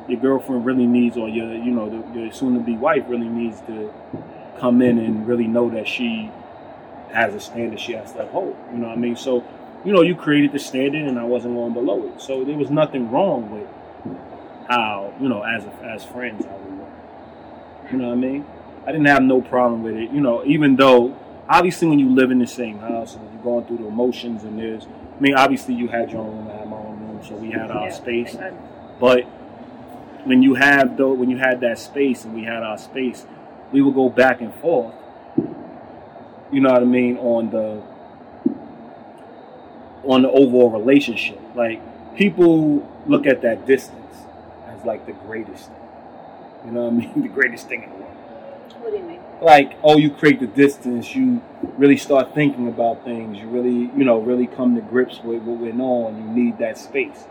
your 0.06 0.20
girlfriend 0.20 0.66
really 0.66 0.86
needs, 0.86 1.16
or 1.16 1.28
your, 1.28 1.52
you 1.52 1.70
know, 1.70 1.88
the, 1.88 2.20
your 2.20 2.32
soon-to-be 2.32 2.76
wife 2.76 3.04
really 3.08 3.28
needs 3.28 3.60
to 3.62 3.92
come 4.58 4.82
in 4.82 4.98
and 4.98 5.26
really 5.26 5.46
know 5.46 5.70
that 5.70 5.88
she 5.88 6.30
has 7.12 7.34
a 7.34 7.40
standard 7.40 7.80
she 7.80 7.92
has 7.92 8.12
to 8.12 8.22
uphold. 8.22 8.56
You 8.72 8.78
know 8.78 8.88
what 8.88 8.98
I 8.98 9.00
mean? 9.00 9.16
So 9.16 9.44
you 9.84 9.92
know, 9.92 10.02
you 10.02 10.14
created 10.14 10.52
the 10.52 10.58
standard, 10.58 11.06
and 11.06 11.18
I 11.18 11.24
wasn't 11.24 11.54
going 11.54 11.72
below 11.72 12.06
it. 12.06 12.20
So 12.20 12.44
there 12.44 12.56
was 12.56 12.70
nothing 12.70 13.10
wrong 13.10 13.50
with 13.50 13.66
how, 14.68 15.14
you 15.20 15.28
know, 15.28 15.42
as 15.42 15.64
as 15.82 16.04
friends, 16.04 16.44
how 16.44 16.56
we 16.58 16.76
were. 16.76 16.86
You 17.90 17.98
know 17.98 18.08
what 18.08 18.12
I 18.12 18.16
mean? 18.16 18.46
I 18.86 18.92
didn't 18.92 19.06
have 19.06 19.22
no 19.22 19.40
problem 19.40 19.82
with 19.82 19.96
it. 19.96 20.10
You 20.10 20.20
know, 20.20 20.44
even 20.44 20.76
though 20.76 21.16
obviously 21.48 21.88
when 21.88 21.98
you 21.98 22.14
live 22.14 22.30
in 22.30 22.38
the 22.38 22.46
same 22.46 22.78
house 22.78 23.14
and 23.14 23.32
you're 23.32 23.42
going 23.42 23.64
through 23.66 23.78
the 23.78 23.86
emotions 23.86 24.44
and 24.44 24.58
there's, 24.58 24.86
I 24.86 25.20
mean, 25.20 25.34
obviously 25.34 25.74
you 25.74 25.88
had 25.88 26.10
your 26.10 26.20
own 26.22 26.36
room, 26.36 26.48
I 26.48 26.58
had 26.58 26.68
my 26.68 26.76
own 26.76 27.00
room, 27.00 27.20
so 27.24 27.34
we 27.34 27.50
had 27.50 27.70
our 27.70 27.86
Yeah, 27.86 27.92
space. 27.92 28.36
But 28.98 29.24
when 30.24 30.42
you 30.42 30.54
have 30.54 30.96
though, 30.96 31.12
when 31.12 31.30
you 31.30 31.38
had 31.38 31.60
that 31.60 31.78
space 31.78 32.24
and 32.24 32.34
we 32.34 32.44
had 32.44 32.62
our 32.62 32.78
space, 32.78 33.26
we 33.72 33.80
would 33.80 33.94
go 33.94 34.08
back 34.08 34.40
and 34.40 34.54
forth. 34.54 34.94
You 36.52 36.60
know 36.60 36.70
what 36.72 36.82
I 36.82 36.84
mean 36.84 37.16
on 37.18 37.50
the 37.50 37.82
on 40.04 40.22
the 40.22 40.30
overall 40.30 40.70
relationship. 40.70 41.38
Like 41.54 41.80
people 42.16 42.86
look 43.06 43.26
at 43.26 43.42
that 43.42 43.66
distance 43.66 44.16
as 44.66 44.84
like 44.84 45.06
the 45.06 45.12
greatest 45.12 45.68
thing. 45.68 45.76
You 46.66 46.72
know 46.72 46.88
what 46.88 46.92
I 46.92 46.96
mean? 46.96 47.22
The 47.22 47.28
greatest 47.28 47.68
thing 47.68 47.82
in 47.84 47.90
the 47.90 47.96
world 47.96 48.14
What 48.80 48.90
do 48.90 48.96
you 48.98 49.02
mean? 49.04 49.20
like 49.40 49.72
oh 49.82 49.96
you 49.96 50.10
create 50.10 50.38
the 50.38 50.46
distance 50.46 51.14
you 51.14 51.40
really 51.78 51.96
start 51.96 52.34
thinking 52.34 52.68
about 52.68 53.02
things 53.04 53.38
you 53.38 53.48
really 53.48 53.90
you 53.96 54.04
know 54.04 54.18
really 54.20 54.46
come 54.46 54.74
to 54.74 54.82
grips 54.82 55.20
with 55.24 55.42
what 55.42 55.58
went 55.58 55.80
on 55.80 56.14
you 56.18 56.28
need 56.44 56.58
that 56.58 56.76
space 56.76 57.24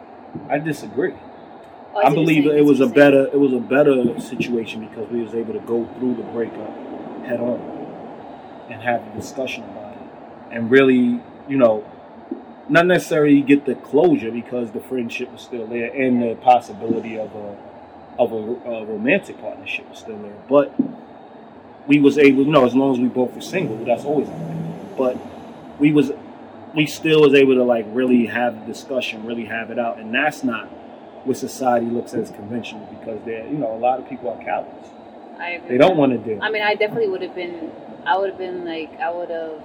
i 0.50 0.58
disagree 0.58 1.14
Oh, 1.94 2.02
i, 2.04 2.10
see 2.10 2.16
believe 2.16 2.46
it 2.48 2.66
was 2.66 2.82
I 2.82 2.86
a 2.86 2.88
see 2.88 2.96
what 2.96 3.06
you're 3.12 3.12
better 3.12 3.28
it 3.28 3.40
was 3.40 3.54
a 3.54 3.60
better 3.60 4.20
situation 4.20 4.88
because 4.88 5.08
we 5.12 5.22
was 5.22 5.36
able 5.36 5.54
to 5.54 5.60
go 5.60 5.86
through 6.00 6.16
the 6.16 6.24
breakup 6.24 6.72
head 7.26 7.40
on 7.40 7.60
and 8.70 8.82
have 8.82 9.06
a 9.08 9.16
discussion 9.16 9.64
about 9.64 9.94
it 9.94 10.02
and 10.52 10.72
really 10.72 11.22
you 11.48 11.58
know 11.58 11.86
not 12.70 12.86
necessarily 12.86 13.42
get 13.42 13.66
the 13.66 13.76
closure 13.76 14.32
because 14.32 14.72
the 14.72 14.80
friendship 14.80 15.32
was 15.32 15.42
still 15.42 15.66
there 15.68 15.92
and 15.94 16.22
the 16.22 16.36
possibility 16.36 17.18
of 17.18 17.34
a 17.36 17.58
of 18.20 18.32
a, 18.32 18.70
a 18.70 18.86
romantic 18.86 19.40
partnership 19.40 19.90
was 19.90 20.00
still 20.00 20.18
there 20.18 20.38
but 20.48 20.74
we 21.90 22.00
was 22.00 22.20
able, 22.20 22.44
you 22.44 22.52
know, 22.52 22.66
as 22.66 22.76
long 22.76 22.94
as 22.94 23.00
we 23.00 23.08
both 23.08 23.34
were 23.34 23.42
single, 23.42 23.84
that's 23.84 24.06
always 24.06 24.30
happened. 24.30 24.96
But 24.96 25.18
we 25.80 25.92
was, 25.92 26.12
we 26.76 26.86
still 26.86 27.22
was 27.22 27.34
able 27.34 27.56
to 27.56 27.64
like 27.64 27.86
really 27.90 28.28
have 28.28 28.62
a 28.62 28.66
discussion, 28.68 29.26
really 29.26 29.46
have 29.46 29.72
it 29.72 29.80
out, 29.80 29.98
and 29.98 30.14
that's 30.14 30.44
not 30.44 30.68
what 31.26 31.36
society 31.36 31.88
looks 31.88 32.14
at 32.14 32.20
as 32.20 32.30
conventional 32.30 32.86
because 33.00 33.20
they're, 33.26 33.46
you 33.48 33.58
know, 33.58 33.76
a 33.76 33.80
lot 33.80 34.00
of 34.00 34.08
people 34.08 34.30
are 34.30 34.42
cowards. 34.46 34.88
I 35.40 35.52
agree 35.52 35.70
They 35.70 35.78
don't 35.78 35.98
want 35.98 36.12
to 36.12 36.18
do. 36.18 36.40
I 36.42 36.52
mean, 36.52 36.62
I 36.62 36.76
definitely 36.76 37.08
would 37.10 37.22
have 37.22 37.36
been. 37.36 37.72
I 38.06 38.18
would 38.18 38.30
have 38.30 38.38
been 38.38 38.66
like, 38.66 39.00
I 39.00 39.10
would 39.12 39.30
have 39.30 39.62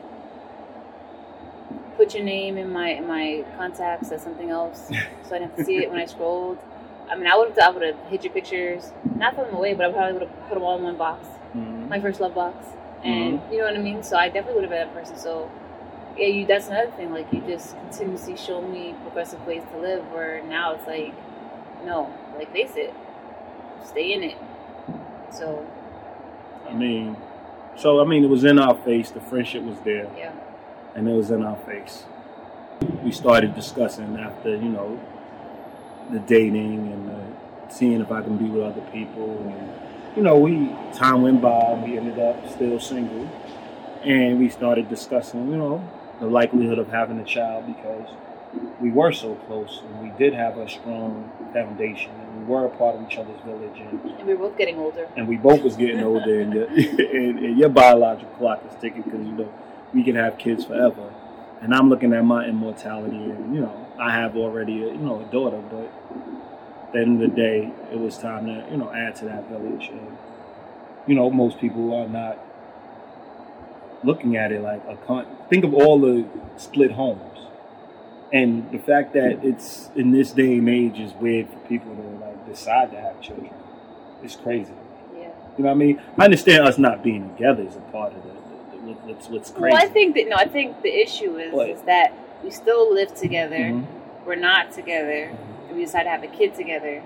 put 1.97 2.15
your 2.15 2.25
name 2.25 2.57
in 2.59 2.71
my 2.71 2.89
in 2.91 3.07
my 3.07 3.45
contacts 3.57 4.11
as 4.13 4.23
something 4.23 4.51
else, 4.51 4.89
so 5.29 5.35
I 5.35 5.39
didn't 5.39 5.51
have 5.51 5.57
to 5.57 5.65
see 5.65 5.79
it 5.79 5.91
when 5.91 5.99
I 6.01 6.07
scrolled. 6.07 6.59
I 7.11 7.17
mean, 7.17 7.27
I 7.27 7.37
would 7.37 7.49
have. 7.51 7.59
I 7.59 7.71
would 7.71 7.83
have 7.83 7.99
hid 8.09 8.25
your 8.25 8.33
pictures, 8.33 8.93
not 9.17 9.35
throw 9.35 9.45
them 9.45 9.55
away, 9.55 9.75
but 9.75 9.87
I 9.87 9.93
probably 9.93 10.13
would 10.15 10.23
have 10.23 10.49
put 10.49 10.55
them 10.55 10.63
all 10.63 10.77
in 10.79 10.85
one 10.85 10.97
box, 10.97 11.27
Mhm. 11.57 11.89
my 11.89 12.01
first 12.01 12.21
love 12.21 12.35
box, 12.35 12.57
and 13.03 13.39
Mm-hmm. 13.41 13.53
you 13.53 13.59
know 13.59 13.65
what 13.67 13.75
I 13.77 13.83
mean. 13.83 14.03
So 14.03 14.17
I 14.17 14.29
definitely 14.29 14.55
would 14.55 14.65
have 14.65 14.71
been 14.71 14.87
that 14.87 14.95
person. 14.95 15.17
So 15.17 15.51
yeah, 16.17 16.27
you. 16.29 16.47
That's 16.47 16.69
another 16.69 16.91
thing. 16.93 17.13
Like 17.13 17.33
you 17.33 17.41
just 17.47 17.77
continuously 17.79 18.37
show 18.37 18.61
me 18.63 18.95
progressive 19.03 19.45
ways 19.47 19.63
to 19.73 19.79
live. 19.81 20.03
Where 20.13 20.43
now 20.45 20.75
it's 20.75 20.87
like, 20.87 21.15
no, 21.85 22.13
like 22.39 22.53
face 22.53 22.73
it, 22.77 22.95
stay 23.85 24.13
in 24.13 24.23
it. 24.23 24.37
So 25.35 25.67
I 26.69 26.73
mean, 26.73 27.17
so 27.77 28.01
I 28.01 28.05
mean, 28.05 28.25
it 28.25 28.29
was 28.29 28.45
in 28.45 28.59
our 28.59 28.77
face. 28.85 29.11
The 29.11 29.21
friendship 29.21 29.63
was 29.63 29.79
there. 29.81 30.09
yeah. 30.17 30.33
and 30.95 31.09
it 31.09 31.13
was 31.13 31.31
in 31.31 31.43
our 31.43 31.57
face. 31.57 32.05
We 33.03 33.13
started 33.13 33.55
discussing 33.55 34.17
after, 34.17 34.51
you 34.51 34.69
know, 34.69 35.01
the 36.11 36.21
dating 36.21 36.93
and 36.93 37.11
uh, 37.11 37.69
seeing 37.69 38.01
if 38.01 38.11
I 38.11 38.23
can 38.23 38.37
be 38.37 38.45
with 38.45 38.63
other 38.63 38.81
people. 38.93 39.39
And, 39.49 40.17
you 40.17 40.23
know, 40.23 40.39
we 40.39 40.69
time 40.95 41.23
went 41.23 41.41
by, 41.41 41.75
we 41.85 41.97
ended 41.99 42.19
up 42.19 42.49
still 42.51 42.79
single, 42.79 43.29
and 44.05 44.39
we 44.39 44.49
started 44.49 44.89
discussing, 44.89 45.51
you 45.51 45.57
know, 45.57 45.89
the 46.21 46.27
likelihood 46.27 46.79
of 46.79 46.89
having 46.89 47.19
a 47.19 47.25
child 47.25 47.67
because 47.67 48.09
we 48.81 48.91
were 48.91 49.13
so 49.13 49.35
close 49.47 49.81
and 49.87 50.03
we 50.03 50.17
did 50.19 50.35
have 50.35 50.59
a 50.59 50.69
strong 50.69 51.31
foundation 51.53 52.11
and 52.13 52.41
we 52.41 52.45
were 52.45 52.67
a 52.67 52.71
part 52.71 52.97
of 52.97 53.03
each 53.11 53.17
other's 53.19 53.41
village 53.43 53.79
and 53.81 54.01
And 54.19 54.27
we 54.27 54.35
were 54.35 54.49
both 54.49 54.59
getting 54.59 54.79
older. 54.79 55.09
and 55.17 55.27
we 55.29 55.37
both 55.37 55.63
was 55.63 55.77
getting 55.77 56.01
older, 56.03 56.41
and, 56.41 56.53
your- 56.53 56.67
and, 56.69 57.39
and 57.39 57.59
your 57.59 57.69
biological 57.69 58.33
clock 58.35 58.63
is 58.69 58.75
ticking 58.81 59.03
because 59.03 59.21
you 59.27 59.33
know 59.33 59.53
we 59.93 60.03
can 60.03 60.17
have 60.17 60.39
kids 60.39 60.65
forever. 60.65 61.13
And 61.63 61.75
I'm 61.75 61.89
looking 61.89 62.13
at 62.13 62.25
my 62.25 62.45
immortality, 62.47 63.17
and 63.17 63.55
you 63.55 63.61
know 63.63 63.87
I 63.99 64.11
have 64.13 64.37
already 64.37 64.83
a, 64.83 64.89
you 64.89 64.99
know 64.99 65.21
a 65.21 65.25
daughter, 65.33 65.63
but 65.71 65.89
at 66.87 66.93
the 66.93 66.99
end 67.01 67.23
of 67.23 67.31
the 67.31 67.35
day, 67.37 67.73
it 67.93 67.99
was 67.99 68.19
time 68.19 68.47
to 68.47 68.67
you 68.71 68.77
know 68.77 68.93
add 68.93 69.17
to 69.17 69.25
that 69.27 69.49
village. 69.49 69.89
And 69.89 70.19
you 71.07 71.15
know 71.15 71.31
most 71.31 71.59
people 71.61 71.95
are 71.95 72.09
not 72.09 72.39
looking 74.03 74.37
at 74.37 74.53
it 74.53 74.61
like 74.61 74.83
a 74.89 74.97
con. 75.07 75.27
Think 75.49 75.65
of 75.65 75.73
all 75.75 75.99
the 75.99 76.27
split 76.57 76.91
homes, 76.93 77.34
and 78.33 78.71
the 78.73 78.79
fact 78.79 79.13
that 79.15 79.45
it's 79.45 79.91
in 79.95 80.11
this 80.11 80.33
day 80.33 80.55
and 80.59 80.69
age 80.69 80.99
is 80.99 81.13
weird 81.15 81.49
for 81.49 81.59
people 81.69 81.95
to 81.95 82.03
like 82.25 82.47
decide 82.49 82.91
to 82.93 83.01
have 83.01 83.21
children. 83.21 83.51
It's 84.23 84.37
crazy. 84.37 84.73
Yeah. 85.17 85.29
You 85.57 85.65
know 85.65 85.69
what 85.69 85.71
I 85.71 85.75
mean? 85.75 86.01
I 86.19 86.25
understand 86.25 86.67
us 86.67 86.79
not 86.79 87.03
being 87.03 87.29
together 87.37 87.63
is 87.63 87.77
a 87.77 87.81
part 87.81 88.13
of 88.13 88.19
it. 88.25 88.35
the, 88.73 88.77
the 88.79 88.93
what's 89.13 89.29
what's 89.29 89.51
crazy. 89.51 89.75
Well, 89.75 89.83
I 89.83 89.89
think 89.89 90.15
that 90.17 90.29
no, 90.29 90.37
I 90.37 90.47
think 90.47 90.83
the 90.83 90.93
issue 90.93 91.37
is 91.37 91.53
What? 91.53 91.69
is 91.69 91.83
that 91.83 92.13
we 92.43 92.51
still 92.51 92.93
live 92.93 93.15
together. 93.15 93.57
Mhm. 93.57 93.87
We're 94.27 94.37
not 94.37 94.73
together. 94.73 95.31
And 95.69 95.77
we 95.77 95.85
decide 95.85 96.05
to 96.05 96.11
have 96.11 96.23
a 96.23 96.27
kid 96.29 96.55
together, 96.55 97.03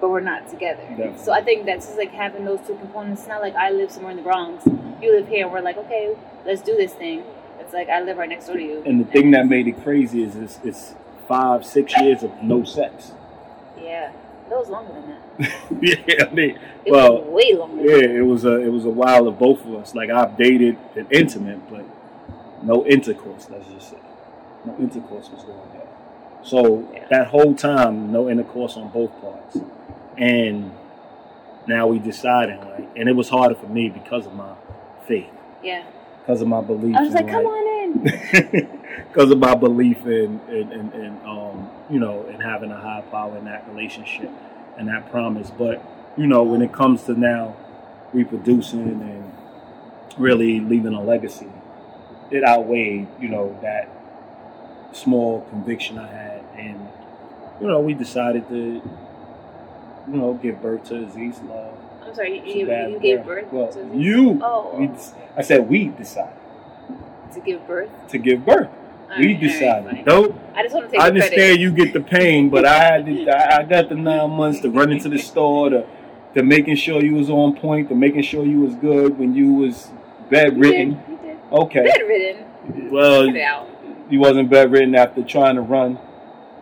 but 0.00 0.08
we're 0.10 0.20
not 0.20 0.48
together. 0.48 0.82
Definitely. 0.88 1.18
So 1.22 1.32
I 1.32 1.42
think 1.42 1.66
that's 1.66 1.86
just 1.86 1.98
like 1.98 2.10
having 2.12 2.44
those 2.44 2.60
two 2.66 2.74
components. 2.76 3.20
It's 3.22 3.28
not 3.28 3.40
like 3.42 3.54
I 3.54 3.70
live 3.70 3.90
somewhere 3.90 4.10
in 4.12 4.16
the 4.16 4.22
Bronx, 4.22 4.64
you 5.02 5.12
live 5.14 5.28
here, 5.28 5.44
and 5.44 5.52
we're 5.52 5.60
like, 5.60 5.76
okay, 5.76 6.16
let's 6.46 6.62
do 6.62 6.76
this 6.76 6.92
thing. 6.94 7.24
It's 7.72 7.78
like 7.78 7.88
I 7.88 8.02
live 8.02 8.18
right 8.18 8.28
next 8.28 8.48
door 8.48 8.56
to 8.56 8.62
you. 8.62 8.82
And 8.84 9.00
the 9.00 9.10
thing 9.10 9.30
that 9.30 9.46
made 9.46 9.66
it 9.66 9.82
crazy 9.82 10.22
is 10.22 10.36
it's, 10.36 10.60
it's 10.62 10.94
five, 11.26 11.64
six 11.64 11.98
years 11.98 12.22
of 12.22 12.30
no 12.42 12.64
sex. 12.64 13.12
yeah, 13.80 14.12
that 14.50 14.58
was 14.58 14.68
longer 14.68 14.92
than 14.92 15.08
that. 15.08 15.78
yeah, 15.80 16.26
I 16.26 16.34
mean, 16.34 16.58
It 16.84 16.90
well, 16.92 17.22
was 17.22 17.30
way 17.30 17.54
longer. 17.54 17.82
yeah, 17.82 18.06
Than 18.08 18.16
it 18.18 18.20
was 18.26 18.44
a 18.44 18.60
it 18.60 18.68
was 18.68 18.84
a 18.84 18.90
while 18.90 19.26
of 19.26 19.38
both 19.38 19.64
of 19.64 19.74
us. 19.76 19.94
Like 19.94 20.10
I've 20.10 20.36
dated 20.36 20.76
and 20.94 21.10
intimate, 21.10 21.66
but 21.70 21.86
no 22.62 22.84
intercourse. 22.84 23.48
Let's 23.48 23.66
just 23.68 23.92
say 23.92 23.96
no 24.66 24.76
intercourse 24.78 25.30
was 25.30 25.42
going 25.42 25.58
on. 25.58 26.44
So 26.44 26.86
Yeah. 26.92 27.06
that 27.08 27.28
whole 27.28 27.54
time, 27.54 28.12
no 28.12 28.28
intercourse 28.28 28.76
on 28.76 28.90
both 28.90 29.18
parts, 29.22 29.56
and 30.18 30.72
now 31.66 31.86
we 31.86 31.98
deciding 32.00 32.58
like, 32.60 32.86
and 32.96 33.08
it 33.08 33.16
was 33.16 33.30
harder 33.30 33.54
for 33.54 33.66
me 33.68 33.88
because 33.88 34.26
of 34.26 34.34
my 34.34 34.56
faith, 35.08 35.30
Yeah. 35.62 35.84
Because 36.22 36.40
of 36.40 36.48
my 36.48 36.60
belief. 36.60 36.96
I 36.96 37.02
was 37.02 37.14
like, 37.14 37.28
come 37.28 37.46
on 37.46 37.66
in. 37.68 38.68
because 39.12 39.30
of 39.30 39.38
my 39.38 39.54
belief 39.54 40.06
in 40.06 40.40
in, 40.48 40.72
in, 40.72 40.92
in 40.92 41.20
um 41.26 41.70
you 41.90 41.98
know 41.98 42.26
in 42.26 42.40
having 42.40 42.70
a 42.70 42.80
high 42.80 43.02
power 43.10 43.36
in 43.36 43.44
that 43.44 43.68
relationship 43.68 44.30
and 44.78 44.88
that 44.88 45.10
promise 45.10 45.50
but 45.50 45.84
you 46.16 46.26
know 46.26 46.42
when 46.42 46.62
it 46.62 46.72
comes 46.72 47.02
to 47.04 47.18
now 47.18 47.54
reproducing 48.12 49.00
and 49.02 49.32
really 50.18 50.60
leaving 50.60 50.94
a 50.94 51.02
legacy 51.02 51.50
it 52.30 52.44
outweighed 52.44 53.06
you 53.20 53.28
know 53.28 53.58
that 53.62 53.88
small 54.92 55.42
conviction 55.50 55.98
i 55.98 56.06
had 56.06 56.44
and 56.56 56.88
you 57.60 57.66
know 57.66 57.80
we 57.80 57.94
decided 57.94 58.46
to 58.48 58.82
you 60.08 60.16
know 60.16 60.34
give 60.42 60.60
birth 60.60 60.84
to 60.84 61.04
aziz 61.04 61.40
love 61.42 61.78
I'm 62.12 62.16
sorry, 62.16 62.40
you, 62.46 62.66
you, 62.66 62.88
you 62.90 62.98
gave 63.00 63.24
birth 63.24 63.50
well 63.50 63.72
to 63.72 63.78
this? 63.78 63.96
you 63.96 64.38
Oh, 64.42 64.76
we, 64.78 64.90
i 65.34 65.40
said 65.40 65.66
we 65.68 65.88
decide. 65.88 66.34
to 67.32 67.40
give 67.40 67.66
birth. 67.66 67.88
to 68.10 68.18
give 68.18 68.44
birth 68.44 68.68
All 69.10 69.18
we 69.18 69.28
right, 69.28 69.36
all 69.36 69.40
right, 69.40 69.40
decided 69.40 69.90
fine. 69.94 70.04
nope 70.04 70.38
I 70.54 70.62
just 70.62 70.74
want 70.74 70.86
to 70.86 70.92
take 70.92 71.00
I 71.00 71.08
the 71.08 71.20
credit. 71.20 71.32
understand 71.32 71.60
you 71.60 71.70
get 71.72 71.92
the 71.94 72.00
pain, 72.02 72.50
but 72.50 72.66
I 72.66 72.78
had 72.84 73.06
to, 73.06 73.30
I 73.30 73.60
I 73.60 73.62
got 73.64 73.88
the 73.88 73.94
nine 73.94 74.30
months 74.30 74.60
to 74.60 74.68
run 74.70 74.92
into 74.92 75.08
the 75.08 75.18
store 75.30 75.70
to 75.70 75.86
to 76.34 76.42
making 76.42 76.76
sure 76.76 77.02
you 77.02 77.14
was 77.14 77.30
on 77.30 77.56
point, 77.56 77.88
to 77.88 77.94
making 77.94 78.22
sure 78.22 78.44
you 78.44 78.60
was 78.60 78.74
good 78.74 79.18
when 79.18 79.34
you 79.34 79.54
was 79.54 79.88
You 79.90 80.28
bedridden. 80.30 80.90
did, 80.94 81.08
you 81.08 81.18
did. 81.18 81.38
Okay, 81.50 81.84
Bedridden. 81.84 82.90
well 82.90 83.26
Cut 83.26 83.36
it 83.36 83.42
out. 83.42 83.68
you 84.10 84.20
wasn't 84.20 84.50
bedridden 84.50 84.94
after 84.94 85.22
trying 85.22 85.54
to 85.56 85.62
run 85.62 85.98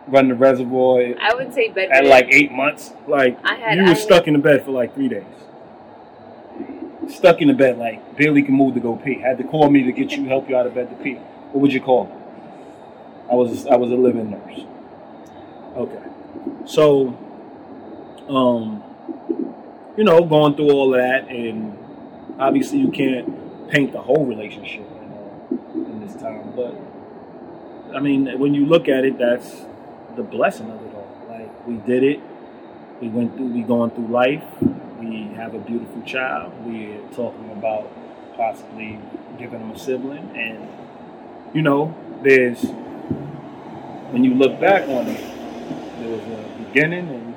run 0.07 0.27
the 0.27 0.35
reservoir 0.35 1.01
I 1.21 1.33
would 1.33 1.53
say 1.53 1.67
bedridden. 1.69 2.05
at 2.05 2.05
like 2.05 2.27
eight 2.31 2.51
months. 2.51 2.93
Like 3.07 3.37
I 3.45 3.55
had- 3.55 3.75
you 3.77 3.85
I 3.85 3.89
was 3.89 3.99
had- 3.99 4.07
stuck 4.07 4.27
in 4.27 4.33
the 4.33 4.39
bed 4.39 4.65
for 4.65 4.71
like 4.71 4.93
three 4.95 5.07
days. 5.09 5.23
Stuck 7.07 7.41
in 7.41 7.47
the 7.47 7.53
bed, 7.53 7.77
like 7.77 8.15
barely 8.17 8.41
can 8.41 8.55
move 8.55 8.73
to 8.75 8.79
go 8.79 8.95
pee. 8.95 9.15
Had 9.19 9.37
to 9.39 9.43
call 9.43 9.69
me 9.69 9.83
to 9.83 9.91
get 9.91 10.11
you, 10.11 10.25
help 10.25 10.49
you 10.49 10.55
out 10.55 10.65
of 10.67 10.73
bed 10.73 10.89
to 10.89 10.95
pee. 11.03 11.15
What 11.51 11.61
would 11.61 11.73
you 11.73 11.81
call? 11.81 12.05
me? 12.05 12.11
I 13.31 13.35
was 13.35 13.65
I 13.67 13.75
was 13.75 13.91
a 13.91 13.95
living 13.95 14.29
nurse. 14.31 14.61
Okay, 15.75 16.03
so, 16.65 17.17
um, 18.27 18.83
you 19.97 20.03
know, 20.03 20.23
going 20.25 20.55
through 20.55 20.69
all 20.71 20.89
that, 20.91 21.29
and 21.29 21.77
obviously 22.39 22.79
you 22.79 22.89
can't 22.91 23.69
paint 23.69 23.93
the 23.93 24.01
whole 24.01 24.25
relationship 24.25 24.81
in, 25.01 25.11
uh, 25.13 25.89
in 25.91 26.05
this 26.05 26.15
time, 26.21 26.51
but 26.55 26.75
I 27.95 27.99
mean, 28.01 28.37
when 28.39 28.53
you 28.53 28.65
look 28.65 28.89
at 28.89 29.05
it, 29.05 29.17
that's 29.17 29.65
the 30.15 30.23
blessing 30.23 30.69
of 30.69 30.81
it 30.85 30.93
all. 30.95 31.25
Like 31.29 31.67
we 31.67 31.75
did 31.77 32.03
it. 32.03 32.19
We 33.01 33.09
went 33.09 33.35
through. 33.35 33.47
We 33.47 33.61
going 33.63 33.91
through 33.91 34.07
life. 34.07 34.43
We 34.99 35.23
have 35.35 35.55
a 35.55 35.59
beautiful 35.59 36.01
child. 36.03 36.53
We're 36.65 37.01
talking 37.15 37.51
about 37.51 37.91
possibly 38.35 38.99
giving 39.37 39.59
them 39.59 39.71
a 39.71 39.79
sibling, 39.79 40.29
and 40.35 40.67
you 41.53 41.61
know, 41.61 41.95
there's 42.23 42.61
when 44.11 44.23
you 44.23 44.35
look 44.35 44.59
back 44.59 44.87
on 44.87 45.07
it, 45.07 45.21
there 45.99 46.09
was 46.09 46.21
a 46.21 46.63
beginning, 46.65 47.07
and 47.09 47.35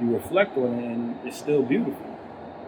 you 0.00 0.14
reflect 0.14 0.56
on 0.56 0.78
it, 0.78 0.84
and 0.84 1.18
it's 1.24 1.38
still 1.38 1.62
beautiful. 1.62 2.18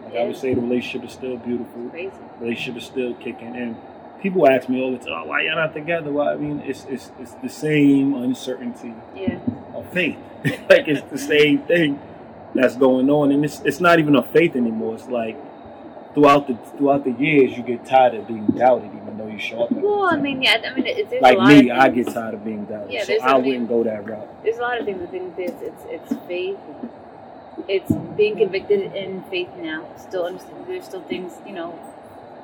Like 0.05 0.15
I 0.15 0.23
would 0.23 0.35
say, 0.35 0.53
the 0.53 0.61
relationship 0.61 1.07
is 1.07 1.13
still 1.13 1.37
beautiful. 1.37 1.91
Relationship 2.39 2.77
is 2.77 2.85
still 2.85 3.13
kicking, 3.15 3.55
and 3.55 3.75
people 4.21 4.47
ask 4.47 4.69
me 4.69 4.81
all 4.81 4.91
the 4.91 4.97
time, 5.03 5.27
"Why 5.27 5.41
y'all 5.41 5.55
not 5.55 5.73
together?" 5.73 6.11
Well, 6.11 6.29
I 6.29 6.35
mean, 6.35 6.61
it's 6.65 6.85
it's 6.89 7.11
it's 7.19 7.33
the 7.35 7.49
same 7.49 8.13
uncertainty 8.13 8.93
Yeah. 9.15 9.39
of 9.73 9.91
faith. 9.91 10.17
like 10.69 10.87
it's 10.87 11.01
the 11.11 11.17
same 11.17 11.59
thing 11.59 11.99
that's 12.55 12.75
going 12.75 13.09
on, 13.09 13.31
and 13.31 13.43
it's 13.43 13.61
it's 13.61 13.79
not 13.79 13.99
even 13.99 14.15
a 14.15 14.23
faith 14.23 14.55
anymore. 14.55 14.95
It's 14.95 15.07
like 15.07 15.37
throughout 16.13 16.47
the 16.47 16.55
throughout 16.77 17.03
the 17.03 17.11
years, 17.11 17.55
you 17.57 17.63
get 17.63 17.85
tired 17.85 18.15
of 18.15 18.27
being 18.27 18.45
doubted, 18.47 18.91
even 18.95 19.17
though 19.17 19.27
you 19.27 19.39
show 19.39 19.63
up. 19.63 19.71
Well, 19.71 20.03
I 20.03 20.17
mean, 20.17 20.41
yeah. 20.41 20.61
I 20.65 20.73
mean, 20.73 20.85
it, 20.87 21.21
like 21.21 21.39
me, 21.39 21.71
I 21.71 21.89
get 21.89 22.07
tired 22.07 22.33
of 22.35 22.43
being 22.45 22.65
doubted, 22.65 22.91
Yeah, 22.91 23.03
so 23.03 23.17
I 23.21 23.37
wouldn't 23.37 23.67
go 23.67 23.83
that 23.83 24.07
route. 24.07 24.43
There's 24.43 24.57
a 24.57 24.61
lot 24.61 24.79
of 24.79 24.85
things. 24.85 25.01
I 25.01 25.05
think 25.07 25.35
this 25.35 25.51
it's 25.61 25.83
it's 25.87 26.27
faith. 26.27 26.57
It's 27.67 27.91
being 28.17 28.37
convicted 28.37 28.95
in 28.95 29.23
faith 29.29 29.49
now. 29.57 29.85
Still, 29.97 30.23
there's 30.67 30.85
still 30.85 31.01
things 31.03 31.33
you 31.45 31.53
know 31.53 31.77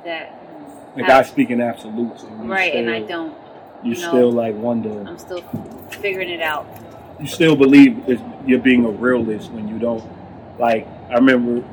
that 0.05 0.46
Like 0.97 1.09
I 1.09 1.21
speak 1.23 1.51
in 1.51 1.61
absolutes, 1.61 2.23
and 2.23 2.49
right, 2.49 2.71
still, 2.71 2.79
and 2.79 2.89
I 2.89 3.01
don't. 3.01 3.35
You 3.83 3.93
you 3.93 4.01
know. 4.01 4.07
still 4.07 4.31
like 4.31 4.55
wonder. 4.55 5.07
I'm 5.07 5.19
still 5.19 5.41
figuring 5.91 6.29
it 6.29 6.41
out. 6.41 6.65
you 7.19 7.27
still 7.27 7.55
believe 7.55 8.03
you're 8.45 8.59
being 8.59 8.85
a 8.85 8.89
realist 8.89 9.51
when 9.51 9.67
you 9.67 9.77
don't. 9.77 10.03
Like 10.57 10.87
I 11.09 11.15
remember, 11.15 11.63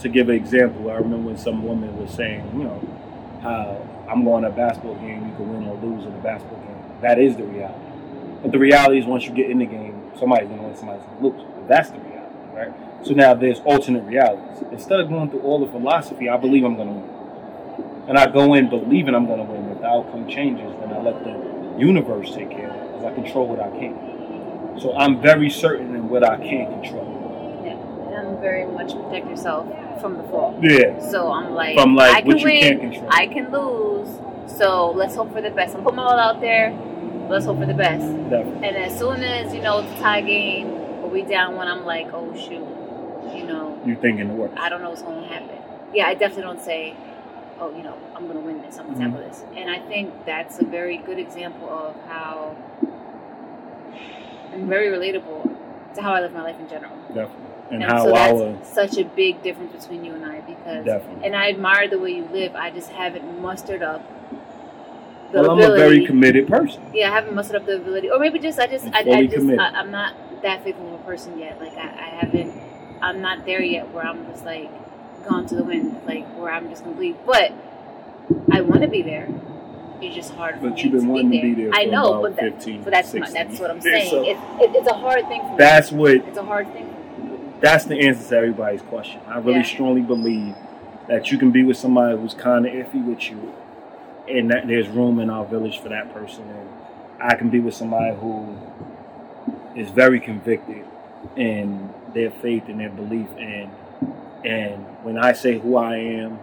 to 0.00 0.08
give 0.08 0.28
an 0.28 0.34
example, 0.34 0.90
I 0.90 0.96
remember 0.96 1.28
when 1.28 1.38
some 1.38 1.62
woman 1.62 1.96
was 1.98 2.10
saying, 2.10 2.50
you 2.54 2.64
know, 2.64 2.80
how 3.42 4.06
I'm 4.08 4.24
going 4.24 4.42
to 4.42 4.48
a 4.48 4.52
basketball 4.52 4.96
game, 4.96 5.26
you 5.28 5.34
can 5.36 5.52
win 5.52 5.66
or 5.66 5.76
lose 5.80 6.04
in 6.04 6.12
a 6.12 6.18
basketball 6.18 6.58
game. 6.58 7.00
That 7.00 7.18
is 7.18 7.36
the 7.36 7.44
reality. 7.44 7.80
But 8.42 8.52
the 8.52 8.58
reality 8.58 8.98
is, 8.98 9.06
once 9.06 9.24
you 9.24 9.32
get 9.32 9.50
in 9.50 9.58
the 9.58 9.66
game, 9.66 10.12
somebody's 10.18 10.48
going 10.48 10.60
to 10.60 10.66
win, 10.66 10.76
somebody's 10.76 11.04
going 11.06 11.16
to 11.16 11.38
lose. 11.38 11.68
That's 11.68 11.90
the 11.90 11.98
reality, 12.00 12.36
right? 12.52 13.06
So 13.06 13.14
now 13.14 13.32
there's 13.32 13.60
alternate 13.60 14.04
realities. 14.04 14.62
Instead 14.70 15.00
of 15.00 15.08
going 15.08 15.30
through 15.30 15.40
all 15.40 15.64
the 15.64 15.70
philosophy, 15.72 16.28
I 16.28 16.36
believe 16.36 16.64
I'm 16.64 16.76
going 16.76 16.88
to 16.88 16.94
win. 16.94 17.13
And 18.06 18.18
I 18.18 18.26
go 18.26 18.54
in 18.54 18.68
believing 18.68 19.14
I'm 19.14 19.26
going 19.26 19.44
to 19.44 19.50
win. 19.50 19.70
If 19.70 19.80
the 19.80 19.86
outcome 19.86 20.28
changes, 20.28 20.72
then 20.80 20.92
I 20.92 21.00
let 21.00 21.24
the 21.24 21.78
universe 21.78 22.34
take 22.34 22.50
care 22.50 22.70
of 22.70 22.76
it 22.76 22.86
because 22.92 23.04
I 23.04 23.14
control 23.14 23.48
what 23.48 23.60
I 23.60 23.70
can. 23.70 24.78
So 24.80 24.94
I'm 24.96 25.22
very 25.22 25.48
certain 25.48 25.94
in 25.94 26.08
what 26.08 26.22
I 26.22 26.36
can 26.36 26.80
control. 26.80 27.62
Yeah, 27.64 27.72
and 28.18 28.28
I'm 28.28 28.40
very 28.40 28.66
much 28.66 28.92
protect 28.92 29.28
yourself 29.28 29.66
from 30.00 30.16
the 30.18 30.24
fall. 30.24 30.58
Yeah. 30.62 31.00
So 31.10 31.32
I'm 31.32 31.54
like, 31.54 31.76
From, 31.76 31.94
like, 31.94 32.14
I 32.14 32.20
can 32.20 32.28
what 32.28 32.40
you 32.40 32.44
win, 32.46 32.60
can't 32.60 32.80
control. 32.80 33.08
I 33.10 33.26
can 33.26 33.50
lose. 33.50 34.20
So 34.58 34.90
let's 34.90 35.14
hope 35.14 35.32
for 35.32 35.40
the 35.40 35.50
best. 35.50 35.74
I'm 35.74 35.82
putting 35.82 35.96
my 35.96 36.02
all 36.02 36.18
out 36.18 36.40
there. 36.40 36.72
Let's 37.30 37.46
hope 37.46 37.58
for 37.58 37.66
the 37.66 37.74
best. 37.74 38.04
Definitely. 38.28 38.68
And 38.68 38.76
as 38.76 38.98
soon 38.98 39.22
as 39.22 39.54
you 39.54 39.62
know 39.62 39.78
it's 39.78 39.98
a 39.98 40.02
tie 40.02 40.20
game, 40.20 40.66
or 41.02 41.08
we 41.08 41.22
down 41.22 41.56
one, 41.56 41.68
I'm 41.68 41.86
like, 41.86 42.08
oh 42.12 42.34
shoot, 42.36 42.66
you 43.34 43.44
know, 43.44 43.80
You're 43.86 43.96
thinking 43.96 44.28
the 44.28 44.34
worst. 44.34 44.58
I 44.58 44.68
don't 44.68 44.82
know 44.82 44.90
what's 44.90 45.02
going 45.02 45.22
to 45.22 45.28
happen. 45.28 45.56
Yeah, 45.94 46.06
I 46.06 46.14
definitely 46.14 46.42
don't 46.42 46.62
say, 46.62 46.94
oh, 47.58 47.74
you 47.76 47.82
know, 47.82 47.96
I'm 48.14 48.24
going 48.26 48.38
to 48.38 48.44
win 48.44 48.62
this. 48.62 48.78
I'm 48.78 48.86
going 48.86 48.98
to 48.98 49.04
mm-hmm. 49.04 49.14
tackle 49.14 49.28
this. 49.28 49.44
And 49.56 49.70
I 49.70 49.78
think 49.80 50.26
that's 50.26 50.60
a 50.60 50.64
very 50.64 50.98
good 50.98 51.18
example 51.18 51.68
of 51.68 51.94
how, 52.08 52.56
and 54.52 54.68
very 54.68 54.88
relatable 54.88 55.94
to 55.94 56.02
how 56.02 56.12
I 56.14 56.20
live 56.20 56.32
my 56.32 56.42
life 56.42 56.58
in 56.58 56.68
general. 56.68 56.96
Definitely. 57.08 57.44
And, 57.70 57.82
And 57.82 57.84
how 57.84 58.04
so 58.04 58.12
that's 58.12 58.72
such 58.72 58.98
a 58.98 59.04
big 59.04 59.42
difference 59.42 59.72
between 59.72 60.04
you 60.04 60.14
and 60.14 60.24
I 60.24 60.40
because, 60.40 60.84
Definitely. 60.84 61.24
and 61.24 61.34
I 61.34 61.48
admire 61.48 61.88
the 61.88 61.98
way 61.98 62.10
you 62.10 62.26
live. 62.26 62.54
I 62.54 62.70
just 62.70 62.90
haven't 62.90 63.40
mustered 63.40 63.82
up 63.82 64.02
the 65.32 65.40
well, 65.40 65.50
I'm 65.52 65.72
a 65.72 65.74
very 65.74 66.06
committed 66.06 66.46
person. 66.46 66.82
Yeah, 66.92 67.10
I 67.10 67.14
haven't 67.14 67.34
mustered 67.34 67.56
up 67.56 67.66
the 67.66 67.76
ability, 67.76 68.10
or 68.10 68.18
maybe 68.18 68.38
just 68.38 68.58
I 68.58 68.66
just 68.66 68.86
I'm 68.86 68.94
I, 68.94 68.98
I 68.98 69.24
just 69.24 69.36
committed. 69.36 69.60
I, 69.60 69.80
I'm 69.80 69.90
not 69.90 70.14
that 70.42 70.62
faithful 70.62 70.94
of 70.94 71.00
a 71.00 71.04
person 71.04 71.38
yet. 71.38 71.60
Like 71.60 71.72
I, 71.72 71.88
I 71.88 72.08
haven't, 72.20 72.52
I'm 73.02 73.20
not 73.20 73.44
there 73.44 73.62
yet 73.62 73.90
where 73.92 74.06
I'm 74.06 74.26
just 74.26 74.44
like 74.44 74.70
gone 75.24 75.46
to 75.46 75.54
the 75.56 75.64
wind, 75.64 76.00
like 76.06 76.26
where 76.36 76.50
I'm 76.52 76.68
just 76.68 76.82
complete. 76.84 77.16
But 77.26 77.52
I 78.50 78.60
want 78.60 78.82
to 78.82 78.88
be 78.88 79.02
there. 79.02 79.28
It's 80.00 80.14
just 80.14 80.32
hard 80.34 80.56
for 80.56 80.62
But 80.68 80.74
me 80.74 80.82
you've 80.82 80.92
been 80.92 81.02
to 81.02 81.08
wanting 81.08 81.30
be 81.30 81.40
to 81.40 81.42
be 81.42 81.54
there 81.64 81.70
I 81.72 81.84
know, 81.84 82.20
but 82.22 82.36
that, 82.36 82.54
15, 82.54 82.82
but 82.82 82.90
that's 82.90 83.14
my, 83.14 83.26
16 83.26 83.34
that's 83.48 83.60
what 83.60 83.70
I'm 83.70 83.80
saying. 83.80 84.10
So- 84.10 84.22
It's 84.22 84.40
it, 84.60 84.74
it's 84.76 84.88
a 84.90 84.94
hard 84.94 85.26
thing. 85.28 85.40
For 85.42 85.50
me. 85.50 85.56
That's 85.58 85.92
what 85.92 86.10
It's 86.16 86.38
a 86.38 86.42
hard 86.44 86.72
thing. 86.72 87.54
that's 87.60 87.84
the 87.86 87.98
answer 88.00 88.28
to 88.28 88.36
everybody's 88.36 88.82
question. 88.82 89.20
I 89.26 89.38
really 89.38 89.58
Yeah. 89.58 89.62
strongly 89.62 90.02
believe 90.02 90.54
that 91.08 91.30
you 91.30 91.38
can 91.38 91.50
be 91.52 91.62
with 91.62 91.76
somebody 91.76 92.16
who's 92.18 92.34
kind 92.34 92.66
of 92.66 92.72
iffy 92.72 93.04
with 93.04 93.30
you, 93.30 93.52
and 94.28 94.50
that 94.50 94.66
there's 94.66 94.88
room 94.88 95.20
in 95.20 95.30
our 95.30 95.44
village 95.44 95.78
for 95.78 95.88
that 95.90 96.12
person. 96.12 96.44
And 96.44 96.68
I 97.22 97.36
can 97.36 97.48
be 97.50 97.60
with 97.60 97.74
somebody 97.74 98.14
who 98.16 98.56
is 99.76 99.90
very 99.90 100.18
convicted 100.20 100.84
in 101.36 101.90
their 102.14 102.30
faith 102.30 102.64
and 102.68 102.80
their 102.80 102.90
belief. 102.90 103.28
And 103.38 103.70
and 104.44 104.84
when 105.02 105.18
I 105.18 105.32
say 105.32 105.58
who 105.58 105.76
I 105.76 105.96
am, 105.96 106.38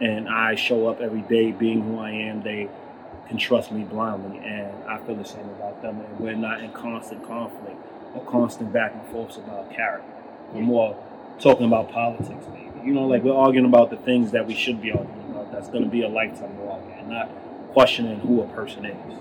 and 0.00 0.28
I 0.28 0.54
show 0.54 0.88
up 0.88 1.00
every 1.00 1.22
day 1.22 1.52
being 1.52 1.82
who 1.82 1.98
I 1.98 2.10
am, 2.10 2.42
they 2.42 2.68
can 3.28 3.38
trust 3.38 3.70
me 3.70 3.84
blindly. 3.84 4.38
And 4.38 4.72
I 4.84 4.98
feel 4.98 5.14
the 5.14 5.24
same 5.24 5.48
about 5.50 5.82
them. 5.82 6.00
And 6.00 6.18
we're 6.18 6.34
not 6.34 6.62
in 6.62 6.72
constant 6.72 7.26
conflict 7.26 7.76
or 8.14 8.24
constant 8.24 8.72
back 8.72 8.94
and 8.94 9.06
forth 9.08 9.36
about 9.36 9.70
character. 9.70 10.10
We're 10.52 10.62
more 10.62 10.96
talking 11.38 11.66
about 11.66 11.90
politics, 11.92 12.46
maybe. 12.52 12.70
You 12.84 12.94
know, 12.94 13.06
like 13.06 13.22
we're 13.22 13.36
arguing 13.36 13.66
about 13.66 13.90
the 13.90 13.98
things 13.98 14.32
that 14.32 14.46
we 14.46 14.54
should 14.54 14.80
be 14.80 14.90
arguing 14.90 15.30
about. 15.30 15.52
That's 15.52 15.68
going 15.68 15.84
to 15.84 15.90
be 15.90 16.02
a 16.02 16.08
lifetime 16.08 16.56
walk, 16.58 16.82
and 16.96 17.08
not 17.08 17.30
questioning 17.72 18.20
who 18.20 18.40
a 18.40 18.48
person 18.48 18.86
is 18.86 19.18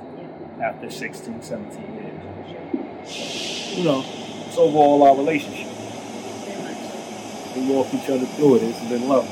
after 0.62 0.90
16, 0.90 1.42
17 1.42 1.82
years. 1.94 3.78
You 3.78 3.84
know, 3.84 4.06
it's 4.48 4.58
overall 4.58 5.04
our 5.04 5.16
relationship. 5.16 5.69
Very. 7.54 7.66
We 7.66 7.74
walk 7.74 7.94
each 7.94 8.10
other 8.10 8.26
through 8.26 8.56
it. 8.56 8.64
It's 8.64 8.90
been 8.90 9.08
lovely. 9.08 9.30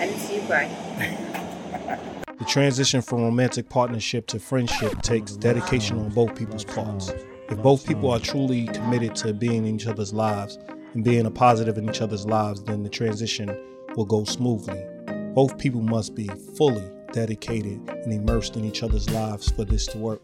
I 0.00 0.06
didn't 0.06 0.20
see 0.20 0.36
you 0.36 0.42
cry. 0.42 0.68
The 2.42 2.48
transition 2.48 3.02
from 3.02 3.22
romantic 3.22 3.68
partnership 3.68 4.26
to 4.26 4.40
friendship 4.40 5.00
takes 5.02 5.36
dedication 5.36 5.96
on 6.00 6.08
both 6.08 6.34
people's 6.34 6.64
parts. 6.64 7.12
If 7.48 7.62
both 7.62 7.86
people 7.86 8.10
are 8.10 8.18
truly 8.18 8.66
committed 8.66 9.14
to 9.16 9.32
being 9.32 9.64
in 9.64 9.76
each 9.76 9.86
other's 9.86 10.12
lives 10.12 10.58
and 10.94 11.04
being 11.04 11.26
a 11.26 11.30
positive 11.30 11.78
in 11.78 11.88
each 11.88 12.00
other's 12.00 12.26
lives, 12.26 12.64
then 12.64 12.82
the 12.82 12.88
transition 12.88 13.56
will 13.94 14.06
go 14.06 14.24
smoothly. 14.24 14.84
Both 15.34 15.56
people 15.56 15.82
must 15.82 16.16
be 16.16 16.26
fully 16.56 16.82
dedicated 17.12 17.80
and 17.88 18.12
immersed 18.12 18.56
in 18.56 18.64
each 18.64 18.82
other's 18.82 19.08
lives 19.10 19.48
for 19.52 19.64
this 19.64 19.86
to 19.86 19.98
work. 19.98 20.22